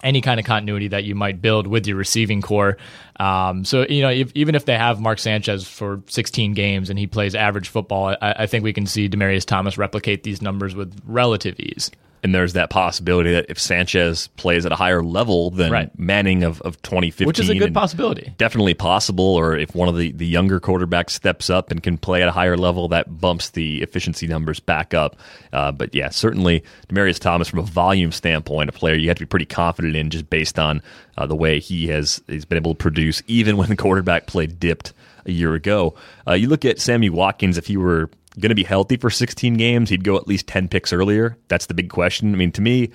any 0.03 0.21
kind 0.21 0.39
of 0.39 0.47
continuity 0.47 0.89
that 0.89 1.05
you 1.05 1.15
might 1.15 1.41
build 1.41 1.67
with 1.67 1.87
your 1.87 1.97
receiving 1.97 2.43
corps. 2.43 2.77
Um, 3.19 3.65
so 3.65 3.87
you 3.89 4.03
know, 4.03 4.11
if, 4.11 4.31
even 4.35 4.55
if 4.55 4.65
they 4.65 4.77
have 4.77 5.01
Mark 5.01 5.19
Sanchez 5.19 5.67
for 5.67 6.03
16 6.09 6.55
games 6.55 6.91
and 6.91 6.99
he 6.99 7.07
plays 7.07 7.35
average 7.35 7.69
football, 7.69 8.09
I, 8.09 8.17
I 8.21 8.47
think 8.47 8.65
we 8.65 8.73
can 8.73 8.87
see 8.87 9.09
Demaryius 9.09 9.47
Thomas 9.47 9.79
replicate 9.79 10.23
these 10.23 10.43
numbers 10.43 10.75
with 10.75 11.01
relative 11.07 11.59
ease 11.59 11.91
and 12.27 12.35
there's 12.35 12.55
that 12.55 12.71
possibility 12.71 13.31
that 13.31 13.47
if 13.49 13.57
Sanchez 13.57 14.27
plays 14.37 14.67
at 14.67 14.73
a 14.73 14.75
higher 14.75 15.01
level 15.01 15.51
than 15.51 15.71
right. 15.71 15.97
Manning 15.97 16.43
of, 16.43 16.61
of 16.63 16.83
2015, 16.83 17.25
which 17.25 17.39
is 17.39 17.49
a 17.49 17.55
good 17.55 17.73
possibility, 17.73 18.35
definitely 18.37 18.75
possible, 18.75 19.25
or 19.25 19.57
if 19.57 19.77
one 19.77 19.89
of 19.89 19.97
the, 19.97 20.11
the 20.11 20.27
younger 20.27 20.59
quarterbacks 20.59 21.11
steps 21.11 21.49
up 21.49 21.71
and 21.71 21.85
can 21.85 21.97
play 21.97 22.23
at 22.23 22.29
a 22.29 22.33
higher 22.33 22.57
level, 22.57 22.89
that 22.89 23.21
bumps 23.21 23.51
the 23.51 23.81
efficiency 23.81 24.27
numbers 24.27 24.59
back 24.59 24.93
up. 24.93 25.15
Uh, 25.53 25.71
but 25.71 25.95
yeah, 25.95 26.09
certainly 26.09 26.65
Demaryius 26.89 27.21
Thomas, 27.21 27.47
from 27.47 27.61
a 27.61 27.63
volume 27.63 28.11
standpoint, 28.11 28.71
a 28.71 28.73
player 28.73 28.97
you 28.97 29.07
have 29.07 29.19
to 29.19 29.23
be 29.23 29.29
pretty 29.29 29.47
confident 29.47 29.95
in 29.95 30.11
just 30.11 30.29
based 30.29 30.59
on 30.59 30.83
uh, 31.17 31.27
the 31.27 31.37
way 31.37 31.61
he 31.61 31.87
has 31.87 32.21
he's 32.27 32.45
been 32.45 32.59
able 32.59 32.75
to 32.75 32.79
produce, 32.79 33.23
even 33.29 33.57
when 33.57 33.69
the 33.69 33.77
quarterback 33.77 34.27
play 34.27 34.47
dipped 34.47 34.93
a 35.27 35.31
year 35.31 35.55
ago. 35.55 35.95
Uh, 36.27 36.33
you 36.33 36.49
look 36.49 36.65
at 36.65 36.81
Sammy 36.81 37.09
Watkins, 37.09 37.57
if 37.57 37.67
he 37.67 37.77
were 37.77 38.11
going 38.39 38.51
to 38.51 38.55
be 38.55 38.65
healthy 38.65 38.97
for 38.97 39.11
16 39.11 39.55
games, 39.55 39.91
he'd 39.91 40.05
go 40.05 40.17
at 40.17 40.29
least 40.29 40.47
10 40.47 40.69
picks 40.69 40.93
earlier. 40.93 41.37
That's 41.49 41.67
the 41.67 41.75
big 41.75 41.91
question. 41.91 42.33
I 42.33 42.37
mean, 42.37 42.53
to 42.53 42.61
me, 42.61 42.91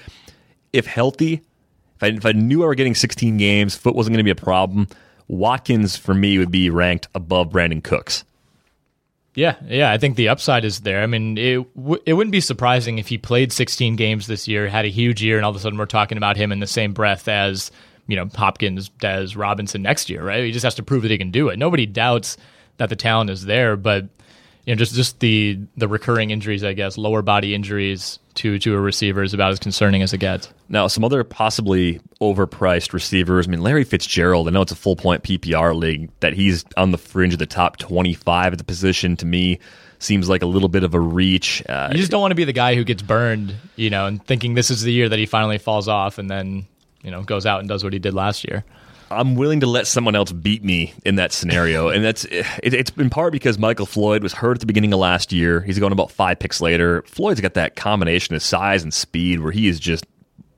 if 0.74 0.86
healthy, 0.86 1.42
if 1.96 2.04
I, 2.04 2.08
if 2.08 2.26
I 2.26 2.32
knew 2.32 2.64
I 2.64 2.68
were 2.68 2.76
getting 2.76 2.96
16 2.96 3.38
games, 3.38 3.76
foot 3.76 3.96
wasn't 3.96 4.14
going 4.14 4.26
to 4.26 4.34
be 4.36 4.40
a 4.40 4.44
problem, 4.44 4.88
Watkins 5.28 5.98
for 5.98 6.14
me 6.14 6.38
would 6.38 6.52
be 6.52 6.70
ranked 6.70 7.08
above 7.16 7.50
Brandin 7.50 7.84
Cooks. 7.84 8.24
Yeah, 9.34 9.56
yeah, 9.66 9.92
I 9.92 9.98
think 9.98 10.18
the 10.18 10.28
upside 10.28 10.66
is 10.66 10.82
there. 10.82 11.02
I 11.02 11.08
mean, 11.08 11.38
it 11.38 11.76
w- 11.76 12.02
it 12.06 12.14
wouldn't 12.14 12.34
be 12.34 12.42
surprising 12.42 12.98
if 12.98 13.08
he 13.08 13.18
played 13.18 13.54
16 13.54 13.96
games 13.96 14.28
this 14.28 14.46
year, 14.46 14.68
had 14.68 14.84
a 14.84 14.90
huge 14.90 15.24
year, 15.24 15.38
and 15.38 15.46
all 15.46 15.52
of 15.52 15.56
a 15.56 15.60
sudden 15.60 15.80
we're 15.80 15.86
talking 15.86 16.18
about 16.18 16.36
him 16.36 16.52
in 16.52 16.60
the 16.60 16.68
same 16.68 16.92
breath 16.92 17.30
as 17.30 17.72
you 18.08 18.18
know 18.18 18.30
Hopkins, 18.36 18.90
Dez, 18.90 19.38
Robinson 19.38 19.82
next 19.82 20.10
year, 20.10 20.22
right? 20.22 20.44
He 20.44 20.52
just 20.52 20.64
has 20.64 20.76
to 20.76 20.84
prove 20.84 21.04
that 21.04 21.12
he 21.12 21.18
can 21.18 21.32
do 21.32 21.48
it. 21.48 21.58
Nobody 21.58 21.86
doubts 21.86 22.36
that 22.76 22.90
the 22.90 22.96
talent 22.98 23.30
is 23.30 23.46
there, 23.46 23.78
but 23.78 24.10
you 24.66 24.76
know, 24.76 24.78
just 24.78 24.94
just 24.94 25.20
the 25.20 25.60
the 25.78 25.88
recurring 25.88 26.32
injuries, 26.32 26.64
I 26.64 26.74
guess, 26.74 26.98
lower 26.98 27.22
body 27.22 27.56
injuries 27.56 28.20
to 28.36 28.60
to 28.60 28.76
a 28.76 28.80
receiver 28.80 29.24
is 29.24 29.34
about 29.34 29.52
as 29.52 29.60
concerning 29.60 30.02
as 30.02 30.14
it 30.14 30.20
gets. 30.20 30.50
Now, 30.70 30.88
some 30.88 31.04
other 31.04 31.24
possibly 31.24 32.00
overpriced 32.22 32.94
receivers. 32.94 33.48
I 33.48 33.52
mean, 33.52 33.62
Larry 33.62 33.84
Fitzgerald. 33.84 34.48
I 34.48 34.52
know 34.52 34.62
it's 34.62 34.72
a 34.72 34.76
full 34.76 34.96
point 34.96 35.24
PPR 35.24 35.76
league 35.76 36.12
that 36.20 36.34
he's 36.34 36.64
on 36.78 36.92
the 36.92 36.98
fringe 36.98 37.34
of 37.34 37.40
the 37.40 37.46
top 37.46 37.78
twenty 37.78 38.14
five 38.14 38.54
at 38.54 38.60
the 38.60 38.64
position. 38.64 39.18
To 39.18 39.26
me, 39.26 39.60
seems 39.98 40.30
like 40.30 40.44
a 40.44 40.48
little 40.48 40.70
bit 40.70 40.84
of 40.84 40.94
a 40.94 41.00
reach. 41.00 41.64
Uh, 41.68 41.90
you 41.92 41.98
just 41.98 42.12
don't 42.12 42.22
want 42.22 42.32
to 42.32 42.36
be 42.36 42.44
the 42.44 42.54
guy 42.54 42.76
who 42.76 42.84
gets 42.84 43.02
burned, 43.02 43.56
you 43.76 43.90
know, 43.90 44.06
and 44.06 44.24
thinking 44.26 44.54
this 44.54 44.70
is 44.70 44.84
the 44.84 44.92
year 44.92 45.10
that 45.10 45.18
he 45.20 45.26
finally 45.26 45.58
falls 45.58 45.88
off, 45.88 46.20
and 46.20 46.30
then 46.30 46.68
you 47.02 47.10
know 47.10 47.24
goes 47.24 47.46
out 47.48 47.62
and 47.62 47.70
does 47.70 47.84
what 47.84 47.94
he 47.94 48.00
did 48.00 48.14
last 48.14 48.46
year. 48.48 48.64
I'm 49.12 49.36
willing 49.36 49.60
to 49.60 49.68
let 49.68 49.88
someone 49.88 50.16
else 50.16 50.32
beat 50.32 50.64
me 50.64 50.94
in 51.06 51.16
that 51.16 51.32
scenario, 51.32 51.90
and 51.90 52.04
that's 52.04 52.26
it, 52.26 52.46
it's 52.64 52.92
in 52.92 53.10
part 53.10 53.34
because 53.34 53.58
Michael 53.60 53.86
Floyd 53.86 54.24
was 54.24 54.34
hurt 54.34 54.58
at 54.58 54.60
the 54.60 54.66
beginning 54.66 54.94
of 54.94 55.00
last 55.00 55.32
year. 55.32 55.62
He's 55.62 55.80
going 55.80 55.92
about 55.92 56.12
five 56.12 56.40
picks 56.40 56.62
later. 56.62 57.04
Floyd's 57.04 57.42
got 57.42 57.54
that 57.56 57.76
combination 57.76 58.36
of 58.36 58.42
size 58.42 58.84
and 58.84 58.94
speed 58.94 59.42
where 59.42 59.52
he 59.52 59.68
is 59.68 59.80
just 59.80 60.06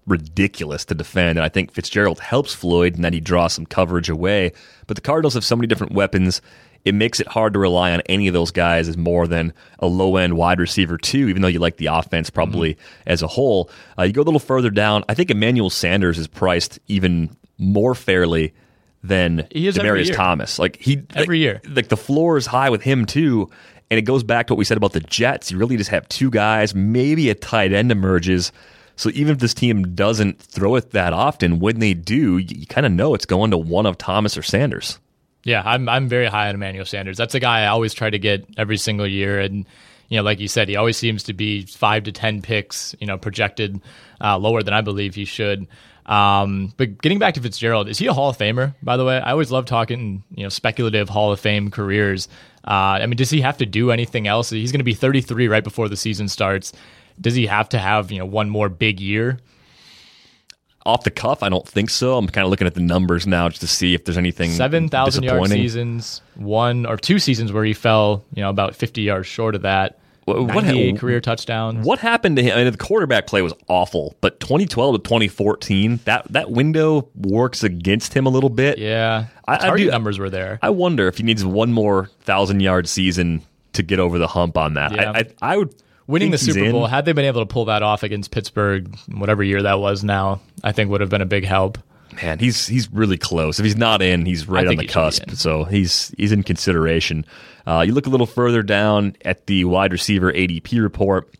ridiculous 0.05 0.85
to 0.85 0.95
defend, 0.95 1.37
and 1.37 1.45
I 1.45 1.49
think 1.49 1.71
Fitzgerald 1.71 2.19
helps 2.19 2.53
Floyd 2.53 2.95
in 2.95 3.01
that 3.01 3.13
he 3.13 3.19
draws 3.19 3.53
some 3.53 3.65
coverage 3.65 4.09
away. 4.09 4.51
But 4.87 4.95
the 4.95 5.01
Cardinals 5.01 5.33
have 5.33 5.45
so 5.45 5.55
many 5.55 5.67
different 5.67 5.93
weapons. 5.93 6.41
It 6.85 6.93
makes 6.93 7.21
it 7.21 7.27
hard 7.27 7.53
to 7.53 7.59
rely 7.59 7.93
on 7.93 8.01
any 8.07 8.27
of 8.27 8.33
those 8.33 8.51
guys 8.51 8.89
as 8.89 8.97
more 8.97 9.25
than 9.25 9.53
a 9.79 9.87
low 9.87 10.17
end 10.17 10.35
wide 10.35 10.59
receiver, 10.59 10.97
too, 10.97 11.29
even 11.29 11.41
though 11.41 11.47
you 11.47 11.59
like 11.59 11.77
the 11.77 11.85
offense 11.85 12.29
probably 12.29 12.73
mm-hmm. 12.73 13.03
as 13.07 13.21
a 13.21 13.27
whole. 13.27 13.69
Uh, 13.97 14.03
you 14.03 14.11
go 14.11 14.21
a 14.21 14.23
little 14.23 14.39
further 14.39 14.69
down. 14.69 15.05
I 15.07 15.13
think 15.13 15.31
Emmanuel 15.31 15.69
Sanders 15.69 16.19
is 16.19 16.27
priced 16.27 16.79
even 16.87 17.35
more 17.63 17.95
fairly 17.95 18.53
than 19.03 19.47
he 19.51 19.67
is 19.67 19.77
Demaryius 19.77 20.15
Thomas. 20.15 20.59
Like 20.59 20.77
he 20.77 21.03
every 21.15 21.37
like, 21.37 21.41
year, 21.41 21.61
like 21.75 21.87
the 21.89 21.97
floor 21.97 22.37
is 22.37 22.45
high 22.45 22.69
with 22.69 22.81
him 22.81 23.05
too. 23.05 23.49
And 23.91 23.97
it 23.97 24.03
goes 24.03 24.23
back 24.23 24.47
to 24.47 24.53
what 24.53 24.57
we 24.57 24.65
said 24.65 24.77
about 24.77 24.93
the 24.93 25.01
Jets. 25.01 25.51
You 25.51 25.57
really 25.57 25.77
just 25.77 25.91
have 25.91 26.07
two 26.09 26.31
guys, 26.31 26.73
maybe 26.73 27.29
a 27.29 27.35
tight 27.35 27.73
end 27.73 27.91
emerges. 27.91 28.51
So 28.95 29.09
even 29.13 29.33
if 29.33 29.39
this 29.39 29.53
team 29.53 29.95
doesn't 29.95 30.39
throw 30.39 30.75
it 30.75 30.91
that 30.91 31.13
often, 31.13 31.59
when 31.59 31.79
they 31.79 31.93
do, 31.93 32.37
you, 32.37 32.55
you 32.59 32.65
kind 32.65 32.85
of 32.85 32.91
know 32.91 33.13
it's 33.13 33.25
going 33.25 33.51
to 33.51 33.57
one 33.57 33.85
of 33.85 33.97
Thomas 33.97 34.37
or 34.37 34.41
Sanders. 34.41 34.99
Yeah, 35.43 35.61
I'm 35.65 35.89
I'm 35.89 36.07
very 36.07 36.27
high 36.27 36.47
on 36.47 36.55
Emmanuel 36.55 36.85
Sanders. 36.85 37.17
That's 37.17 37.35
a 37.35 37.39
guy 37.39 37.63
I 37.63 37.67
always 37.67 37.93
try 37.93 38.09
to 38.09 38.19
get 38.19 38.47
every 38.57 38.77
single 38.77 39.05
year, 39.05 39.39
and 39.39 39.65
you 40.07 40.17
know, 40.17 40.23
like 40.23 40.39
you 40.39 40.47
said, 40.47 40.69
he 40.69 40.75
always 40.75 40.95
seems 40.95 41.23
to 41.23 41.33
be 41.33 41.65
five 41.65 42.03
to 42.03 42.11
ten 42.11 42.41
picks, 42.41 42.95
you 42.99 43.07
know, 43.07 43.17
projected 43.17 43.81
uh, 44.21 44.37
lower 44.37 44.63
than 44.63 44.73
I 44.73 44.81
believe 44.81 45.15
he 45.15 45.25
should. 45.25 45.67
Um, 46.05 46.73
but 46.77 47.01
getting 47.01 47.19
back 47.19 47.35
to 47.35 47.41
Fitzgerald, 47.41 47.87
is 47.87 47.97
he 47.97 48.07
a 48.07 48.13
Hall 48.13 48.29
of 48.29 48.37
Famer? 48.37 48.75
By 48.83 48.97
the 48.97 49.05
way, 49.05 49.19
I 49.19 49.31
always 49.31 49.51
love 49.51 49.65
talking, 49.65 50.23
you 50.35 50.43
know, 50.43 50.49
speculative 50.49 51.09
Hall 51.09 51.31
of 51.31 51.39
Fame 51.39 51.71
careers. 51.71 52.27
Uh, 52.65 52.99
I 53.01 53.05
mean, 53.05 53.17
does 53.17 53.29
he 53.29 53.41
have 53.41 53.57
to 53.57 53.65
do 53.65 53.91
anything 53.91 54.27
else? 54.27 54.49
He's 54.49 54.71
going 54.71 54.79
to 54.79 54.85
be 54.85 54.93
33 54.93 55.47
right 55.47 55.63
before 55.63 55.89
the 55.89 55.97
season 55.97 56.27
starts. 56.27 56.73
Does 57.19 57.35
he 57.35 57.45
have 57.45 57.69
to 57.69 57.77
have 57.77 58.11
you 58.11 58.19
know 58.19 58.25
one 58.25 58.49
more 58.49 58.69
big 58.69 58.99
year? 58.99 59.39
Off 60.85 61.05
the 61.05 61.11
cuff, 61.11 61.43
I 61.43 61.47
don't 61.49 61.67
think 61.67 61.89
so. 61.89 62.17
I'm 62.17 62.27
kind 62.27 62.43
of 62.43 62.49
looking 62.51 62.67
at 62.67 62.73
the 62.73 62.81
numbers 62.81 63.25
now 63.25 63.47
just 63.47 63.61
to 63.61 63.67
see 63.67 63.93
if 63.93 64.03
there's 64.03 64.17
anything. 64.17 64.51
Seven 64.51 64.89
thousand 64.89 65.23
yard 65.23 65.47
seasons, 65.47 66.21
one 66.35 66.85
or 66.85 66.97
two 66.97 67.19
seasons 67.19 67.53
where 67.53 67.63
he 67.63 67.73
fell, 67.73 68.25
you 68.33 68.41
know, 68.41 68.49
about 68.49 68.75
50 68.75 69.01
yards 69.01 69.27
short 69.27 69.55
of 69.55 69.61
that. 69.61 69.99
What, 70.25 70.63
98 70.65 70.99
career 70.99 71.19
touchdowns. 71.19 71.85
what 71.85 71.99
happened 71.99 72.37
to 72.37 72.43
him? 72.43 72.53
I 72.57 72.63
mean, 72.63 72.71
the 72.71 72.77
quarterback 72.77 73.27
play 73.27 73.41
was 73.41 73.53
awful, 73.67 74.15
but 74.21 74.39
2012 74.39 74.95
to 74.95 74.99
2014, 75.01 75.99
that 76.05 76.31
that 76.31 76.49
window 76.51 77.09
works 77.15 77.63
against 77.63 78.13
him 78.13 78.25
a 78.25 78.29
little 78.29 78.49
bit. 78.49 78.77
Yeah, 78.77 79.25
I- 79.47 79.55
I 79.55 79.57
target 79.57 79.87
do- 79.87 79.91
numbers 79.91 80.19
were 80.19 80.29
there. 80.29 80.59
I 80.61 80.69
wonder 80.69 81.07
if 81.07 81.17
he 81.17 81.23
needs 81.23 81.43
one 81.43 81.73
more 81.73 82.09
thousand 82.21 82.61
yard 82.61 82.87
season 82.87 83.41
to 83.73 83.83
get 83.83 83.99
over 83.99 84.17
the 84.17 84.27
hump 84.27 84.57
on 84.57 84.75
that. 84.75 84.93
Yeah. 84.93 85.11
I, 85.11 85.19
I, 85.19 85.53
I 85.53 85.57
would 85.57 85.73
Winning 86.05 86.31
the 86.31 86.37
Super 86.37 86.65
in. 86.65 86.71
Bowl, 86.73 86.85
had 86.85 87.05
they 87.05 87.13
been 87.13 87.25
able 87.25 87.41
to 87.41 87.45
pull 87.45 87.65
that 87.65 87.81
off 87.81 88.03
against 88.03 88.31
Pittsburgh, 88.31 88.93
whatever 89.07 89.41
year 89.43 89.61
that 89.61 89.79
was 89.79 90.03
now, 90.03 90.41
I 90.63 90.73
think 90.73 90.89
would 90.89 90.99
have 91.01 91.09
been 91.09 91.21
a 91.21 91.25
big 91.25 91.45
help. 91.45 91.77
Man, 92.21 92.39
he's 92.39 92.67
he's 92.67 92.91
really 92.91 93.17
close. 93.17 93.57
If 93.57 93.65
he's 93.65 93.77
not 93.77 94.01
in, 94.01 94.25
he's 94.25 94.47
right 94.47 94.67
on 94.67 94.75
the 94.75 94.83
he 94.83 94.87
should 94.87 94.87
be 94.87 94.93
cusp. 94.93 95.31
So 95.31 95.63
he's 95.63 96.13
he's 96.17 96.31
in 96.31 96.43
consideration. 96.43 97.25
Uh, 97.65 97.83
you 97.85 97.93
look 97.93 98.05
a 98.05 98.09
little 98.09 98.27
further 98.27 98.63
down 98.63 99.15
at 99.23 99.47
the 99.47 99.65
wide 99.65 99.91
receiver 99.91 100.31
ADP 100.31 100.81
report. 100.81 101.33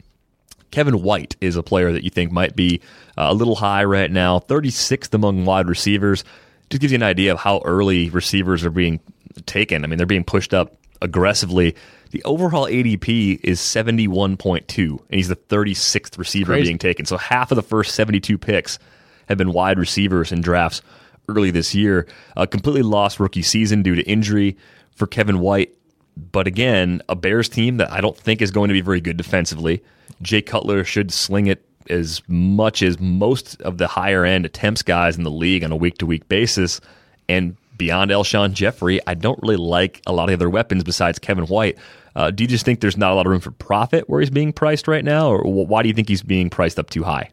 Kevin 0.72 1.04
White 1.04 1.36
is 1.40 1.56
a 1.56 1.64
player 1.64 1.92
that 1.92 2.04
you 2.04 2.10
think 2.10 2.32
might 2.32 2.56
be 2.56 2.82
uh, 3.18 3.28
a 3.30 3.34
little 3.34 3.56
high 3.56 3.84
right 3.84 4.10
now, 4.10 4.40
36th 4.40 5.14
among 5.14 5.46
wide 5.46 5.68
receivers. 5.68 6.24
Just 6.70 6.82
gives 6.82 6.92
you 6.92 6.96
an 6.96 7.04
idea 7.04 7.32
of 7.32 7.40
how 7.40 7.62
early 7.64 8.10
receivers 8.10 8.66
are 8.66 8.72
being 8.72 9.00
taken. 9.46 9.84
I 9.84 9.88
mean, 9.88 9.98
they're 9.98 10.08
being 10.08 10.24
pushed 10.24 10.54
up 10.54 10.78
aggressively. 11.02 11.76
The 12.12 12.24
overall 12.24 12.66
ADP 12.66 13.40
is 13.44 13.60
71.2, 13.60 14.90
and 14.90 15.00
he's 15.10 15.28
the 15.28 15.36
36th 15.36 16.18
receiver 16.18 16.54
Crazy. 16.54 16.64
being 16.64 16.78
taken. 16.78 17.06
So 17.06 17.18
half 17.18 17.52
of 17.52 17.56
the 17.56 17.64
first 17.64 17.94
72 17.96 18.38
picks 18.38 18.80
have 19.28 19.38
been 19.38 19.52
wide 19.52 19.78
receivers 19.78 20.32
in 20.32 20.42
drafts 20.42 20.82
early 21.30 21.52
this 21.52 21.76
year. 21.76 22.08
A 22.36 22.48
completely 22.48 22.84
lost 22.84 23.20
rookie 23.20 23.42
season 23.42 23.84
due 23.84 23.96
to 23.96 24.04
injury 24.04 24.58
for 24.96 25.08
Kevin 25.08 25.40
White. 25.40 25.76
But 26.16 26.48
again, 26.48 27.02
a 27.10 27.16
Bears 27.16 27.50
team 27.50 27.78
that 27.78 27.92
I 27.92 28.02
don't 28.02 28.18
think 28.18 28.42
is 28.42 28.52
going 28.52 28.68
to 28.68 28.74
be 28.74 28.82
very 28.82 29.02
good 29.02 29.18
defensively. 29.18 29.84
Jay 30.22 30.42
Cutler 30.42 30.84
should 30.84 31.12
sling 31.12 31.48
it 31.48 31.66
as 31.90 32.22
much 32.28 32.82
as 32.82 33.00
most 33.00 33.62
of 33.62 33.78
the 33.78 33.88
higher 33.88 34.24
end 34.24 34.46
attempts 34.46 34.82
guys 34.84 35.18
in 35.18 35.24
the 35.24 35.32
league 35.32 35.64
on 35.64 35.72
a 35.72 35.76
week 35.76 35.98
to 35.98 36.06
week 36.06 36.28
basis. 36.30 36.80
And 37.28 37.58
beyond 37.78 38.12
Alshon 38.12 38.54
Jeffery, 38.54 39.00
I 39.08 39.16
don't 39.16 39.40
really 39.42 39.58
like 39.58 40.02
a 40.06 40.14
lot 40.14 40.30
of 40.30 40.34
other 40.34 40.50
weapons 40.50 40.84
besides 40.84 41.20
Kevin 41.20 41.46
White. 41.46 41.78
Uh, 42.16 42.30
do 42.30 42.44
you 42.44 42.48
just 42.48 42.64
think 42.64 42.80
there's 42.80 42.98
not 42.98 43.12
a 43.12 43.16
lot 43.16 43.26
of 43.26 43.32
room 43.32 43.42
for 43.42 43.52
profit 43.52 44.08
where 44.08 44.20
he's 44.20 44.30
being 44.30 44.54
priced 44.54 44.88
right 44.88 45.04
now, 45.04 45.32
or 45.32 45.42
why 45.44 45.82
do 45.82 45.88
you 45.88 45.96
think 45.96 46.08
he's 46.08 46.22
being 46.22 46.50
priced 46.50 46.78
up 46.78 46.90
too 46.90 47.04
high? 47.04 47.32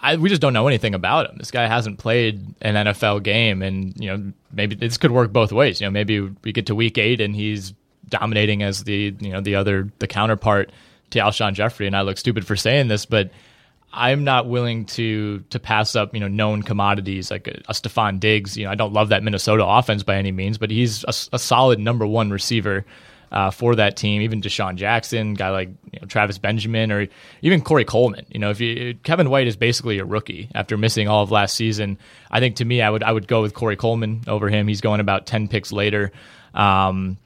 I, 0.00 0.16
we 0.16 0.28
just 0.28 0.42
don't 0.42 0.52
know 0.52 0.68
anything 0.68 0.94
about 0.94 1.30
him. 1.30 1.38
This 1.38 1.50
guy 1.50 1.66
hasn't 1.66 1.98
played 1.98 2.54
an 2.60 2.74
NFL 2.74 3.22
game, 3.22 3.62
and 3.62 3.94
you 3.98 4.08
know 4.08 4.32
maybe 4.52 4.74
this 4.74 4.98
could 4.98 5.10
work 5.10 5.32
both 5.32 5.50
ways. 5.50 5.80
You 5.80 5.86
know, 5.86 5.90
maybe 5.90 6.20
we 6.20 6.52
get 6.52 6.66
to 6.66 6.74
week 6.74 6.98
eight 6.98 7.22
and 7.22 7.34
he's 7.34 7.72
dominating 8.18 8.62
as 8.62 8.84
the 8.84 9.14
you 9.18 9.30
know 9.30 9.40
the 9.40 9.56
other 9.56 9.90
the 9.98 10.06
counterpart 10.06 10.70
to 11.10 11.18
Alshon 11.18 11.54
Jeffery, 11.54 11.86
and 11.86 11.96
I 11.96 12.02
look 12.02 12.18
stupid 12.18 12.46
for 12.46 12.56
saying 12.56 12.88
this, 12.88 13.06
but 13.06 13.30
I'm 13.92 14.24
not 14.24 14.48
willing 14.48 14.86
to 14.86 15.40
to 15.50 15.58
pass 15.58 15.96
up 15.96 16.14
you 16.14 16.20
know 16.20 16.28
known 16.28 16.62
commodities 16.62 17.30
like 17.30 17.48
a, 17.48 17.62
a 17.68 17.72
Stefon 17.72 18.20
Diggs. 18.20 18.56
You 18.56 18.64
know, 18.64 18.70
I 18.70 18.74
don't 18.74 18.92
love 18.92 19.08
that 19.08 19.22
Minnesota 19.22 19.64
offense 19.64 20.02
by 20.02 20.16
any 20.16 20.32
means, 20.32 20.58
but 20.58 20.70
he's 20.70 21.04
a, 21.04 21.14
a 21.32 21.38
solid 21.38 21.78
number 21.78 22.06
one 22.06 22.30
receiver. 22.30 22.84
Uh, 23.32 23.50
for 23.50 23.74
that 23.74 23.96
team, 23.96 24.22
even 24.22 24.40
DeSean 24.40 24.76
Jackson, 24.76 25.34
guy 25.34 25.50
like 25.50 25.68
you 25.90 25.98
know, 26.00 26.06
Travis 26.06 26.38
Benjamin, 26.38 26.92
or 26.92 27.08
even 27.42 27.62
Corey 27.62 27.84
Coleman. 27.84 28.24
You 28.30 28.38
know, 28.38 28.50
if 28.50 28.60
you 28.60 28.94
Kevin 29.02 29.28
White 29.28 29.48
is 29.48 29.56
basically 29.56 29.98
a 29.98 30.04
rookie 30.04 30.48
after 30.54 30.76
missing 30.76 31.08
all 31.08 31.24
of 31.24 31.32
last 31.32 31.56
season. 31.56 31.98
I 32.30 32.38
think 32.38 32.56
to 32.56 32.64
me, 32.64 32.80
I 32.80 32.88
would 32.88 33.02
I 33.02 33.10
would 33.10 33.26
go 33.26 33.42
with 33.42 33.52
Corey 33.52 33.74
Coleman 33.74 34.22
over 34.28 34.48
him. 34.48 34.68
He's 34.68 34.80
going 34.80 35.00
about 35.00 35.26
ten 35.26 35.48
picks 35.48 35.72
later. 35.72 36.12
Um, 36.54 37.16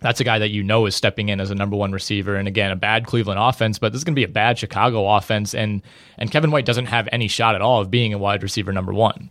that's 0.00 0.20
a 0.20 0.24
guy 0.24 0.38
that 0.38 0.50
you 0.50 0.62
know 0.62 0.86
is 0.86 0.94
stepping 0.94 1.30
in 1.30 1.40
as 1.40 1.50
a 1.50 1.54
number 1.54 1.74
one 1.76 1.90
receiver. 1.92 2.36
And 2.36 2.46
again, 2.46 2.70
a 2.70 2.76
bad 2.76 3.06
Cleveland 3.06 3.40
offense, 3.40 3.78
but 3.78 3.92
this 3.92 4.00
is 4.00 4.04
going 4.04 4.14
to 4.14 4.18
be 4.20 4.24
a 4.24 4.28
bad 4.28 4.58
Chicago 4.58 5.08
offense. 5.08 5.54
And 5.54 5.82
and 6.18 6.30
Kevin 6.30 6.50
White 6.50 6.66
doesn't 6.66 6.86
have 6.86 7.08
any 7.12 7.28
shot 7.28 7.54
at 7.54 7.62
all 7.62 7.80
of 7.80 7.90
being 7.90 8.12
a 8.12 8.18
wide 8.18 8.42
receiver 8.42 8.72
number 8.72 8.92
one. 8.92 9.30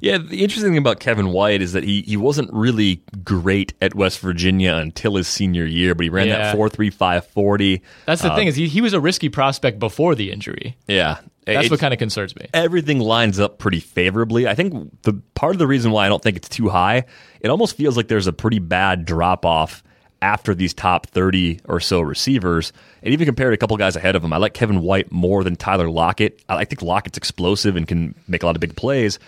Yeah, 0.00 0.16
the 0.16 0.42
interesting 0.42 0.70
thing 0.70 0.78
about 0.78 1.00
Kevin 1.00 1.28
White 1.28 1.60
is 1.60 1.74
that 1.74 1.84
he 1.84 2.00
he 2.02 2.16
wasn't 2.16 2.50
really 2.52 3.02
great 3.24 3.74
at 3.82 3.94
West 3.94 4.20
Virginia 4.20 4.74
until 4.76 5.16
his 5.16 5.28
senior 5.28 5.66
year, 5.66 5.94
but 5.94 6.04
he 6.04 6.08
ran 6.08 6.28
Yeah. 6.28 6.38
that 6.38 6.56
four 6.56 6.70
three 6.70 6.88
five 6.88 7.26
forty. 7.26 7.82
That's 8.06 8.22
the 8.22 8.30
thing 8.30 8.44
um, 8.46 8.48
is 8.48 8.56
he, 8.56 8.68
he 8.68 8.80
was 8.80 8.94
a 8.94 9.00
risky 9.00 9.28
prospect 9.28 9.78
before 9.78 10.14
the 10.14 10.32
injury. 10.32 10.78
Yeah, 10.88 11.18
That's 11.44 11.66
It's- 11.66 11.70
what 11.70 11.78
kind 11.78 11.92
of 11.92 11.98
concerns 11.98 12.34
me. 12.36 12.46
everything 12.54 13.00
lines 13.00 13.38
up 13.38 13.58
pretty 13.58 13.80
favorably. 13.80 14.48
I 14.48 14.54
think 14.54 15.02
the 15.02 15.20
part 15.34 15.54
of 15.54 15.58
the 15.58 15.66
reason 15.66 15.90
why 15.92 16.06
I 16.06 16.08
don't 16.08 16.22
think 16.22 16.38
it's 16.38 16.48
too 16.48 16.70
high, 16.70 17.04
it 17.40 17.48
almost 17.50 17.76
feels 17.76 17.98
like 17.98 18.08
there's 18.08 18.26
a 18.26 18.32
pretty 18.32 18.58
bad 18.60 19.04
drop 19.04 19.44
off 19.44 19.82
after 20.22 20.54
these 20.54 20.74
top 20.74 21.06
30 21.08 21.60
or 21.66 21.80
so 21.80 22.00
receivers. 22.00 22.72
And 23.02 23.12
even 23.12 23.26
compared 23.26 23.52
to 23.52 23.54
a 23.54 23.58
couple 23.58 23.76
guys 23.76 23.96
ahead 23.96 24.16
of 24.16 24.24
him, 24.24 24.32
I 24.32 24.38
like 24.38 24.54
Kevin 24.54 24.82
White 24.82 25.12
more 25.12 25.44
than 25.44 25.56
Tyler 25.56 25.90
Lockett. 25.90 26.42
I 26.48 26.64
think 26.64 26.82
Lockett's 26.82 27.18
explosive 27.18 27.76
and 27.76 27.86
can 27.86 28.14
make 28.26 28.42
a 28.42 28.46
lot 28.46 28.56
of 28.56 28.60
big 28.60 28.76
plays. 28.76 29.18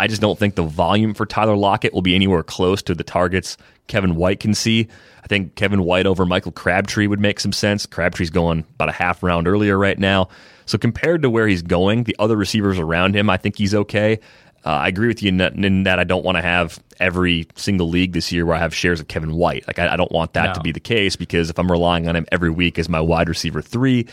I 0.00 0.06
just 0.06 0.20
don't 0.20 0.38
think 0.38 0.54
the 0.54 0.62
volume 0.62 1.12
for 1.12 1.26
Tyler 1.26 1.56
Lockett 1.56 1.92
will 1.92 2.02
be 2.02 2.14
anywhere 2.14 2.42
close 2.42 2.82
to 2.82 2.94
the 2.94 3.02
targets 3.04 3.56
Kevin 3.88 4.14
White 4.14 4.38
can 4.38 4.54
see. 4.54 4.86
I 5.24 5.26
think 5.26 5.56
Kevin 5.56 5.82
White 5.82 6.06
over 6.06 6.24
Michael 6.24 6.52
Crabtree 6.52 7.08
would 7.08 7.20
make 7.20 7.40
some 7.40 7.52
sense. 7.52 7.86
Crabtree's 7.86 8.30
going 8.30 8.64
about 8.74 8.90
a 8.90 8.92
half 8.92 9.22
round 9.22 9.48
earlier 9.48 9.76
right 9.76 9.98
now. 9.98 10.28
So 10.66 10.78
compared 10.78 11.22
to 11.22 11.30
where 11.30 11.48
he's 11.48 11.62
going, 11.62 12.04
the 12.04 12.14
other 12.18 12.36
receivers 12.36 12.78
around 12.78 13.16
him, 13.16 13.28
I 13.28 13.38
think 13.38 13.56
he's 13.56 13.74
okay. 13.74 14.20
Uh, 14.64 14.70
I 14.70 14.88
agree 14.88 15.08
with 15.08 15.22
you 15.22 15.28
in 15.28 15.36
that, 15.38 15.54
in 15.54 15.84
that 15.84 15.98
I 15.98 16.04
don't 16.04 16.24
want 16.24 16.36
to 16.36 16.42
have 16.42 16.78
every 17.00 17.46
single 17.56 17.88
league 17.88 18.12
this 18.12 18.32
year 18.32 18.44
where 18.44 18.56
I 18.56 18.58
have 18.58 18.74
shares 18.74 19.00
of 19.00 19.08
Kevin 19.08 19.34
White. 19.34 19.66
Like 19.66 19.78
I, 19.78 19.94
I 19.94 19.96
don't 19.96 20.10
want 20.12 20.32
that 20.34 20.46
No. 20.48 20.52
to 20.54 20.60
be 20.60 20.72
the 20.72 20.80
case 20.80 21.16
because 21.16 21.48
if 21.48 21.58
I'm 21.58 21.70
relying 21.70 22.08
on 22.08 22.16
him 22.16 22.26
every 22.32 22.50
week 22.50 22.78
as 22.78 22.88
my 22.88 23.00
wide 23.00 23.28
receiver 23.28 23.62
three, 23.62 24.06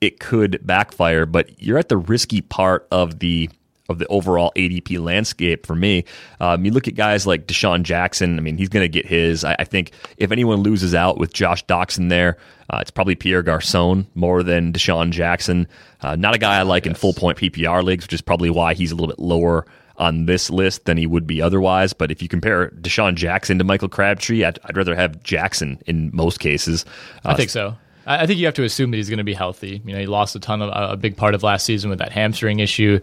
it 0.00 0.18
could 0.18 0.58
backfire. 0.66 1.26
But 1.26 1.62
you're 1.62 1.78
at 1.78 1.88
the 1.90 1.98
risky 1.98 2.40
part 2.40 2.88
of 2.90 3.18
the 3.18 3.50
of 3.90 3.98
the 3.98 4.06
overall 4.06 4.52
ADP 4.54 5.02
landscape 5.04 5.66
for 5.66 5.74
me. 5.74 6.04
Um, 6.38 6.64
you 6.64 6.70
look 6.70 6.86
at 6.86 6.94
guys 6.94 7.26
like 7.26 7.46
DeSean 7.48 7.82
Jackson. 7.82 8.38
I 8.38 8.40
mean, 8.40 8.56
he's 8.56 8.68
going 8.68 8.84
to 8.84 8.88
get 8.88 9.04
his. 9.04 9.44
I, 9.44 9.56
I 9.58 9.64
think 9.64 9.90
if 10.16 10.30
anyone 10.30 10.60
loses 10.60 10.94
out 10.94 11.18
with 11.18 11.32
Josh 11.32 11.66
Doctson 11.66 12.08
there, 12.08 12.36
uh, 12.72 12.78
it's 12.80 12.92
probably 12.92 13.16
Pierre 13.16 13.42
Garcon 13.42 14.06
more 14.14 14.44
than 14.44 14.72
DeSean 14.72 15.10
Jackson. 15.10 15.66
Uh, 16.02 16.14
not 16.14 16.36
a 16.36 16.38
guy 16.38 16.58
I 16.58 16.62
like 16.62 16.86
in 16.86 16.94
full 16.94 17.12
point 17.12 17.36
PPR 17.36 17.82
leagues, 17.82 18.04
which 18.04 18.12
is 18.12 18.22
probably 18.22 18.48
why 18.48 18.74
he's 18.74 18.92
a 18.92 18.94
little 18.94 19.08
bit 19.08 19.18
lower 19.18 19.66
on 20.00 20.26
this 20.26 20.50
list 20.50 20.86
than 20.86 20.96
he 20.96 21.06
would 21.06 21.26
be 21.26 21.40
otherwise. 21.40 21.92
But 21.92 22.10
if 22.10 22.20
you 22.22 22.28
compare 22.28 22.70
DeSean 22.70 23.14
Jackson 23.14 23.58
to 23.58 23.64
Michael 23.64 23.88
Crabtree, 23.88 24.44
I'd, 24.44 24.58
I'd 24.64 24.76
rather 24.76 24.96
have 24.96 25.22
Jackson 25.22 25.80
in 25.86 26.10
most 26.12 26.40
cases. 26.40 26.84
Uh, 27.24 27.28
I 27.28 27.34
think 27.34 27.50
so. 27.50 27.76
I 28.06 28.26
think 28.26 28.40
you 28.40 28.46
have 28.46 28.54
to 28.54 28.64
assume 28.64 28.90
that 28.90 28.96
he's 28.96 29.10
going 29.10 29.18
to 29.18 29.24
be 29.24 29.34
healthy. 29.34 29.80
You 29.84 29.92
know, 29.92 30.00
he 30.00 30.06
lost 30.06 30.34
a 30.34 30.40
ton 30.40 30.62
of 30.62 30.70
a 30.72 30.96
big 30.96 31.16
part 31.16 31.34
of 31.34 31.42
last 31.42 31.64
season 31.64 31.90
with 31.90 32.00
that 32.00 32.10
hamstring 32.10 32.58
issue. 32.58 32.98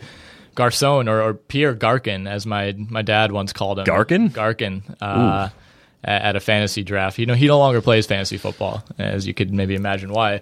Garcon 0.55 1.07
or, 1.07 1.21
or 1.21 1.33
Pierre 1.35 1.75
Garkin, 1.75 2.27
as 2.27 2.47
my 2.47 2.73
my 2.77 3.03
dad 3.03 3.31
once 3.31 3.53
called 3.53 3.77
him. 3.79 3.85
Garkin? 3.85 4.31
Garkin. 4.31 4.81
Uh, 4.99 5.49
at, 6.03 6.21
at 6.21 6.35
a 6.35 6.39
fantasy 6.39 6.83
draft. 6.83 7.19
You 7.19 7.25
know, 7.25 7.35
he 7.35 7.47
no 7.47 7.59
longer 7.59 7.81
plays 7.81 8.07
fantasy 8.07 8.37
football, 8.37 8.83
as 8.97 9.27
you 9.27 9.33
could 9.33 9.53
maybe 9.53 9.75
imagine 9.75 10.11
why. 10.11 10.41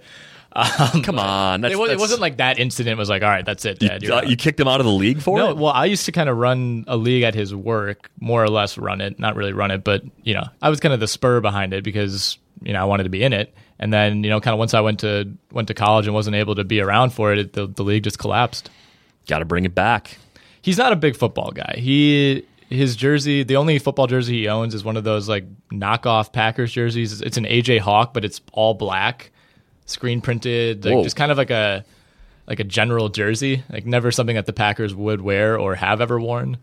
Um, 0.55 1.03
Come 1.03 1.19
on, 1.19 1.59
that's, 1.61 1.73
it, 1.73 1.77
was, 1.77 1.87
it 1.87 1.91
that's- 1.91 1.99
wasn't 1.99 2.21
like 2.21 2.37
that 2.37 2.59
incident 2.59 2.97
was 2.97 3.09
like, 3.09 3.23
all 3.23 3.29
right, 3.29 3.45
that's 3.45 3.65
it, 3.65 3.79
Dad. 3.79 4.01
you, 4.03 4.13
uh, 4.13 4.21
you 4.21 4.37
kicked 4.37 4.57
him 4.59 4.67
out 4.69 4.79
of 4.79 4.85
the 4.85 4.91
league 4.91 5.21
for 5.21 5.37
No, 5.37 5.49
it. 5.49 5.57
well, 5.57 5.73
I 5.73 5.83
used 5.85 6.05
to 6.05 6.13
kind 6.13 6.29
of 6.29 6.37
run 6.37 6.85
a 6.87 6.95
league 6.95 7.23
at 7.23 7.35
his 7.35 7.53
work, 7.53 8.09
more 8.21 8.41
or 8.41 8.49
less 8.49 8.77
run 8.77 9.01
it, 9.01 9.19
not 9.19 9.35
really 9.35 9.51
run 9.51 9.69
it, 9.71 9.83
but 9.83 10.03
you 10.23 10.33
know, 10.33 10.43
I 10.61 10.69
was 10.69 10.79
kind 10.79 10.93
of 10.93 10.99
the 11.01 11.07
spur 11.09 11.41
behind 11.41 11.73
it 11.73 11.83
because 11.83 12.37
you 12.61 12.71
know 12.71 12.81
I 12.81 12.85
wanted 12.85 13.03
to 13.03 13.09
be 13.09 13.21
in 13.21 13.33
it. 13.33 13.53
And 13.79 13.91
then 13.91 14.23
you 14.23 14.29
know, 14.29 14.39
kind 14.39 14.53
of 14.53 14.57
once 14.59 14.73
I 14.73 14.79
went 14.79 15.01
to 15.01 15.29
went 15.51 15.67
to 15.67 15.73
college 15.73 16.05
and 16.05 16.15
wasn't 16.15 16.37
able 16.37 16.55
to 16.55 16.63
be 16.63 16.79
around 16.79 17.09
for 17.11 17.33
it, 17.33 17.39
it 17.39 17.53
the, 17.53 17.67
the 17.67 17.83
league 17.83 18.03
just 18.05 18.17
collapsed. 18.17 18.69
Got 19.27 19.39
to 19.39 19.45
bring 19.45 19.65
it 19.65 19.75
back. 19.75 20.17
He's 20.61 20.77
not 20.77 20.93
a 20.93 20.95
big 20.95 21.17
football 21.17 21.51
guy. 21.51 21.75
He 21.77 22.45
his 22.69 22.95
jersey, 22.95 23.43
the 23.43 23.57
only 23.57 23.77
football 23.77 24.07
jersey 24.07 24.39
he 24.39 24.47
owns 24.47 24.73
is 24.73 24.85
one 24.85 24.95
of 24.95 25.03
those 25.03 25.27
like 25.27 25.43
knockoff 25.69 26.31
Packers 26.31 26.71
jerseys. 26.71 27.21
It's 27.21 27.35
an 27.35 27.43
AJ 27.45 27.79
Hawk, 27.79 28.13
but 28.13 28.23
it's 28.23 28.39
all 28.53 28.73
black, 28.73 29.31
screen 29.85 30.21
printed, 30.21 30.85
like 30.85 31.03
just 31.03 31.15
kind 31.15 31.31
of 31.31 31.37
like 31.37 31.51
a 31.51 31.85
like 32.47 32.59
a 32.59 32.63
general 32.63 33.09
jersey, 33.09 33.63
like 33.71 33.85
never 33.85 34.11
something 34.11 34.35
that 34.35 34.45
the 34.45 34.53
Packers 34.53 34.93
would 34.93 35.21
wear 35.21 35.57
or 35.57 35.75
have 35.75 35.99
ever 36.01 36.19
worn. 36.19 36.57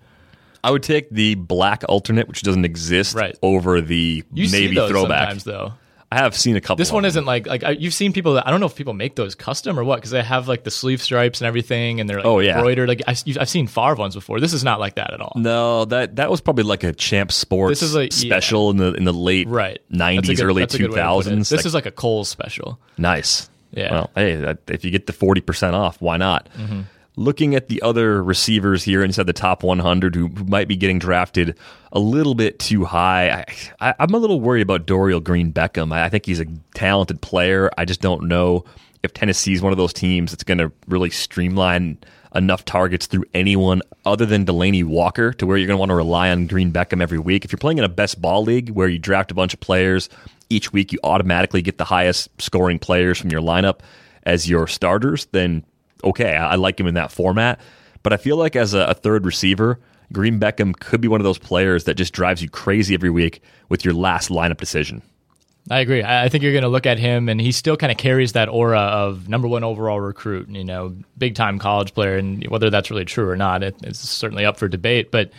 I 0.65 0.71
would 0.71 0.85
take 0.85 1.11
the 1.11 1.35
black 1.35 1.83
alternate, 1.89 2.29
which 2.29 2.43
doesn't 2.43 2.65
exist, 2.65 3.17
Right. 3.17 3.37
over 3.43 3.81
the 3.81 4.23
You 4.33 4.49
navy 4.49 4.77
throwback. 4.77 5.21
sometimes 5.31 5.45
though. 5.45 5.73
I 6.13 6.17
have 6.17 6.37
seen 6.37 6.57
a 6.57 6.61
couple. 6.61 6.77
This 6.77 6.93
one 6.93 7.05
isn't 7.05 7.25
like 7.25 7.47
like 7.47 7.65
I- 7.65 7.71
you've 7.71 7.95
seen 7.95 8.13
people 8.13 8.35
that 8.35 8.47
I 8.47 8.51
don't 8.51 8.61
know 8.61 8.67
if 8.67 8.77
people 8.77 8.93
make 8.93 9.17
those 9.17 9.35
custom 9.35 9.79
or 9.79 9.85
what 9.85 9.97
because 9.97 10.11
they 10.11 10.23
have 10.23 10.47
like 10.47 10.63
the 10.65 10.71
sleeve 10.71 11.01
stripes 11.03 11.41
and 11.41 11.47
everything 11.49 12.01
and 12.01 12.09
they're 12.11 12.19
like 12.19 12.27
Oh, 12.27 12.41
yeah. 12.41 12.57
embroidered. 12.57 12.89
Like 12.89 13.03
I, 13.07 13.17
have 13.39 13.49
seen 13.49 13.67
Favre 13.67 13.95
ones 13.95 14.15
before. 14.15 14.39
This 14.39 14.53
is 14.53 14.63
not 14.63 14.79
like 14.79 14.97
that 14.97 15.15
at 15.15 15.21
all. 15.21 15.33
No, 15.37 15.85
that 15.87 16.17
that 16.17 16.31
was 16.31 16.41
probably 16.41 16.65
like 16.65 16.85
a 16.85 16.93
Champ 16.93 17.33
Sports 17.33 17.81
This 17.81 17.83
is 17.89 17.97
a- 17.97 18.05
yeah. 18.05 18.09
special 18.11 18.71
in 18.71 18.77
the 18.77 18.93
in 18.95 19.05
the 19.05 19.13
late 19.15 19.49
Right, 19.49 19.81
nineties, 19.91 20.41
early 20.43 20.67
two 20.67 20.67
thousands. 20.67 20.75
a 20.75 20.79
good 20.79 20.79
two 20.79 20.83
way 20.83 20.87
to 20.87 20.89
put 20.89 20.99
it. 20.99 21.03
thousands. 21.03 21.49
This 21.49 21.65
is 21.67 21.75
like 21.75 21.87
a 21.87 21.91
Kohl's 21.91 22.29
special. 22.29 22.79
nice. 22.99 23.49
Yeah. 23.75 23.91
Well, 23.91 24.11
hey, 24.15 24.55
if 24.69 24.85
you 24.85 24.91
get 24.91 25.07
the 25.07 25.15
forty 25.15 25.41
percent 25.41 25.75
off, 25.75 25.99
why 26.03 26.19
not? 26.19 26.49
Mm-hmm. 26.59 26.81
Looking 27.17 27.55
at 27.55 27.69
the 27.69 27.83
other 27.83 28.23
receivers 28.23 28.83
here 28.83 29.05
inside 29.05 29.27
the 29.27 29.35
top 29.35 29.63
100 29.63 30.15
who, 30.15 30.29
might 30.29 30.67
be 30.67 30.77
getting 30.77 30.99
drafted 30.99 31.59
a 31.93 31.99
little 31.99 32.35
bit 32.35 32.59
too 32.59 32.85
high, 32.85 33.45
I, 33.81 33.95
am 33.99 34.15
a 34.15 34.19
little 34.19 34.41
worried 34.41 34.63
about 34.63 34.87
Dorial 34.87 35.23
Green 35.23 35.53
Beckham. 35.53 35.93
I, 35.93 36.05
I 36.05 36.09
think 36.09 36.25
he's 36.25 36.41
a 36.41 36.47
talented 36.75 37.21
player. 37.21 37.71
I 37.77 37.85
just 37.85 38.01
don't 38.01 38.29
know 38.29 38.65
if 39.03 39.13
Tennessee 39.13 39.53
is 39.53 39.61
one 39.61 39.73
of 39.73 39.79
those 39.79 39.93
teams 39.93 40.31
that's 40.31 40.45
going 40.45 40.59
to 40.59 40.73
really 40.89 41.11
streamline 41.11 41.99
enough 42.35 42.65
targets 42.65 43.07
through 43.07 43.25
anyone 43.35 43.83
other 44.07 44.25
than 44.25 44.47
Delanie 44.47 44.85
Walker 44.85 45.33
to 45.35 45.47
where 45.47 45.57
you're 45.57 45.67
going 45.67 45.77
to 45.77 45.81
want 45.81 45.91
to 45.91 45.95
rely 45.95 46.31
on 46.31 46.47
Green 46.47 46.73
Beckham 46.73 47.03
every 47.03 47.19
week. 47.19 47.45
If 47.45 47.53
you're 47.53 47.59
playing 47.59 47.79
in 47.79 47.85
a 47.85 47.91
best 47.91 48.21
ball 48.21 48.43
league 48.43 48.71
where 48.71 48.89
you 48.89 48.99
draft 48.99 49.31
a 49.31 49.35
bunch 49.35 49.53
of 49.53 49.61
players 49.61 50.09
each 50.49 50.73
week, 50.73 50.93
you 50.93 50.99
automatically 51.05 51.63
get 51.63 51.79
the 51.79 51.85
highest 51.85 52.29
scoring 52.41 52.79
players 52.79 53.19
from 53.19 53.31
your 53.31 53.43
lineup 53.43 53.81
as 54.25 54.49
your 54.49 54.67
starters, 54.67 55.27
then 55.33 55.65
okay, 56.05 56.35
I, 56.35 56.57
like 56.57 56.79
him 56.79 56.87
in 56.87 56.95
that 56.95 57.13
format. 57.13 57.61
But 58.03 58.13
I 58.13 58.17
feel 58.17 58.37
like 58.37 58.57
as 58.57 58.75
a, 58.75 58.87
a 58.87 58.95
third 58.95 59.25
receiver, 59.25 59.79
Green 60.13 60.41
Beckham 60.41 60.79
could 60.79 61.01
be 61.01 61.09
one 61.09 61.21
of 61.21 61.25
those 61.25 61.39
players 61.39 61.85
that 61.85 61.95
just 61.95 62.13
drives 62.13 62.43
you 62.43 62.49
crazy 62.49 62.95
every 62.95 63.11
week 63.11 63.43
with 63.69 63.85
your 63.85 63.95
last 63.95 64.29
lineup 64.29 64.59
decision. 64.59 65.03
I 65.71 65.79
agree. 65.79 66.03
I 66.03 66.29
think 66.29 66.43
you're 66.43 66.53
going 66.53 66.63
to 66.63 66.69
look 66.69 66.87
at 66.87 66.99
him, 66.99 67.29
and 67.29 67.41
he 67.41 67.53
still 67.53 67.77
kind 67.77 67.93
of 67.93 67.97
carries 67.97 68.33
that 68.33 68.49
aura 68.49 68.81
of 68.81 69.29
number 69.29 69.47
one 69.47 69.63
overall 69.63 70.01
recruit, 70.01 70.49
you 70.49 70.65
know, 70.65 70.97
big 71.17 71.37
time 71.37 71.61
college 71.61 71.95
player. 71.95 72.17
And 72.17 72.45
whether 72.49 72.69
that's 72.69 72.91
really 72.91 73.05
true 73.05 73.29
or 73.29 73.37
not, 73.37 73.63
it, 73.63 73.77
it's 73.85 74.01
certainly 74.01 74.45
up 74.45 74.57
for 74.57 74.67
debate. 74.67 75.13
But 75.13 75.31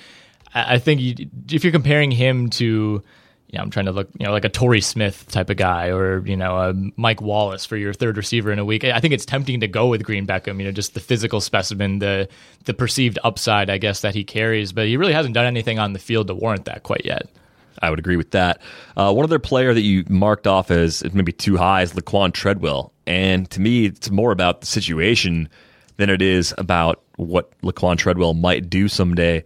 I 0.53 0.77
think 0.79 1.01
you, 1.01 1.29
if 1.51 1.65
you're 1.65 1.73
comparing 1.73 2.09
him 2.09 2.49
to 2.51 3.03
you 3.53 3.59
know, 3.59 3.65
I'm 3.65 3.69
trying 3.69 3.85
to 3.85 3.91
look, 3.91 4.09
you 4.17 4.25
know, 4.25 4.31
like 4.31 4.45
a 4.45 4.49
Torrey 4.49 4.81
Smith 4.81 5.27
type 5.29 5.51
of 5.51 5.57
guy 5.57 5.89
or, 5.89 6.25
you 6.25 6.35
know, 6.35 6.57
a 6.57 6.73
Mike 6.97 7.21
Wallace 7.21 7.67
for 7.67 7.77
your 7.77 7.93
third 7.93 8.17
receiver 8.17 8.51
in 8.51 8.57
a 8.57 8.65
week. 8.65 8.83
I 8.83 8.99
think 8.99 9.13
it's 9.13 9.27
tempting 9.27 9.59
to 9.59 9.67
go 9.67 9.85
with 9.85 10.03
Green 10.03 10.25
Beckham, 10.25 10.57
you 10.57 10.65
know, 10.65 10.71
just 10.71 10.95
the 10.95 10.99
physical 10.99 11.39
specimen, 11.39 11.99
the 11.99 12.27
the 12.65 12.73
perceived 12.73 13.19
upside, 13.23 13.69
I 13.69 13.77
guess, 13.77 14.01
that 14.01 14.15
he 14.15 14.23
carries. 14.23 14.73
But 14.73 14.87
he 14.87 14.97
really 14.97 15.13
hasn't 15.13 15.35
done 15.35 15.45
anything 15.45 15.77
on 15.77 15.93
the 15.93 15.99
field 15.99 16.27
to 16.27 16.33
warrant 16.33 16.65
that 16.65 16.81
quite 16.81 17.05
yet. 17.05 17.27
I 17.79 17.91
would 17.91 17.99
agree 17.99 18.17
with 18.17 18.31
that. 18.31 18.59
Uh, 18.97 19.13
one 19.13 19.23
other 19.23 19.37
player 19.37 19.71
that 19.71 19.81
you 19.81 20.03
marked 20.09 20.47
off 20.47 20.71
as 20.71 21.03
maybe 21.13 21.31
too 21.31 21.55
high 21.55 21.83
is 21.83 21.93
Laquan 21.93 22.33
Treadwell. 22.33 22.91
And 23.05 23.47
to 23.51 23.61
me, 23.61 23.85
it's 23.85 24.09
more 24.09 24.31
about 24.31 24.61
the 24.61 24.67
situation 24.67 25.47
than 25.97 26.09
it 26.09 26.23
is 26.23 26.55
about 26.57 27.03
what 27.17 27.55
Laquan 27.61 27.99
Treadwell 27.99 28.33
might 28.33 28.67
do 28.67 28.87
someday 28.87 29.43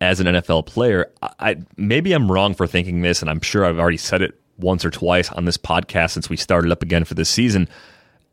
as 0.00 0.20
an 0.20 0.26
NFL 0.26 0.66
player. 0.66 1.10
I, 1.38 1.56
maybe 1.76 2.12
I'm 2.12 2.30
wrong 2.30 2.54
for 2.54 2.66
thinking 2.66 3.02
this, 3.02 3.20
and 3.20 3.30
I'm 3.30 3.40
sure 3.40 3.64
I've 3.64 3.78
already 3.78 3.96
said 3.96 4.22
it 4.22 4.40
once 4.58 4.84
or 4.84 4.90
twice 4.90 5.30
on 5.32 5.44
this 5.44 5.56
podcast 5.56 6.10
since 6.12 6.28
we 6.28 6.36
started 6.36 6.72
up 6.72 6.82
again 6.82 7.04
for 7.04 7.14
this 7.14 7.28
season. 7.28 7.68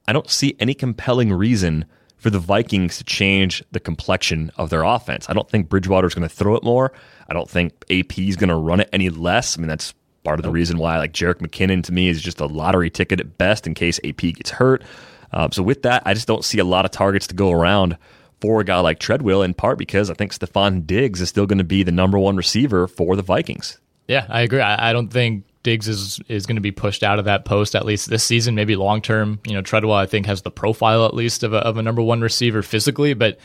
I 0.07 0.13
don't 0.13 0.29
see 0.29 0.55
any 0.59 0.73
compelling 0.73 1.33
reason 1.33 1.85
for 2.17 2.29
the 2.29 2.39
Vikings 2.39 2.97
to 2.97 3.03
change 3.03 3.63
the 3.71 3.79
complexion 3.79 4.51
of 4.57 4.69
their 4.69 4.83
offense. 4.83 5.29
I 5.29 5.33
don't 5.33 5.49
think 5.49 5.69
Bridgewater's 5.69 6.13
going 6.13 6.27
to 6.27 6.33
throw 6.33 6.55
it 6.55 6.63
more. 6.63 6.91
I 7.29 7.33
don't 7.33 7.49
think 7.49 7.73
AP 7.91 8.17
is 8.17 8.35
going 8.35 8.49
to 8.49 8.55
run 8.55 8.79
it 8.79 8.89
any 8.91 9.09
less. 9.09 9.57
I 9.57 9.61
mean, 9.61 9.67
that's 9.67 9.93
part 10.23 10.39
of 10.39 10.43
the 10.43 10.51
reason 10.51 10.77
why 10.77 10.97
like 10.97 11.13
Jerick 11.13 11.35
McKinnon 11.35 11.83
to 11.83 11.93
me 11.93 12.07
is 12.09 12.21
just 12.21 12.41
a 12.41 12.45
lottery 12.45 12.89
ticket 12.89 13.19
at 13.19 13.37
best 13.37 13.67
in 13.67 13.73
case 13.73 13.99
AP 14.03 14.17
gets 14.17 14.49
hurt. 14.49 14.83
Um, 15.31 15.51
so 15.51 15.61
with 15.61 15.83
that, 15.83 16.03
I 16.05 16.13
just 16.13 16.27
don't 16.27 16.43
see 16.43 16.59
a 16.59 16.65
lot 16.65 16.85
of 16.85 16.91
targets 16.91 17.27
to 17.27 17.35
go 17.35 17.51
around 17.51 17.97
for 18.41 18.61
a 18.61 18.63
guy 18.63 18.79
like 18.79 18.99
Treadwell, 18.99 19.41
in 19.41 19.53
part 19.53 19.77
because 19.77 20.09
I 20.09 20.13
think 20.13 20.33
Stefon 20.33 20.85
Diggs 20.85 21.21
is 21.21 21.29
still 21.29 21.45
going 21.45 21.57
to 21.57 21.63
be 21.63 21.83
the 21.83 21.91
number 21.91 22.19
one 22.19 22.35
receiver 22.35 22.87
for 22.87 23.15
the 23.15 23.21
Vikings. 23.21 23.79
Yeah, 24.07 24.25
I 24.29 24.41
agree. 24.41 24.61
I, 24.61 24.89
I 24.89 24.93
don't 24.93 25.09
think 25.09 25.43
Diggs 25.63 25.87
is 25.87 26.19
is 26.29 26.45
going 26.45 26.55
to 26.55 26.61
be 26.61 26.71
pushed 26.71 27.03
out 27.03 27.19
of 27.19 27.25
that 27.25 27.45
post 27.45 27.75
at 27.75 27.85
least 27.85 28.09
this 28.09 28.23
season. 28.23 28.55
Maybe 28.55 28.75
long 28.75 29.01
term, 29.01 29.39
you 29.45 29.53
know, 29.53 29.61
Treadwell 29.61 29.97
I 29.97 30.05
think 30.05 30.25
has 30.25 30.43
the 30.43 30.51
profile 30.51 31.05
at 31.05 31.13
least 31.13 31.43
of 31.43 31.53
a, 31.53 31.57
of 31.57 31.77
a 31.77 31.81
number 31.81 32.01
one 32.01 32.21
receiver 32.21 32.61
physically, 32.61 33.13
but 33.13 33.37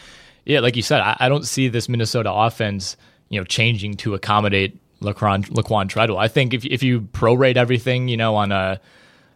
yeah, 0.44 0.60
like 0.60 0.76
you 0.76 0.82
said, 0.82 1.00
I, 1.00 1.16
I 1.20 1.28
don't 1.28 1.46
see 1.46 1.68
this 1.68 1.88
Minnesota 1.88 2.32
offense, 2.32 2.96
you 3.28 3.40
know, 3.40 3.44
changing 3.44 3.94
to 3.98 4.14
accommodate 4.14 4.78
Laquan, 5.00 5.44
Laquan 5.48 5.88
Treadwell. 5.88 6.18
I 6.18 6.28
think 6.28 6.54
if 6.54 6.64
if 6.64 6.82
you 6.82 7.00
prorate 7.00 7.56
everything, 7.56 8.08
you 8.08 8.16
know, 8.16 8.36
on 8.36 8.52
a 8.52 8.80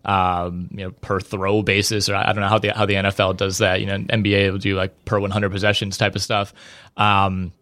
um, 0.06 0.68
you 0.70 0.84
know, 0.84 0.92
per 0.92 1.20
throw 1.20 1.62
basis, 1.62 2.08
or 2.08 2.14
I 2.14 2.26
don't 2.26 2.40
know 2.40 2.48
how 2.48 2.58
the 2.58 2.68
how 2.72 2.86
the 2.86 2.94
NFL 2.94 3.36
does 3.36 3.58
that. 3.58 3.80
You 3.80 3.86
know, 3.86 3.98
NBA 3.98 4.52
will 4.52 4.58
do 4.58 4.76
like 4.76 5.04
per 5.04 5.18
100 5.18 5.50
possessions 5.50 5.98
type 5.98 6.14
of 6.14 6.22
stuff. 6.22 6.54
Um, 6.96 7.52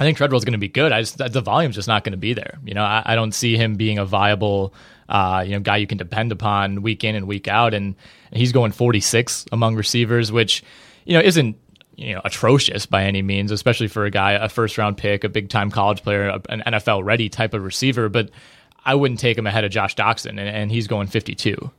I 0.00 0.04
think 0.04 0.16
Treadwell's 0.16 0.46
going 0.46 0.52
to 0.52 0.58
be 0.58 0.68
good. 0.68 0.92
I 0.92 1.02
just 1.02 1.18
the 1.18 1.42
volume's 1.42 1.74
just 1.74 1.86
not 1.86 2.02
going 2.02 2.12
to 2.12 2.18
be 2.18 2.32
there. 2.32 2.58
You 2.64 2.72
know, 2.72 2.82
I, 2.82 3.02
I, 3.04 3.14
don't 3.14 3.32
see 3.32 3.56
him 3.56 3.74
being 3.74 3.98
a 3.98 4.06
viable, 4.06 4.72
uh, 5.10 5.44
you 5.46 5.52
know, 5.52 5.60
guy 5.60 5.76
you 5.76 5.86
can 5.86 5.98
depend 5.98 6.32
upon 6.32 6.80
week 6.80 7.04
in 7.04 7.14
and 7.14 7.28
week 7.28 7.48
out. 7.48 7.74
And, 7.74 7.94
and 8.30 8.40
he's 8.40 8.50
going 8.50 8.72
46 8.72 9.44
among 9.52 9.76
receivers, 9.76 10.32
which 10.32 10.64
you 11.04 11.12
know 11.12 11.20
isn't 11.20 11.58
you 11.96 12.14
know 12.14 12.22
atrocious 12.24 12.86
by 12.86 13.04
any 13.04 13.20
means, 13.20 13.50
especially 13.50 13.88
for 13.88 14.06
a 14.06 14.10
guy 14.10 14.32
a 14.32 14.48
first 14.48 14.78
round 14.78 14.96
pick, 14.96 15.22
a 15.22 15.28
big 15.28 15.50
time 15.50 15.70
college 15.70 16.02
player, 16.02 16.40
an 16.48 16.62
NFL 16.66 17.04
ready 17.04 17.28
type 17.28 17.52
of 17.52 17.62
receiver. 17.62 18.08
But 18.08 18.30
I 18.86 18.94
wouldn't 18.94 19.20
take 19.20 19.36
him 19.36 19.46
ahead 19.46 19.64
of 19.64 19.70
Josh 19.70 19.96
Doctson, 19.96 20.30
and, 20.30 20.40
and 20.40 20.70
he's 20.72 20.86
going 20.86 21.08
52. 21.08 21.70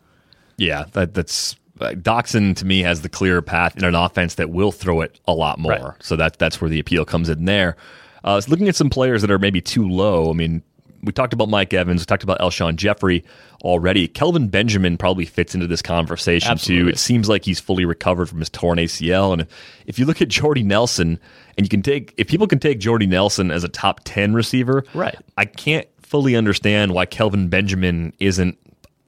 Yeah, 0.62 0.86
that, 0.92 1.16
that's 1.16 1.56
uh, 1.80 1.92
Doctson 1.92 2.56
to 2.58 2.66
me 2.66 2.82
has 2.82 3.02
the 3.02 3.10
clearer 3.10 3.42
path 3.42 3.76
in 3.76 3.84
an 3.84 3.96
offense 3.96 4.36
that 4.36 4.52
will 4.52 4.72
throw 4.72 5.02
it 5.02 5.20
a 5.28 5.34
lot 5.34 5.58
more. 5.58 5.72
Right. 5.72 6.04
So 6.04 6.16
that 6.16 6.38
that's 6.38 6.62
where 6.62 6.70
the 6.70 6.80
appeal 6.80 7.04
comes 7.04 7.30
in 7.30 7.46
there. 7.46 7.76
Uh, 8.24 8.40
so 8.40 8.52
looking 8.52 8.70
at 8.70 8.76
some 8.76 8.90
players 8.90 9.22
that 9.22 9.32
are 9.32 9.40
maybe 9.40 9.62
too 9.62 9.90
low. 9.90 10.30
I 10.30 10.34
mean, 10.34 10.62
we 11.02 11.12
talked 11.12 11.34
about 11.34 11.50
Mike 11.50 11.74
Evans, 11.74 12.02
we 12.02 12.06
talked 12.06 12.22
about 12.22 12.40
Alshon 12.40 12.76
Jeffery 12.76 13.24
already. 13.64 14.08
Kelvin 14.08 14.50
Benjamin 14.50 14.98
probably 14.98 15.26
fits 15.26 15.56
into 15.56 15.66
this 15.66 15.82
conversation 15.82 16.52
Absolutely. 16.52 16.84
too. 16.84 16.90
It 16.90 17.00
seems 17.00 17.28
like 17.28 17.44
he's 17.44 17.60
fully 17.60 17.86
recovered 17.86 18.28
from 18.28 18.38
his 18.38 18.50
torn 18.52 18.78
ACL. 18.78 19.34
And 19.34 19.48
if 19.88 19.98
you 19.98 20.06
look 20.06 20.22
at 20.22 20.28
Jordy 20.28 20.62
Nelson, 20.62 21.20
and 21.58 21.66
you 21.66 21.70
can 21.70 21.82
take 21.82 22.14
if 22.18 22.28
people 22.28 22.46
can 22.46 22.60
take 22.60 22.80
Jordy 22.80 23.08
Nelson 23.08 23.50
as 23.50 23.64
a 23.64 23.70
top 23.70 24.02
ten 24.04 24.36
receiver, 24.36 24.86
right? 24.94 25.18
I 25.38 25.46
can't 25.46 25.88
fully 26.04 26.36
understand 26.36 26.94
why 26.94 27.08
Kelvin 27.08 27.48
Benjamin 27.48 28.14
isn't 28.20 28.58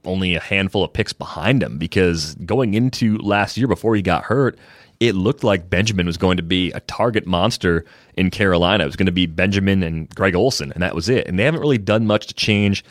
only 0.05 0.35
a 0.35 0.39
handful 0.39 0.83
of 0.83 0.93
picks 0.93 1.13
behind 1.13 1.63
him 1.63 1.77
because 1.77 2.35
going 2.35 2.73
into 2.73 3.17
last 3.17 3.57
year 3.57 3.67
before 3.67 3.95
he 3.95 4.01
got 4.01 4.23
hurt, 4.23 4.57
it 4.99 5.15
looked 5.15 5.43
like 5.43 5.69
Benjamin 5.69 6.05
was 6.05 6.17
going 6.17 6.37
to 6.37 6.43
be 6.43 6.71
a 6.71 6.79
target 6.81 7.25
monster 7.25 7.85
in 8.15 8.29
Carolina. 8.29 8.83
It 8.83 8.87
was 8.87 8.95
going 8.95 9.07
to 9.07 9.11
be 9.11 9.25
Benjamin 9.25 9.83
and 9.83 10.09
Greg 10.15 10.35
Olsen, 10.35 10.71
and 10.71 10.81
that 10.83 10.95
was 10.95 11.09
it. 11.09 11.27
And 11.27 11.37
they 11.37 11.43
haven't 11.43 11.59
really 11.59 11.77
done 11.77 12.07
much 12.07 12.27
to 12.27 12.33
change 12.33 12.83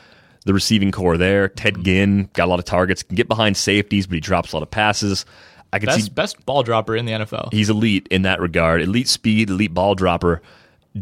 the 0.45 0.53
receiving 0.53 0.91
corps 0.91 1.17
there. 1.17 1.49
Ted 1.49 1.75
mm-hmm. 1.75 1.83
Ginn 1.83 2.31
got 2.35 2.47
a 2.47 2.51
lot 2.51 2.59
of 2.59 2.65
targets, 2.65 3.03
can 3.03 3.17
get 3.17 3.29
behind 3.29 3.57
safeties, 3.57 4.07
but 4.07 4.15
he 4.15 4.21
drops 4.21 4.53
a 4.53 4.57
lot 4.57 4.63
of 4.63 4.71
passes. 4.71 5.25
I 5.73 5.79
can 5.79 5.87
best, 5.87 6.05
see 6.05 6.11
best 6.11 6.45
ball 6.45 6.63
dropper 6.63 6.97
in 6.97 7.07
the 7.07 7.13
NFL. 7.13 7.53
He's 7.53 7.71
elite 7.71 8.09
in 8.11 8.23
that 8.23 8.41
regard. 8.41 8.83
Elite 8.83 9.09
speed, 9.09 9.49
elite 9.49 9.73
ball 9.73 9.95
dropper. 9.95 10.43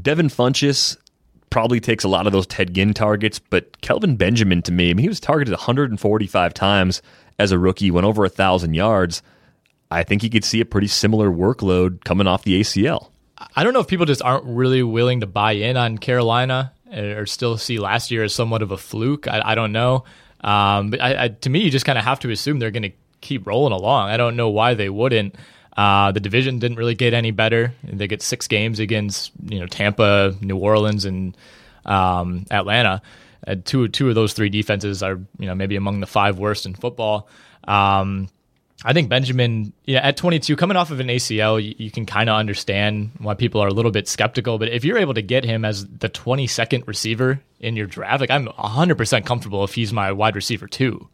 Devin 0.00 0.28
Funchess 0.28 0.96
probably 1.50 1.80
takes 1.80 2.04
a 2.04 2.08
lot 2.08 2.26
of 2.26 2.32
those 2.32 2.46
Ted 2.46 2.74
Ginn 2.74 2.94
targets, 2.94 3.38
but 3.38 3.80
Kelvin 3.80 4.16
Benjamin 4.16 4.62
to 4.62 4.72
me, 4.72 4.90
I 4.90 4.94
mean, 4.94 5.02
he 5.02 5.08
was 5.08 5.20
targeted 5.20 5.52
145 5.52 6.54
times 6.54 7.02
as 7.38 7.52
a 7.52 7.58
rookie, 7.58 7.90
went 7.90 8.06
over 8.06 8.24
a 8.24 8.28
thousand 8.28 8.74
yards. 8.74 9.22
I 9.90 10.04
think 10.04 10.22
he 10.22 10.30
could 10.30 10.44
see 10.44 10.60
a 10.60 10.64
pretty 10.64 10.86
similar 10.86 11.30
workload 11.30 12.04
coming 12.04 12.26
off 12.26 12.44
the 12.44 12.60
ACL. 12.60 13.10
I 13.56 13.64
don't 13.64 13.72
know 13.72 13.80
if 13.80 13.88
people 13.88 14.06
just 14.06 14.22
aren't 14.22 14.44
really 14.44 14.82
willing 14.82 15.20
to 15.20 15.26
buy 15.26 15.52
in 15.52 15.76
on 15.76 15.98
Carolina 15.98 16.72
or 16.92 17.26
still 17.26 17.56
see 17.56 17.78
last 17.78 18.10
year 18.10 18.22
as 18.22 18.34
somewhat 18.34 18.62
of 18.62 18.70
a 18.70 18.76
fluke. 18.76 19.26
I, 19.26 19.42
I 19.44 19.54
don't 19.54 19.72
know. 19.72 20.04
Um, 20.42 20.90
but 20.90 21.00
I, 21.00 21.24
I, 21.24 21.28
to 21.28 21.50
me, 21.50 21.60
you 21.60 21.70
just 21.70 21.86
kind 21.86 21.98
of 21.98 22.04
have 22.04 22.20
to 22.20 22.30
assume 22.30 22.58
they're 22.58 22.70
going 22.70 22.84
to 22.84 22.92
keep 23.20 23.46
rolling 23.46 23.72
along. 23.72 24.10
I 24.10 24.16
don't 24.16 24.36
know 24.36 24.50
why 24.50 24.74
they 24.74 24.88
wouldn't. 24.88 25.34
Uh, 25.76 26.12
the 26.12 26.20
division 26.20 26.58
didn't 26.58 26.76
really 26.76 26.94
get 26.94 27.14
any 27.14 27.30
better. 27.30 27.72
They 27.84 28.08
get 28.08 28.22
six 28.22 28.48
games 28.48 28.80
against 28.80 29.32
you 29.44 29.60
know 29.60 29.66
Tampa, 29.66 30.34
New 30.40 30.56
Orleans, 30.56 31.04
and 31.04 31.36
um, 31.84 32.46
Atlanta. 32.50 33.02
Uh, 33.46 33.56
two 33.64 33.88
two 33.88 34.08
of 34.08 34.14
those 34.14 34.32
three 34.32 34.50
defenses 34.50 35.02
are 35.02 35.18
you 35.38 35.46
know 35.46 35.54
maybe 35.54 35.76
among 35.76 36.00
the 36.00 36.06
five 36.06 36.38
worst 36.38 36.66
in 36.66 36.74
football. 36.74 37.28
Um, 37.66 38.28
I 38.82 38.94
think 38.94 39.10
Benjamin, 39.10 39.74
yeah, 39.84 39.98
at 39.98 40.16
22, 40.16 40.56
coming 40.56 40.76
off 40.76 40.90
of 40.90 41.00
an 41.00 41.08
ACL, 41.08 41.62
you, 41.62 41.74
you 41.76 41.90
can 41.90 42.06
kind 42.06 42.30
of 42.30 42.36
understand 42.36 43.10
why 43.18 43.34
people 43.34 43.60
are 43.60 43.68
a 43.68 43.74
little 43.74 43.90
bit 43.90 44.08
skeptical. 44.08 44.58
But 44.58 44.68
if 44.68 44.86
you're 44.86 44.96
able 44.96 45.12
to 45.14 45.22
get 45.22 45.44
him 45.44 45.66
as 45.66 45.86
the 45.86 46.08
22nd 46.08 46.86
receiver 46.86 47.42
in 47.58 47.76
your 47.76 47.86
draft, 47.86 48.22
like 48.22 48.30
I'm 48.30 48.46
100% 48.46 49.26
comfortable 49.26 49.64
if 49.64 49.74
he's 49.74 49.92
my 49.92 50.12
wide 50.12 50.34
receiver 50.34 50.66
too. 50.66 51.09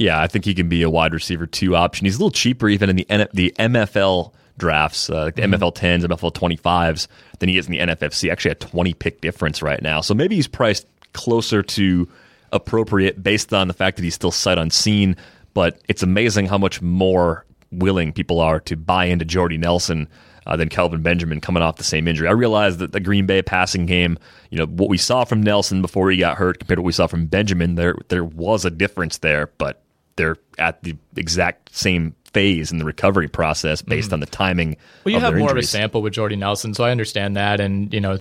Yeah, 0.00 0.18
I 0.18 0.28
think 0.28 0.46
he 0.46 0.54
can 0.54 0.70
be 0.70 0.80
a 0.80 0.88
wide 0.88 1.12
receiver 1.12 1.46
two 1.46 1.76
option. 1.76 2.06
He's 2.06 2.16
a 2.16 2.18
little 2.18 2.30
cheaper 2.30 2.70
even 2.70 2.88
in 2.88 2.96
the 2.96 3.10
N- 3.10 3.28
the 3.34 3.54
MFL 3.58 4.32
drafts, 4.56 5.10
uh, 5.10 5.24
like 5.24 5.34
the 5.34 5.42
mm-hmm. 5.42 5.62
MFL 5.62 5.74
10s, 5.74 6.04
MFL 6.04 6.32
25s, 6.32 7.06
than 7.38 7.50
he 7.50 7.58
is 7.58 7.66
in 7.66 7.72
the 7.72 7.80
NFFC. 7.80 8.32
Actually, 8.32 8.52
a 8.52 8.54
20 8.54 8.94
pick 8.94 9.20
difference 9.20 9.60
right 9.60 9.82
now. 9.82 10.00
So 10.00 10.14
maybe 10.14 10.36
he's 10.36 10.48
priced 10.48 10.86
closer 11.12 11.62
to 11.62 12.08
appropriate 12.50 13.22
based 13.22 13.52
on 13.52 13.68
the 13.68 13.74
fact 13.74 13.98
that 13.98 14.02
he's 14.02 14.14
still 14.14 14.30
sight 14.30 14.56
unseen. 14.56 15.16
But 15.52 15.82
it's 15.86 16.02
amazing 16.02 16.46
how 16.46 16.56
much 16.56 16.80
more 16.80 17.44
willing 17.70 18.14
people 18.14 18.40
are 18.40 18.58
to 18.60 18.76
buy 18.76 19.04
into 19.04 19.26
Jordy 19.26 19.58
Nelson 19.58 20.08
uh, 20.46 20.56
than 20.56 20.70
Kelvin 20.70 21.02
Benjamin 21.02 21.42
coming 21.42 21.62
off 21.62 21.76
the 21.76 21.84
same 21.84 22.08
injury. 22.08 22.26
I 22.26 22.32
realize 22.32 22.78
that 22.78 22.92
the 22.92 23.00
Green 23.00 23.26
Bay 23.26 23.42
passing 23.42 23.84
game, 23.84 24.18
you 24.48 24.56
know, 24.56 24.64
what 24.64 24.88
we 24.88 24.96
saw 24.96 25.24
from 25.24 25.42
Nelson 25.42 25.82
before 25.82 26.10
he 26.10 26.16
got 26.16 26.38
hurt 26.38 26.58
compared 26.58 26.78
to 26.78 26.80
what 26.80 26.86
we 26.86 26.92
saw 26.92 27.06
from 27.06 27.26
Benjamin, 27.26 27.74
there 27.74 27.96
there 28.08 28.24
was 28.24 28.64
a 28.64 28.70
difference 28.70 29.18
there, 29.18 29.50
but 29.58 29.82
they're 30.20 30.36
at 30.58 30.82
the 30.82 30.96
exact 31.16 31.74
same 31.74 32.14
phase 32.32 32.70
in 32.70 32.78
the 32.78 32.84
recovery 32.84 33.28
process 33.28 33.82
based 33.82 34.08
mm-hmm. 34.08 34.14
on 34.14 34.20
the 34.20 34.26
timing. 34.26 34.76
Well, 35.04 35.14
you 35.14 35.20
have 35.20 35.34
more 35.34 35.48
injuries. 35.48 35.64
of 35.64 35.68
a 35.68 35.78
sample 35.78 36.02
with 36.02 36.12
Jordy 36.12 36.36
Nelson, 36.36 36.74
so 36.74 36.84
I 36.84 36.90
understand 36.90 37.36
that, 37.36 37.60
and 37.60 37.92
you 37.92 38.00
know, 38.00 38.18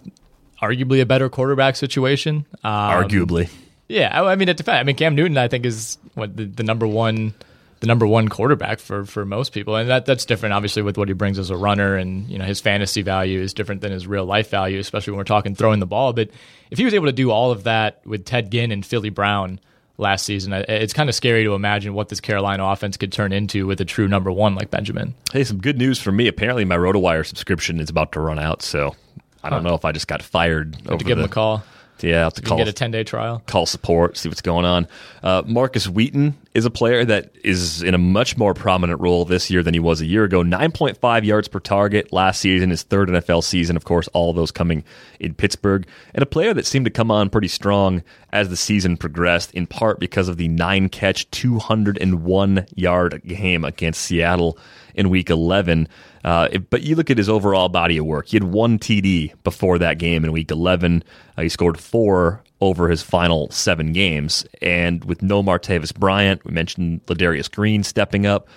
arguably 0.61 1.01
a 1.01 1.05
better 1.05 1.29
quarterback 1.29 1.75
situation. 1.75 2.45
Um, 2.63 2.71
arguably, 2.71 3.49
yeah. 3.87 4.21
I 4.21 4.35
mean, 4.35 4.49
it 4.49 4.57
depends. 4.57 4.79
I 4.79 4.83
mean, 4.83 4.95
Cam 4.95 5.15
Newton, 5.15 5.37
I 5.37 5.47
think, 5.47 5.65
is 5.65 5.97
what 6.13 6.35
the, 6.35 6.45
the 6.45 6.63
number 6.63 6.87
one 6.87 7.33
the 7.81 7.87
number 7.87 8.05
one 8.05 8.27
quarterback 8.27 8.79
for 8.79 9.05
for 9.05 9.25
most 9.25 9.53
people, 9.53 9.75
and 9.75 9.89
that 9.89 10.05
that's 10.05 10.25
different, 10.25 10.53
obviously, 10.53 10.81
with 10.81 10.97
what 10.97 11.07
he 11.07 11.13
brings 11.13 11.39
as 11.39 11.49
a 11.49 11.57
runner, 11.57 11.95
and 11.95 12.29
you 12.29 12.37
know 12.37 12.45
his 12.45 12.59
fantasy 12.59 13.01
value 13.01 13.41
is 13.41 13.53
different 13.53 13.81
than 13.81 13.91
his 13.91 14.07
real 14.07 14.25
life 14.25 14.49
value, 14.49 14.79
especially 14.79 15.11
when 15.11 15.17
we're 15.17 15.23
talking 15.25 15.55
throwing 15.55 15.79
the 15.79 15.85
ball. 15.85 16.13
But 16.13 16.29
if 16.71 16.77
he 16.77 16.85
was 16.85 16.93
able 16.93 17.05
to 17.05 17.11
do 17.11 17.31
all 17.31 17.51
of 17.51 17.63
that 17.63 18.05
with 18.05 18.25
Ted 18.25 18.51
Ginn 18.51 18.71
and 18.71 18.85
Philly 18.85 19.09
Brown 19.09 19.59
last 19.99 20.25
season, 20.25 20.53
it's 20.53 20.93
kind 20.93 21.09
of 21.09 21.15
scary 21.15 21.43
to 21.43 21.53
imagine 21.53 21.93
what 21.93 22.09
this 22.09 22.19
Carolina 22.19 22.63
offense 22.65 22.97
could 22.97 23.11
turn 23.11 23.31
into 23.31 23.67
with 23.67 23.79
a 23.81 23.85
true 23.85 24.07
number 24.07 24.31
one 24.31 24.55
like 24.55 24.71
Benjamin. 24.71 25.13
Hey, 25.31 25.43
some 25.43 25.59
good 25.59 25.77
news 25.77 25.99
for 25.99 26.11
me. 26.11 26.27
Apparently, 26.27 26.65
my 26.65 26.77
RotoWire 26.77 27.25
subscription 27.25 27.79
is 27.79 27.89
about 27.89 28.11
to 28.13 28.19
run 28.19 28.39
out, 28.39 28.61
so 28.61 28.95
I 29.43 29.49
don't 29.49 29.63
huh. 29.63 29.69
know 29.69 29.75
if 29.75 29.85
I 29.85 29.91
just 29.91 30.07
got 30.07 30.21
fired. 30.21 30.75
Have 30.87 30.99
to 30.99 31.05
give 31.05 31.17
the, 31.17 31.23
him 31.23 31.29
a 31.29 31.33
call. 31.33 31.63
Yeah, 32.01 32.23
have 32.23 32.33
to 32.35 32.41
call. 32.41 32.57
Get 32.57 32.67
a 32.67 32.73
ten 32.73 32.91
day 32.91 33.03
trial. 33.03 33.43
Call 33.45 33.65
support, 33.65 34.17
see 34.17 34.29
what's 34.29 34.41
going 34.41 34.65
on. 34.65 34.87
Uh, 35.21 35.43
Markus 35.45 35.87
Wheaton 35.87 36.37
is 36.53 36.65
a 36.65 36.71
player 36.71 37.05
that 37.05 37.31
is 37.43 37.83
in 37.83 37.93
a 37.93 37.97
much 37.97 38.35
more 38.37 38.53
prominent 38.53 38.99
role 38.99 39.23
this 39.23 39.49
year 39.51 39.61
than 39.61 39.73
he 39.73 39.79
was 39.79 40.01
a 40.01 40.05
year 40.05 40.23
ago. 40.23 40.41
Nine 40.41 40.71
point 40.71 40.97
five 40.97 41.23
yards 41.23 41.47
per 41.47 41.59
target 41.59 42.11
last 42.11 42.41
season, 42.41 42.71
his 42.71 42.83
third 42.83 43.09
NFL 43.09 43.43
season. 43.43 43.75
Of 43.75 43.85
course, 43.85 44.07
all 44.09 44.29
of 44.31 44.35
those 44.35 44.51
coming 44.51 44.83
in 45.19 45.35
Pittsburgh, 45.35 45.85
and 46.13 46.23
a 46.23 46.25
player 46.25 46.53
that 46.53 46.65
seemed 46.65 46.85
to 46.85 46.91
come 46.91 47.11
on 47.11 47.29
pretty 47.29 47.47
strong 47.47 48.03
as 48.31 48.49
the 48.49 48.57
season 48.57 48.97
progressed, 48.97 49.51
in 49.53 49.67
part 49.67 49.99
because 49.99 50.27
of 50.27 50.37
the 50.37 50.47
nine 50.47 50.89
catch, 50.89 51.29
two 51.31 51.59
hundred 51.59 51.97
and 51.99 52.23
one 52.23 52.65
yard 52.75 53.21
game 53.25 53.63
against 53.63 54.01
Seattle 54.01 54.57
in 54.95 55.09
Week 55.09 55.29
eleven. 55.29 55.87
Uh, 56.23 56.49
but 56.69 56.83
you 56.83 56.95
look 56.95 57.09
at 57.09 57.17
his 57.17 57.29
overall 57.29 57.69
body 57.69 57.97
of 57.97 58.05
work. 58.05 58.27
He 58.27 58.35
had 58.35 58.43
one 58.43 58.77
TD 58.77 59.33
before 59.43 59.77
that 59.79 59.99
game 59.99 60.25
in 60.25 60.31
Week 60.33 60.51
11. 60.51 61.03
Uh, 61.37 61.43
he 61.43 61.47
scored 61.49 61.79
four 61.79 62.43
over 62.61 62.89
his 62.89 63.01
final 63.01 63.49
seven 63.51 63.93
games. 63.93 64.45
And 64.61 65.03
with 65.05 65.21
no 65.21 65.41
Martavis 65.41 65.93
Bryant, 65.93 66.43
we 66.45 66.51
mentioned 66.51 67.05
Ladarius 67.05 67.49
Green 67.49 67.83
stepping 67.83 68.25
up. 68.25 68.47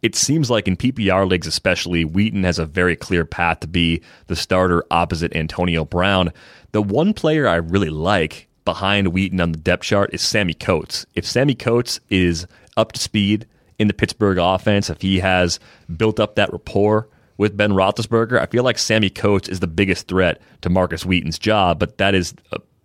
It 0.00 0.14
seems 0.14 0.48
like 0.48 0.68
in 0.68 0.76
PPR 0.76 1.28
leagues, 1.28 1.48
especially, 1.48 2.04
Wheaton 2.04 2.44
has 2.44 2.58
a 2.58 2.66
very 2.66 2.94
clear 2.94 3.24
path 3.24 3.60
to 3.60 3.66
be 3.66 4.00
the 4.28 4.36
starter 4.36 4.84
opposite 4.90 5.34
Antonio 5.34 5.84
Brown. 5.84 6.32
The 6.70 6.82
one 6.82 7.12
player 7.14 7.48
I 7.48 7.56
really 7.56 7.90
like 7.90 8.46
behind 8.64 9.08
Wheaton 9.08 9.40
on 9.40 9.52
the 9.52 9.58
depth 9.58 9.82
chart 9.82 10.10
is 10.12 10.22
Sammie 10.22 10.54
Coates. 10.54 11.04
If 11.14 11.26
Sammie 11.26 11.56
Coates 11.56 11.98
is 12.10 12.46
up 12.76 12.92
to 12.92 13.00
speed, 13.00 13.46
in 13.78 13.88
the 13.88 13.94
Pittsburgh 13.94 14.38
offense, 14.38 14.90
if 14.90 15.00
he 15.00 15.20
has 15.20 15.60
built 15.96 16.18
up 16.18 16.34
that 16.34 16.52
rapport 16.52 17.08
with 17.36 17.56
Ben 17.56 17.72
Roethlisberger, 17.72 18.40
I 18.40 18.46
feel 18.46 18.64
like 18.64 18.78
Sammie 18.78 19.10
Coates 19.10 19.48
is 19.48 19.60
the 19.60 19.68
biggest 19.68 20.08
threat 20.08 20.40
to 20.62 20.68
Markus 20.68 21.06
Wheaton's 21.06 21.38
job, 21.38 21.78
but 21.78 21.98
that 21.98 22.14
is 22.14 22.34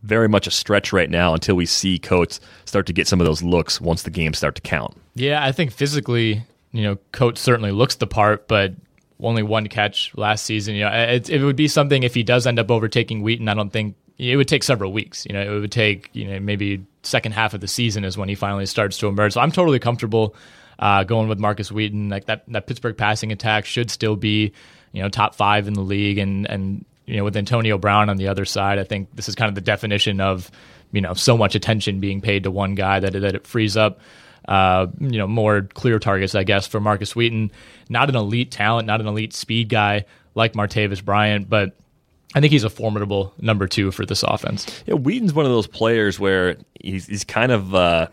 very 0.03 0.27
much 0.29 0.47
a 0.47 0.51
stretch 0.51 0.93
right 0.93 1.09
now 1.09 1.33
until 1.33 1.55
we 1.55 1.65
see 1.65 1.97
Coates 1.97 2.39
start 2.65 2.85
to 2.87 2.93
get 2.93 3.07
some 3.07 3.19
of 3.21 3.25
those 3.25 3.41
looks 3.41 3.81
once 3.81 4.03
the 4.03 4.09
games 4.09 4.37
start 4.37 4.55
to 4.55 4.61
count. 4.61 4.95
Yeah, 5.15 5.43
I 5.43 5.51
think 5.51 5.71
physically, 5.71 6.43
you 6.71 6.83
know, 6.83 6.97
Coates 7.11 7.41
certainly 7.41 7.71
looks 7.71 7.95
the 7.95 8.07
part, 8.07 8.47
but 8.47 8.73
only 9.21 9.43
one 9.43 9.67
catch 9.67 10.11
last 10.15 10.45
season. 10.45 10.75
You 10.75 10.81
know, 10.81 10.91
it, 10.91 11.29
it 11.29 11.43
would 11.43 11.55
be 11.55 11.67
something 11.67 12.03
if 12.03 12.13
he 12.13 12.23
does 12.23 12.45
end 12.45 12.59
up 12.59 12.69
overtaking 12.69 13.21
Wheaton. 13.21 13.47
I 13.47 13.53
don't 13.53 13.71
think 13.71 13.95
it 14.17 14.35
would 14.35 14.47
take 14.47 14.63
several 14.63 14.91
weeks. 14.91 15.25
You 15.25 15.33
know, 15.33 15.41
it 15.41 15.59
would 15.59 15.71
take 15.71 16.09
you 16.13 16.25
know 16.25 16.39
maybe 16.39 16.85
second 17.03 17.33
half 17.33 17.53
of 17.53 17.61
the 17.61 17.67
season 17.67 18.03
is 18.03 18.17
when 18.17 18.29
he 18.29 18.35
finally 18.35 18.65
starts 18.65 18.97
to 18.99 19.07
emerge. 19.07 19.33
So 19.33 19.41
I'm 19.41 19.51
totally 19.51 19.79
comfortable 19.79 20.35
uh, 20.79 21.03
going 21.03 21.27
with 21.27 21.39
Markus 21.39 21.71
Wheaton. 21.71 22.09
Like 22.09 22.25
that, 22.25 22.43
that 22.47 22.67
Pittsburgh 22.67 22.97
passing 22.97 23.31
attack 23.31 23.65
should 23.65 23.91
still 23.91 24.15
be, 24.15 24.53
you 24.91 25.01
know, 25.01 25.09
top 25.09 25.35
five 25.35 25.67
in 25.67 25.73
the 25.73 25.81
league. 25.81 26.17
And, 26.17 26.49
and, 26.49 26.85
you 27.05 27.17
know, 27.17 27.23
with 27.23 27.35
Antonio 27.35 27.77
Brown 27.77 28.09
on 28.09 28.17
the 28.17 28.27
other 28.27 28.45
side, 28.45 28.79
I 28.79 28.83
think 28.83 29.09
this 29.15 29.27
is 29.27 29.35
kind 29.35 29.49
of 29.49 29.55
the 29.55 29.61
definition 29.61 30.21
of, 30.21 30.49
you 30.91 31.01
know, 31.01 31.13
so 31.13 31.37
much 31.37 31.55
attention 31.55 31.99
being 31.99 32.21
paid 32.21 32.43
to 32.43 32.51
one 32.51 32.75
guy 32.75 32.99
that, 32.99 33.13
that 33.13 33.35
it 33.35 33.45
frees 33.45 33.75
up, 33.75 33.99
uh, 34.47 34.87
you 34.99 35.17
know, 35.17 35.27
more 35.27 35.63
clear 35.73 35.99
targets, 35.99 36.35
I 36.35 36.43
guess, 36.43 36.67
for 36.67 36.79
Markus 36.79 37.15
Wheaton. 37.15 37.51
Not 37.89 38.09
an 38.09 38.15
elite 38.15 38.51
talent, 38.51 38.87
not 38.87 39.01
an 39.01 39.07
elite 39.07 39.33
speed 39.33 39.69
guy 39.69 40.05
like 40.35 40.53
Martavis 40.53 41.03
Bryant, 41.03 41.49
but 41.49 41.75
I 42.35 42.39
think 42.39 42.51
he's 42.51 42.63
a 42.63 42.69
formidable 42.69 43.33
number 43.39 43.67
two 43.67 43.91
for 43.91 44.05
this 44.05 44.23
offense. 44.23 44.83
Yeah, 44.85 44.95
Wheaton's 44.95 45.33
one 45.33 45.45
of 45.45 45.51
those 45.51 45.67
players 45.67 46.19
where 46.19 46.57
he's, 46.81 47.05
he's 47.05 47.23
kind 47.23 47.51
of 47.51 47.75
uh, 47.75 48.07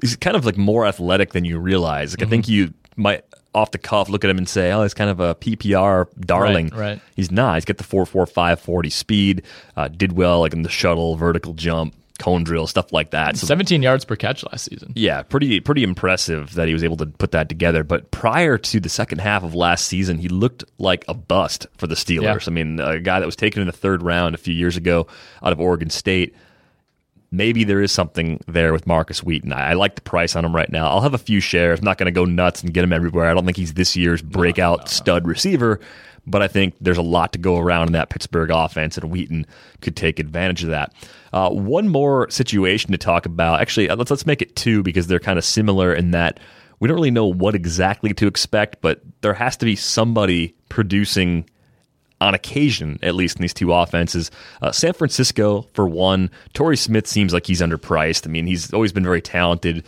he's 0.00 0.16
kind 0.16 0.36
of 0.36 0.44
like 0.44 0.56
more 0.56 0.86
athletic 0.86 1.32
than 1.32 1.44
you 1.44 1.58
realize. 1.58 2.12
Like 2.12 2.18
mm-hmm. 2.18 2.26
I 2.26 2.30
think 2.30 2.44
mm-hmm. 2.46 2.52
you 2.54 2.74
might 2.96 3.24
off 3.58 3.70
the 3.72 3.78
cuff 3.78 4.08
look 4.08 4.24
at 4.24 4.30
him 4.30 4.38
and 4.38 4.48
say, 4.48 4.72
"Oh, 4.72 4.82
he's 4.82 4.94
kind 4.94 5.10
of 5.10 5.20
a 5.20 5.34
PPR 5.34 6.06
darling." 6.20 6.68
Right. 6.68 6.80
right. 6.80 7.00
He's 7.16 7.30
not. 7.30 7.56
He's 7.56 7.64
got 7.64 7.76
the 7.76 7.84
four 7.84 8.06
four 8.06 8.26
five 8.26 8.60
forty 8.60 8.90
speed. 8.90 9.42
Uh, 9.76 9.88
did 9.88 10.12
well 10.12 10.40
like 10.40 10.52
in 10.52 10.62
the 10.62 10.68
shuttle, 10.68 11.16
vertical 11.16 11.54
jump, 11.54 11.94
cone 12.18 12.44
drill, 12.44 12.66
stuff 12.66 12.92
like 12.92 13.10
that. 13.10 13.36
So, 13.36 13.46
17 13.46 13.82
yards 13.82 14.04
per 14.04 14.16
catch 14.16 14.44
last 14.44 14.64
season. 14.64 14.92
Yeah, 14.94 15.22
pretty 15.22 15.60
pretty 15.60 15.82
impressive 15.82 16.54
that 16.54 16.66
he 16.68 16.74
was 16.74 16.84
able 16.84 16.96
to 16.98 17.06
put 17.06 17.30
that 17.32 17.48
together. 17.48 17.84
But 17.84 18.10
prior 18.10 18.58
to 18.58 18.80
the 18.80 18.88
second 18.88 19.20
half 19.20 19.42
of 19.42 19.54
last 19.54 19.86
season, 19.86 20.18
he 20.18 20.28
looked 20.28 20.64
like 20.78 21.04
a 21.08 21.14
bust 21.14 21.66
for 21.76 21.86
the 21.86 21.94
Steelers. 21.94 22.22
Yeah. 22.22 22.38
I 22.46 22.50
mean, 22.50 22.80
a 22.80 23.00
guy 23.00 23.20
that 23.20 23.26
was 23.26 23.36
taken 23.36 23.60
in 23.62 23.66
the 23.66 23.72
third 23.72 24.02
round 24.02 24.34
a 24.34 24.38
few 24.38 24.54
years 24.54 24.76
ago 24.76 25.06
out 25.42 25.52
of 25.52 25.60
Oregon 25.60 25.90
State 25.90 26.34
maybe 27.30 27.64
there 27.64 27.82
is 27.82 27.92
something 27.92 28.40
there 28.46 28.72
with 28.72 28.86
Markus 28.86 29.22
Wheaton. 29.22 29.52
I, 29.52 29.70
I, 29.70 29.72
like 29.74 29.94
the 29.94 30.00
price 30.00 30.34
on 30.34 30.44
him 30.44 30.54
right 30.54 30.70
now. 30.70 30.88
I'll 30.88 31.00
have 31.00 31.14
a 31.14 31.18
few 31.18 31.40
shares. 31.40 31.78
I'm 31.78 31.84
not 31.84 31.98
going 31.98 32.06
to 32.06 32.12
go 32.12 32.24
nuts 32.24 32.62
and 32.62 32.72
get 32.72 32.84
him 32.84 32.92
everywhere. 32.92 33.28
I 33.28 33.34
don't 33.34 33.44
think 33.44 33.56
he's 33.56 33.74
this 33.74 33.96
year's 33.96 34.22
breakout 34.22 34.78
no, 34.78 34.82
no, 34.82 34.84
no. 34.84 34.90
stud 34.90 35.26
receiver, 35.26 35.80
but 36.26 36.42
I 36.42 36.48
think 36.48 36.74
there's 36.80 36.98
a 36.98 37.02
lot 37.02 37.32
to 37.32 37.38
go 37.38 37.58
around 37.58 37.88
in 37.88 37.92
that 37.92 38.10
Pittsburgh 38.10 38.50
offense, 38.50 38.96
and 38.96 39.10
Wheaton 39.10 39.46
could 39.80 39.96
take 39.96 40.18
advantage 40.18 40.62
of 40.62 40.70
that. 40.70 40.94
Uh, 41.32 41.50
one 41.50 41.88
more 41.88 42.30
situation 42.30 42.92
to 42.92 42.98
talk 42.98 43.26
about. 43.26 43.60
Actually, 43.60 43.90
uh, 43.90 43.96
let's 43.96 44.10
let's 44.10 44.26
make 44.26 44.42
it 44.42 44.56
two 44.56 44.82
because 44.82 45.06
they're 45.06 45.20
kind 45.20 45.38
of 45.38 45.44
similar 45.44 45.92
in 45.92 46.12
that 46.12 46.40
we 46.80 46.88
don't 46.88 46.96
really 46.96 47.10
know 47.10 47.26
what 47.26 47.54
exactly 47.54 48.14
to 48.14 48.26
expect, 48.26 48.80
but 48.80 49.00
there 49.20 49.34
has 49.34 49.56
to 49.58 49.64
be 49.64 49.76
somebody 49.76 50.54
producing 50.68 51.48
on 52.20 52.34
occasion, 52.34 52.98
at 53.02 53.14
least 53.14 53.36
in 53.36 53.42
these 53.42 53.54
two 53.54 53.72
offenses. 53.72 54.30
Uh, 54.60 54.72
San 54.72 54.92
Francisco, 54.92 55.66
for 55.72 55.88
one, 55.88 56.30
Torrey 56.52 56.76
Smith 56.76 57.06
seems 57.06 57.32
like 57.32 57.46
he's 57.46 57.60
underpriced. 57.60 58.26
I 58.26 58.30
mean, 58.30 58.46
he's 58.46 58.72
always 58.72 58.92
been 58.92 59.04
very 59.04 59.22
talented. 59.22 59.84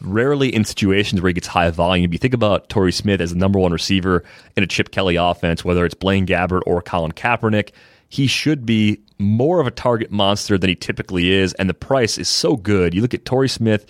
Rarely 0.00 0.54
in 0.54 0.64
situations 0.64 1.20
where 1.20 1.28
he 1.28 1.34
gets 1.34 1.48
high 1.48 1.68
volume. 1.70 2.06
If 2.06 2.12
You 2.12 2.18
think 2.18 2.32
about 2.32 2.70
Torrey 2.70 2.92
Smith 2.92 3.20
as 3.20 3.32
the 3.32 3.38
number 3.38 3.58
one 3.58 3.72
receiver 3.72 4.24
in 4.56 4.62
a 4.62 4.66
Chip 4.66 4.90
Kelly 4.90 5.16
offense, 5.16 5.64
whether 5.64 5.84
it's 5.84 5.94
Blaine 5.94 6.26
Gabbert 6.26 6.62
or 6.66 6.80
Colin 6.80 7.12
Kaepernick. 7.12 7.72
He 8.08 8.26
should 8.26 8.64
be 8.66 9.00
more 9.18 9.60
of 9.60 9.66
a 9.66 9.70
target 9.70 10.10
monster 10.10 10.58
than 10.58 10.68
he 10.68 10.76
typically 10.76 11.32
is, 11.32 11.54
and 11.54 11.68
the 11.68 11.74
price 11.74 12.18
is 12.18 12.28
so 12.28 12.56
good. 12.56 12.94
You 12.94 13.00
look 13.00 13.14
at 13.14 13.24
Torrey 13.24 13.48
Smith, 13.48 13.86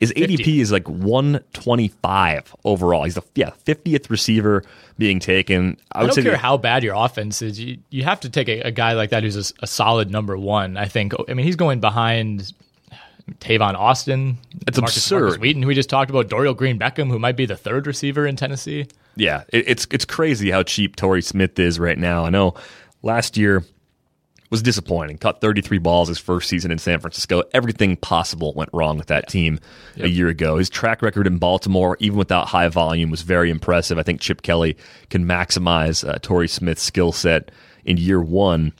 his 0.00 0.12
50. 0.12 0.36
ADP 0.36 0.60
is 0.60 0.72
like 0.72 0.88
125 0.88 2.56
overall. 2.64 3.04
He's 3.04 3.14
the 3.14 3.22
yeah 3.34 3.50
50th 3.64 4.10
receiver 4.10 4.62
being 4.98 5.20
taken. 5.20 5.78
I, 5.92 6.00
I 6.00 6.06
don't 6.06 6.22
care 6.22 6.36
how 6.36 6.58
bad 6.58 6.84
your 6.84 6.94
offense 6.94 7.40
is. 7.40 7.58
You 7.58 7.78
you 7.90 8.04
have 8.04 8.20
to 8.20 8.30
take 8.30 8.48
a, 8.48 8.60
a 8.60 8.70
guy 8.70 8.92
like 8.92 9.10
that 9.10 9.22
who's 9.22 9.36
a, 9.36 9.54
a, 9.62 9.66
solid 9.66 10.10
number 10.10 10.36
one. 10.36 10.76
I 10.76 10.86
think. 10.86 11.14
I 11.28 11.34
mean, 11.34 11.46
he's 11.46 11.56
going 11.56 11.80
behind 11.80 12.52
Tavon 13.40 13.74
Austin. 13.74 14.36
It's 14.66 14.78
Markus, 14.78 14.96
absurd. 14.96 15.20
Markus 15.20 15.38
Wheaton, 15.38 15.62
who 15.62 15.68
we 15.68 15.74
just 15.74 15.90
talked 15.90 16.10
about, 16.10 16.28
Dorial 16.28 16.54
Green 16.56 16.78
Beckham, 16.78 17.08
who 17.08 17.18
might 17.18 17.36
be 17.36 17.46
the 17.46 17.56
third 17.56 17.86
receiver 17.86 18.26
in 18.26 18.36
Tennessee. 18.36 18.86
Yeah, 19.16 19.44
it, 19.48 19.66
it's 19.66 19.86
it's 19.90 20.04
crazy 20.04 20.50
how 20.50 20.62
cheap 20.62 20.96
Torrey 20.96 21.22
Smith 21.22 21.58
is 21.58 21.78
right 21.78 21.98
now. 21.98 22.26
I 22.26 22.30
know 22.30 22.54
last 23.02 23.38
year 23.38 23.64
was 24.50 24.62
disappointing. 24.62 25.18
Caught 25.18 25.40
33 25.40 25.78
balls 25.78 26.08
his 26.08 26.18
first 26.18 26.48
season 26.48 26.70
in 26.70 26.78
San 26.78 27.00
Francisco. 27.00 27.42
Everything 27.52 27.96
possible 27.96 28.52
went 28.54 28.70
wrong 28.72 28.98
with 28.98 29.08
that 29.08 29.28
team 29.28 29.58
yep. 29.96 30.06
a 30.06 30.08
year 30.08 30.28
ago. 30.28 30.56
His 30.58 30.70
track 30.70 31.02
record 31.02 31.26
in 31.26 31.38
Baltimore, 31.38 31.96
even 32.00 32.18
without 32.18 32.48
high 32.48 32.68
volume, 32.68 33.10
was 33.10 33.22
very 33.22 33.50
impressive. 33.50 33.98
I 33.98 34.02
think 34.02 34.20
Chip 34.20 34.42
Kelly 34.42 34.76
can 35.10 35.24
maximize 35.24 36.08
uh, 36.08 36.18
Torrey 36.20 36.48
Smith's 36.48 36.82
skill 36.82 37.12
set 37.12 37.50
in 37.84 37.96
year 37.96 38.20
one 38.20 38.72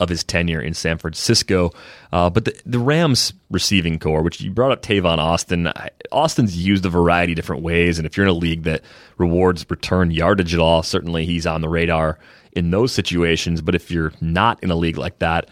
of 0.00 0.08
his 0.08 0.24
tenure 0.24 0.60
in 0.60 0.74
San 0.74 0.98
Francisco. 0.98 1.70
Uh, 2.12 2.30
but 2.30 2.44
the, 2.44 2.60
the 2.66 2.78
Rams 2.78 3.32
receiving 3.50 3.98
corps, 3.98 4.22
which 4.22 4.40
you 4.40 4.50
brought 4.50 4.72
up 4.72 4.82
Tavon 4.82 5.18
Austin, 5.18 5.72
Austin's 6.10 6.56
used 6.56 6.84
a 6.84 6.88
variety 6.88 7.32
of 7.32 7.36
different 7.36 7.62
ways. 7.62 7.98
And 7.98 8.06
if 8.06 8.16
you're 8.16 8.26
in 8.26 8.30
a 8.30 8.34
league 8.34 8.64
that 8.64 8.82
rewards 9.18 9.68
return 9.70 10.10
yardage 10.10 10.54
at 10.54 10.60
all, 10.60 10.82
certainly 10.82 11.24
he's 11.26 11.46
on 11.46 11.60
the 11.60 11.68
radar 11.68 12.18
in 12.54 12.70
those 12.70 12.92
situations. 12.92 13.60
But 13.60 13.74
if 13.74 13.90
you're 13.90 14.12
not 14.20 14.62
in 14.62 14.70
a 14.70 14.76
league 14.76 14.98
like 14.98 15.18
that, 15.18 15.48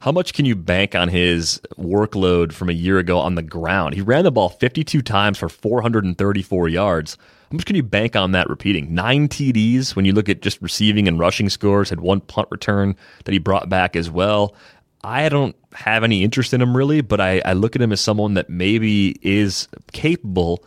how 0.00 0.12
much 0.12 0.32
can 0.32 0.46
you 0.46 0.56
bank 0.56 0.94
on 0.94 1.08
his 1.08 1.60
workload 1.78 2.52
from 2.52 2.70
a 2.70 2.74
year 2.74 2.98
ago 2.98 3.18
on 3.18 3.34
the 3.34 3.42
ground? 3.42 3.94
He 3.94 4.00
ran 4.00 4.24
the 4.24 4.32
ball 4.32 4.48
52 4.48 5.02
times 5.02 5.36
for 5.36 5.50
434 5.50 6.68
yards. 6.68 7.18
How 7.50 7.56
much 7.56 7.66
can 7.66 7.76
you 7.76 7.82
bank 7.82 8.16
on 8.16 8.32
that 8.32 8.48
repeating? 8.48 8.94
Nine 8.94 9.28
TDs 9.28 9.94
when 9.94 10.06
you 10.06 10.12
look 10.12 10.30
at 10.30 10.40
just 10.40 10.62
receiving 10.62 11.06
and 11.06 11.18
rushing 11.18 11.50
scores, 11.50 11.90
had 11.90 12.00
one 12.00 12.20
punt 12.20 12.48
return 12.50 12.96
that 13.24 13.32
he 13.32 13.38
brought 13.38 13.68
back 13.68 13.94
as 13.94 14.10
well. 14.10 14.54
I 15.04 15.28
don't 15.28 15.56
have 15.74 16.02
any 16.02 16.24
interest 16.24 16.54
in 16.54 16.62
him 16.62 16.76
really, 16.76 17.02
but 17.02 17.20
I, 17.20 17.42
I 17.44 17.52
look 17.52 17.76
at 17.76 17.82
him 17.82 17.92
as 17.92 18.00
someone 18.00 18.34
that 18.34 18.48
maybe 18.48 19.16
is 19.22 19.68
capable 19.92 20.64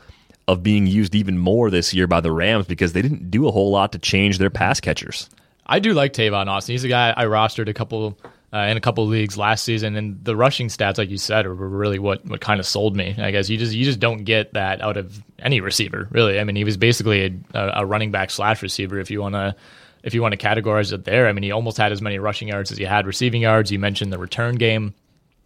of 0.47 0.61
being 0.61 0.85
used 0.85 1.15
even 1.15 1.37
more 1.37 1.69
this 1.69 1.93
year 1.93 2.05
by 2.05 2.21
the 2.21 2.31
Rams 2.31 2.67
because 2.67 2.93
they 2.93 3.01
didn't 3.01 3.31
do 3.31 3.47
a 3.47 3.51
whole 3.51 3.71
lot 3.71 3.91
to 3.93 3.99
change 3.99 4.37
their 4.37 4.49
pass 4.49 4.79
catchers. 4.79 5.29
I 5.65 5.79
do 5.79 5.93
like 5.93 6.13
Tavon 6.13 6.47
Austin. 6.47 6.73
He's 6.73 6.83
a 6.83 6.89
guy 6.89 7.13
I 7.15 7.25
rostered 7.25 7.69
a 7.69 7.73
couple 7.73 8.17
uh, 8.53 8.59
in 8.59 8.77
a 8.77 8.81
couple 8.81 9.07
leagues 9.07 9.37
last 9.37 9.63
season, 9.63 9.95
and 9.95 10.23
the 10.23 10.35
rushing 10.35 10.67
stats, 10.67 10.97
like 10.97 11.09
you 11.09 11.17
said, 11.17 11.47
were 11.47 11.55
really 11.55 11.99
what 11.99 12.25
what 12.25 12.39
kind 12.41 12.59
of 12.59 12.67
sold 12.67 12.95
me. 12.95 13.15
I 13.17 13.31
guess 13.31 13.49
you 13.49 13.57
just 13.57 13.73
you 13.73 13.83
just 13.83 13.99
don't 13.99 14.23
get 14.23 14.53
that 14.53 14.81
out 14.81 14.97
of 14.97 15.23
any 15.39 15.59
receiver, 15.59 16.07
really. 16.11 16.39
I 16.39 16.43
mean, 16.43 16.55
he 16.55 16.63
was 16.63 16.77
basically 16.77 17.41
a, 17.53 17.71
a 17.77 17.85
running 17.85 18.11
back 18.11 18.29
slash 18.29 18.61
receiver 18.61 18.99
if 18.99 19.09
you 19.09 19.21
want 19.21 19.35
to 19.35 19.55
if 20.03 20.13
you 20.13 20.21
want 20.21 20.33
to 20.33 20.37
categorize 20.37 20.93
it 20.93 21.05
there. 21.05 21.27
I 21.27 21.33
mean, 21.33 21.43
he 21.43 21.51
almost 21.51 21.77
had 21.77 21.91
as 21.91 22.01
many 22.01 22.19
rushing 22.19 22.49
yards 22.49 22.71
as 22.71 22.77
he 22.77 22.83
had 22.83 23.07
receiving 23.07 23.41
yards. 23.41 23.71
You 23.71 23.79
mentioned 23.79 24.13
the 24.13 24.19
return 24.19 24.55
game, 24.55 24.93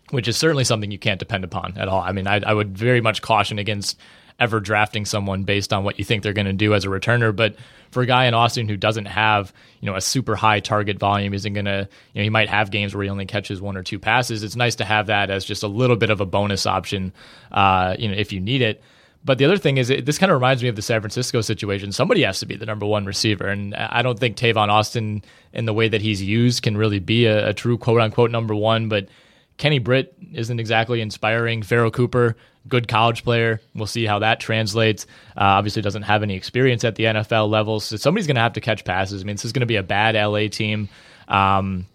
which 0.10 0.28
is 0.28 0.36
certainly 0.36 0.64
something 0.66 0.92
you 0.92 1.00
can't 1.00 1.20
depend 1.20 1.44
upon 1.44 1.78
at 1.78 1.88
all. 1.88 2.02
I 2.02 2.12
mean, 2.12 2.28
I, 2.28 2.42
I 2.46 2.54
would 2.54 2.78
very 2.78 3.00
much 3.00 3.22
caution 3.22 3.60
against 3.60 3.98
ever 4.40 4.60
drafting 4.60 5.06
someone 5.06 5.44
based 5.44 5.74
on 5.74 5.84
what 5.84 5.98
you 5.98 6.06
think 6.06 6.24
they're 6.24 6.34
going 6.34 6.46
to 6.46 6.54
do 6.54 6.74
as 6.74 6.86
a 6.86 6.90
returner. 6.90 7.36
But 7.36 7.56
for 7.92 8.04
a 8.04 8.06
guy 8.06 8.26
in 8.26 8.34
Austin 8.34 8.68
who 8.68 8.78
doesn't 8.78 9.06
have, 9.06 9.52
you 9.82 9.90
know, 9.90 9.96
a 9.96 10.02
super 10.02 10.36
high 10.36 10.60
target 10.60 11.00
volume, 11.00 11.34
isn't 11.34 11.54
going 11.54 11.66
to, 11.66 11.88
you 12.14 12.20
know, 12.20 12.24
he 12.24 12.30
might 12.30 12.50
have 12.50 12.70
games 12.70 12.94
where 12.94 13.04
he 13.04 13.10
only 13.10 13.26
catches 13.26 13.62
one 13.62 13.78
or 13.78 13.84
two 13.84 14.00
passes. 14.00 14.44
It's 14.44 14.56
nice 14.56 14.76
to 14.76 14.86
have 14.86 15.08
that 15.08 15.30
as 15.30 15.46
just 15.46 15.64
a 15.64 15.68
little 15.68 15.96
bit 15.96 16.10
of 16.10 16.22
a 16.22 16.26
bonus 16.26 16.66
option, 16.66 17.14
uh, 17.52 17.96
you 17.98 18.10
know, 18.10 18.16
if 18.16 18.32
you 18.32 18.40
need 18.40 18.62
it. 18.62 18.84
But 19.26 19.40
the 19.40 19.46
other 19.46 19.58
thing 19.58 19.78
is, 19.78 19.90
it, 19.90 20.06
this 20.06 20.18
kind 20.18 20.32
of 20.32 20.36
reminds 20.36 20.64
me 20.64 20.70
of 20.70 20.76
the 20.76 20.82
San 20.82 21.02
Francisco 21.02 21.42
situation. 21.42 21.92
Somebody 21.92 22.22
has 22.22 22.40
to 22.40 22.46
be 22.46 22.56
the 22.56 22.66
number 22.66 22.86
one 22.86 23.06
receiver, 23.06 23.48
and 23.48 23.76
I 23.76 24.02
don't 24.02 24.18
think 24.18 24.38
Tavon 24.38 24.70
Austin, 24.70 25.24
in 25.52 25.66
the 25.66 25.74
way 25.74 25.90
that 25.90 26.02
he's 26.02 26.22
used, 26.22 26.62
can 26.62 26.78
really 26.78 27.00
be 27.00 27.26
a, 27.26 27.50
a 27.50 27.54
true 27.54 27.78
quote 27.78 28.00
unquote 28.00 28.32
number 28.32 28.56
one. 28.56 28.88
But 28.88 29.10
Kenny 29.58 29.80
Britt 29.80 30.16
isn't 30.34 30.60
exactly 30.60 31.02
inspiring. 31.02 31.64
Pharoh 31.64 31.92
Cooper, 31.92 32.36
good 32.68 32.88
college 32.88 33.24
player. 33.24 33.60
We'll 33.74 33.88
see 33.88 34.06
how 34.06 34.20
that 34.20 34.40
translates. 34.40 35.06
Uh, 35.36 35.44
obviously, 35.44 35.82
doesn't 35.82 36.04
have 36.04 36.24
any 36.24 36.36
experience 36.36 36.84
at 36.84 36.96
the 36.96 37.06
NFL 37.06 37.50
level, 37.50 37.80
so 37.80 37.98
somebody's 37.98 38.28
going 38.28 38.36
to 38.36 38.42
have 38.42 38.54
to 38.54 38.62
catch 38.62 38.86
passes. 38.86 39.22
I 39.22 39.26
mean, 39.26 39.36
this 39.36 39.46
is 39.46 39.52
going 39.52 39.62
to 39.62 39.68
be 39.68 39.78
a 39.78 39.84
bad 39.84 40.16
LA 40.16 40.48
team. 40.48 40.90
Um, 41.28 41.86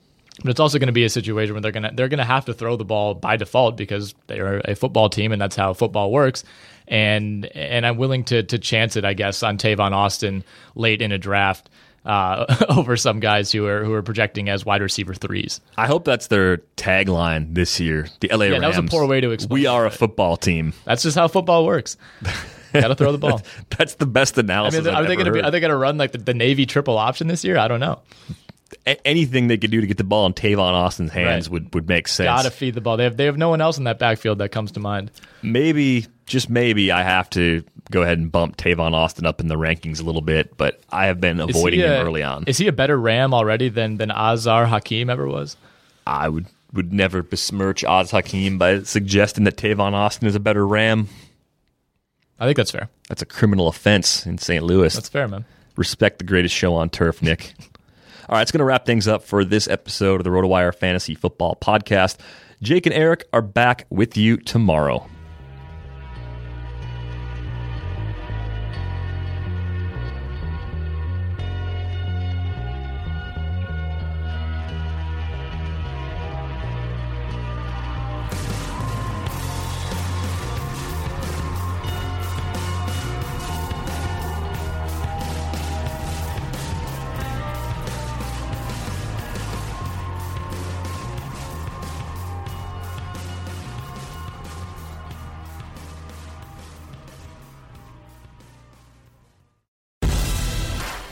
but 0.42 0.50
it's 0.50 0.60
also 0.60 0.78
going 0.78 0.88
to 0.88 0.92
be 0.92 1.04
a 1.04 1.10
situation 1.10 1.54
where 1.54 1.60
they're 1.60 1.72
going 1.72 1.82
to 1.84 1.90
they're 1.94 2.08
going 2.08 2.18
to 2.18 2.24
have 2.24 2.46
to 2.46 2.54
throw 2.54 2.76
the 2.76 2.84
ball 2.84 3.14
by 3.14 3.36
default 3.36 3.76
because 3.76 4.14
they 4.26 4.40
are 4.40 4.60
a 4.64 4.74
football 4.74 5.08
team 5.08 5.30
and 5.30 5.40
that's 5.40 5.56
how 5.56 5.72
football 5.74 6.10
works. 6.10 6.42
And 6.88 7.46
and 7.46 7.86
I'm 7.86 7.96
willing 7.96 8.24
to 8.24 8.42
to 8.42 8.58
chance 8.58 8.96
it, 8.96 9.04
I 9.04 9.14
guess, 9.14 9.42
on 9.42 9.58
Tavon 9.58 9.92
Austin 9.92 10.42
late 10.74 11.02
in 11.02 11.12
a 11.12 11.18
draft 11.18 11.68
uh, 12.04 12.64
over 12.68 12.96
some 12.96 13.20
guys 13.20 13.52
who 13.52 13.66
are 13.66 13.84
who 13.84 13.92
are 13.92 14.02
projecting 14.02 14.48
as 14.48 14.64
wide 14.64 14.82
receiver 14.82 15.14
threes. 15.14 15.60
I 15.76 15.86
hope 15.86 16.04
that's 16.04 16.26
their 16.26 16.58
tagline 16.76 17.54
this 17.54 17.78
year. 17.80 18.08
The 18.20 18.28
LA 18.28 18.46
Yeah, 18.46 18.50
Rams. 18.52 18.60
that 18.62 18.68
was 18.68 18.78
a 18.78 18.82
poor 18.96 19.06
way 19.06 19.20
to 19.20 19.30
explain 19.30 19.60
We 19.60 19.66
are 19.66 19.86
a 19.86 19.90
football 19.90 20.36
team. 20.36 20.72
That's 20.84 21.02
just 21.02 21.16
how 21.16 21.28
football 21.28 21.64
works. 21.66 21.96
Got 22.72 22.88
to 22.88 22.94
throw 22.94 23.12
the 23.12 23.18
ball. 23.18 23.42
That's 23.76 23.96
the 23.96 24.06
best 24.06 24.38
I 24.38 24.40
analysis. 24.40 24.84
mean, 24.84 24.94
I 24.94 25.00
are 25.02 25.06
they 25.06 25.14
going 25.16 25.26
to 25.26 25.32
be? 25.32 25.42
Are 25.42 25.50
they 25.50 25.60
going 25.60 25.70
to 25.70 25.76
run 25.76 25.98
like 25.98 26.12
the, 26.12 26.18
the 26.18 26.32
Navy 26.34 26.64
triple 26.66 26.96
option 26.98 27.26
this 27.28 27.44
year? 27.44 27.58
I 27.58 27.68
don't 27.68 27.80
know. 27.80 28.00
anything 29.04 29.48
they 29.48 29.58
could 29.58 29.70
do 29.70 29.80
to 29.80 29.86
get 29.86 29.98
the 29.98 30.04
ball 30.04 30.26
in 30.26 30.32
Tavon 30.32 30.72
Austin's 30.72 31.12
hands 31.12 31.48
Right. 31.48 31.52
would, 31.52 31.74
would 31.74 31.88
make 31.88 32.08
sense. 32.08 32.26
Got 32.26 32.42
to 32.42 32.50
feed 32.50 32.74
the 32.74 32.80
ball. 32.80 32.96
They 32.96 33.04
have 33.04 33.16
they 33.16 33.26
have 33.26 33.36
no 33.36 33.48
one 33.50 33.60
else 33.60 33.78
in 33.78 33.84
that 33.84 33.98
backfield 33.98 34.38
that 34.38 34.50
comes 34.50 34.72
to 34.72 34.80
mind. 34.80 35.10
maybe, 35.42 36.06
just 36.32 36.50
maybe, 36.50 36.90
I 36.90 37.02
have 37.02 37.30
to 37.30 37.62
go 37.90 38.02
ahead 38.02 38.18
and 38.18 38.32
bump 38.32 38.56
Tavon 38.56 38.94
Austin 38.94 39.26
up 39.26 39.40
in 39.40 39.46
the 39.48 39.54
rankings 39.56 40.00
a 40.00 40.04
little 40.04 40.22
bit, 40.22 40.56
but 40.56 40.80
I 40.90 41.06
have 41.06 41.20
been 41.20 41.38
avoiding 41.40 41.80
a- 41.82 41.86
him 41.86 42.06
early 42.06 42.22
on. 42.22 42.44
Is 42.46 42.58
he 42.58 42.66
a 42.66 42.72
better 42.72 42.98
Ram 42.98 43.32
already 43.34 43.68
than 43.68 43.98
than 43.98 44.10
Az-Zahir 44.10 44.66
Hakim 44.66 45.08
ever 45.10 45.26
was? 45.28 45.56
I 46.06 46.28
would 46.28 46.46
would 46.72 46.92
never 46.92 47.22
besmirch 47.22 47.84
Oz 47.84 48.10
Hakim 48.10 48.56
by 48.58 48.82
suggesting 48.82 49.44
that 49.44 49.56
Tavon 49.56 49.92
Austin 49.92 50.26
is 50.26 50.34
a 50.34 50.40
better 50.40 50.66
Ram. 50.66 51.08
I 52.40 52.46
think 52.46 52.56
that's 52.56 52.70
fair. 52.70 52.88
That's 53.08 53.22
a 53.22 53.26
criminal 53.26 53.68
offense 53.68 54.26
in 54.26 54.38
St. 54.38 54.64
Louis. 54.64 54.92
That's 54.94 55.08
fair, 55.08 55.28
man. 55.28 55.44
Respect 55.76 56.18
the 56.18 56.24
greatest 56.24 56.54
show 56.54 56.74
on 56.74 56.88
turf, 56.90 57.22
Nick. 57.22 57.52
All 58.28 58.36
right, 58.36 58.42
it's 58.42 58.50
going 58.50 58.60
to 58.60 58.64
wrap 58.64 58.86
things 58.86 59.06
up 59.06 59.22
for 59.22 59.44
this 59.44 59.68
episode 59.68 60.20
of 60.20 60.24
the 60.24 60.30
RotoWire 60.30 60.74
Fantasy 60.74 61.14
Football 61.14 61.56
Podcast. 61.60 62.16
Jake 62.62 62.86
and 62.86 62.94
Eric 62.94 63.26
are 63.32 63.42
back 63.42 63.86
with 63.90 64.16
you 64.16 64.38
tomorrow. 64.38 65.06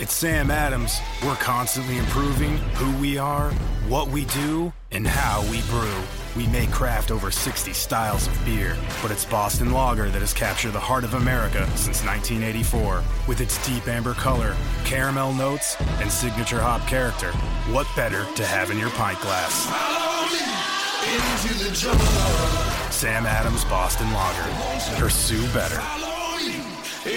It's 0.00 0.14
Sam 0.14 0.50
Adams. 0.50 0.98
We're 1.22 1.34
constantly 1.34 1.98
improving 1.98 2.56
who 2.56 2.98
we 3.02 3.18
are, 3.18 3.50
what 3.86 4.08
we 4.08 4.24
do, 4.24 4.72
and 4.92 5.06
how 5.06 5.42
we 5.50 5.60
brew. 5.68 5.94
We 6.34 6.46
may 6.50 6.68
craft 6.68 7.10
over 7.10 7.30
60 7.30 7.74
styles 7.74 8.26
of 8.26 8.44
beer, 8.46 8.78
but 9.02 9.10
it's 9.10 9.26
Boston 9.26 9.72
Lager 9.72 10.08
that 10.08 10.20
has 10.20 10.32
captured 10.32 10.70
the 10.70 10.80
heart 10.80 11.04
of 11.04 11.12
America 11.12 11.66
since 11.76 12.02
1984. 12.02 13.04
With 13.28 13.42
its 13.42 13.62
deep 13.66 13.86
amber 13.88 14.14
color, 14.14 14.56
caramel 14.86 15.34
notes, 15.34 15.76
and 16.00 16.10
signature 16.10 16.60
hop 16.60 16.88
character, 16.88 17.32
what 17.70 17.86
better 17.94 18.24
to 18.36 18.46
have 18.46 18.70
in 18.70 18.78
your 18.78 18.90
pint 18.92 19.20
glass? 19.20 19.66
Sam 22.90 23.26
Adams 23.26 23.66
Boston 23.66 24.10
Lager. 24.14 24.98
Pursue 24.98 25.46
better. 25.52 26.09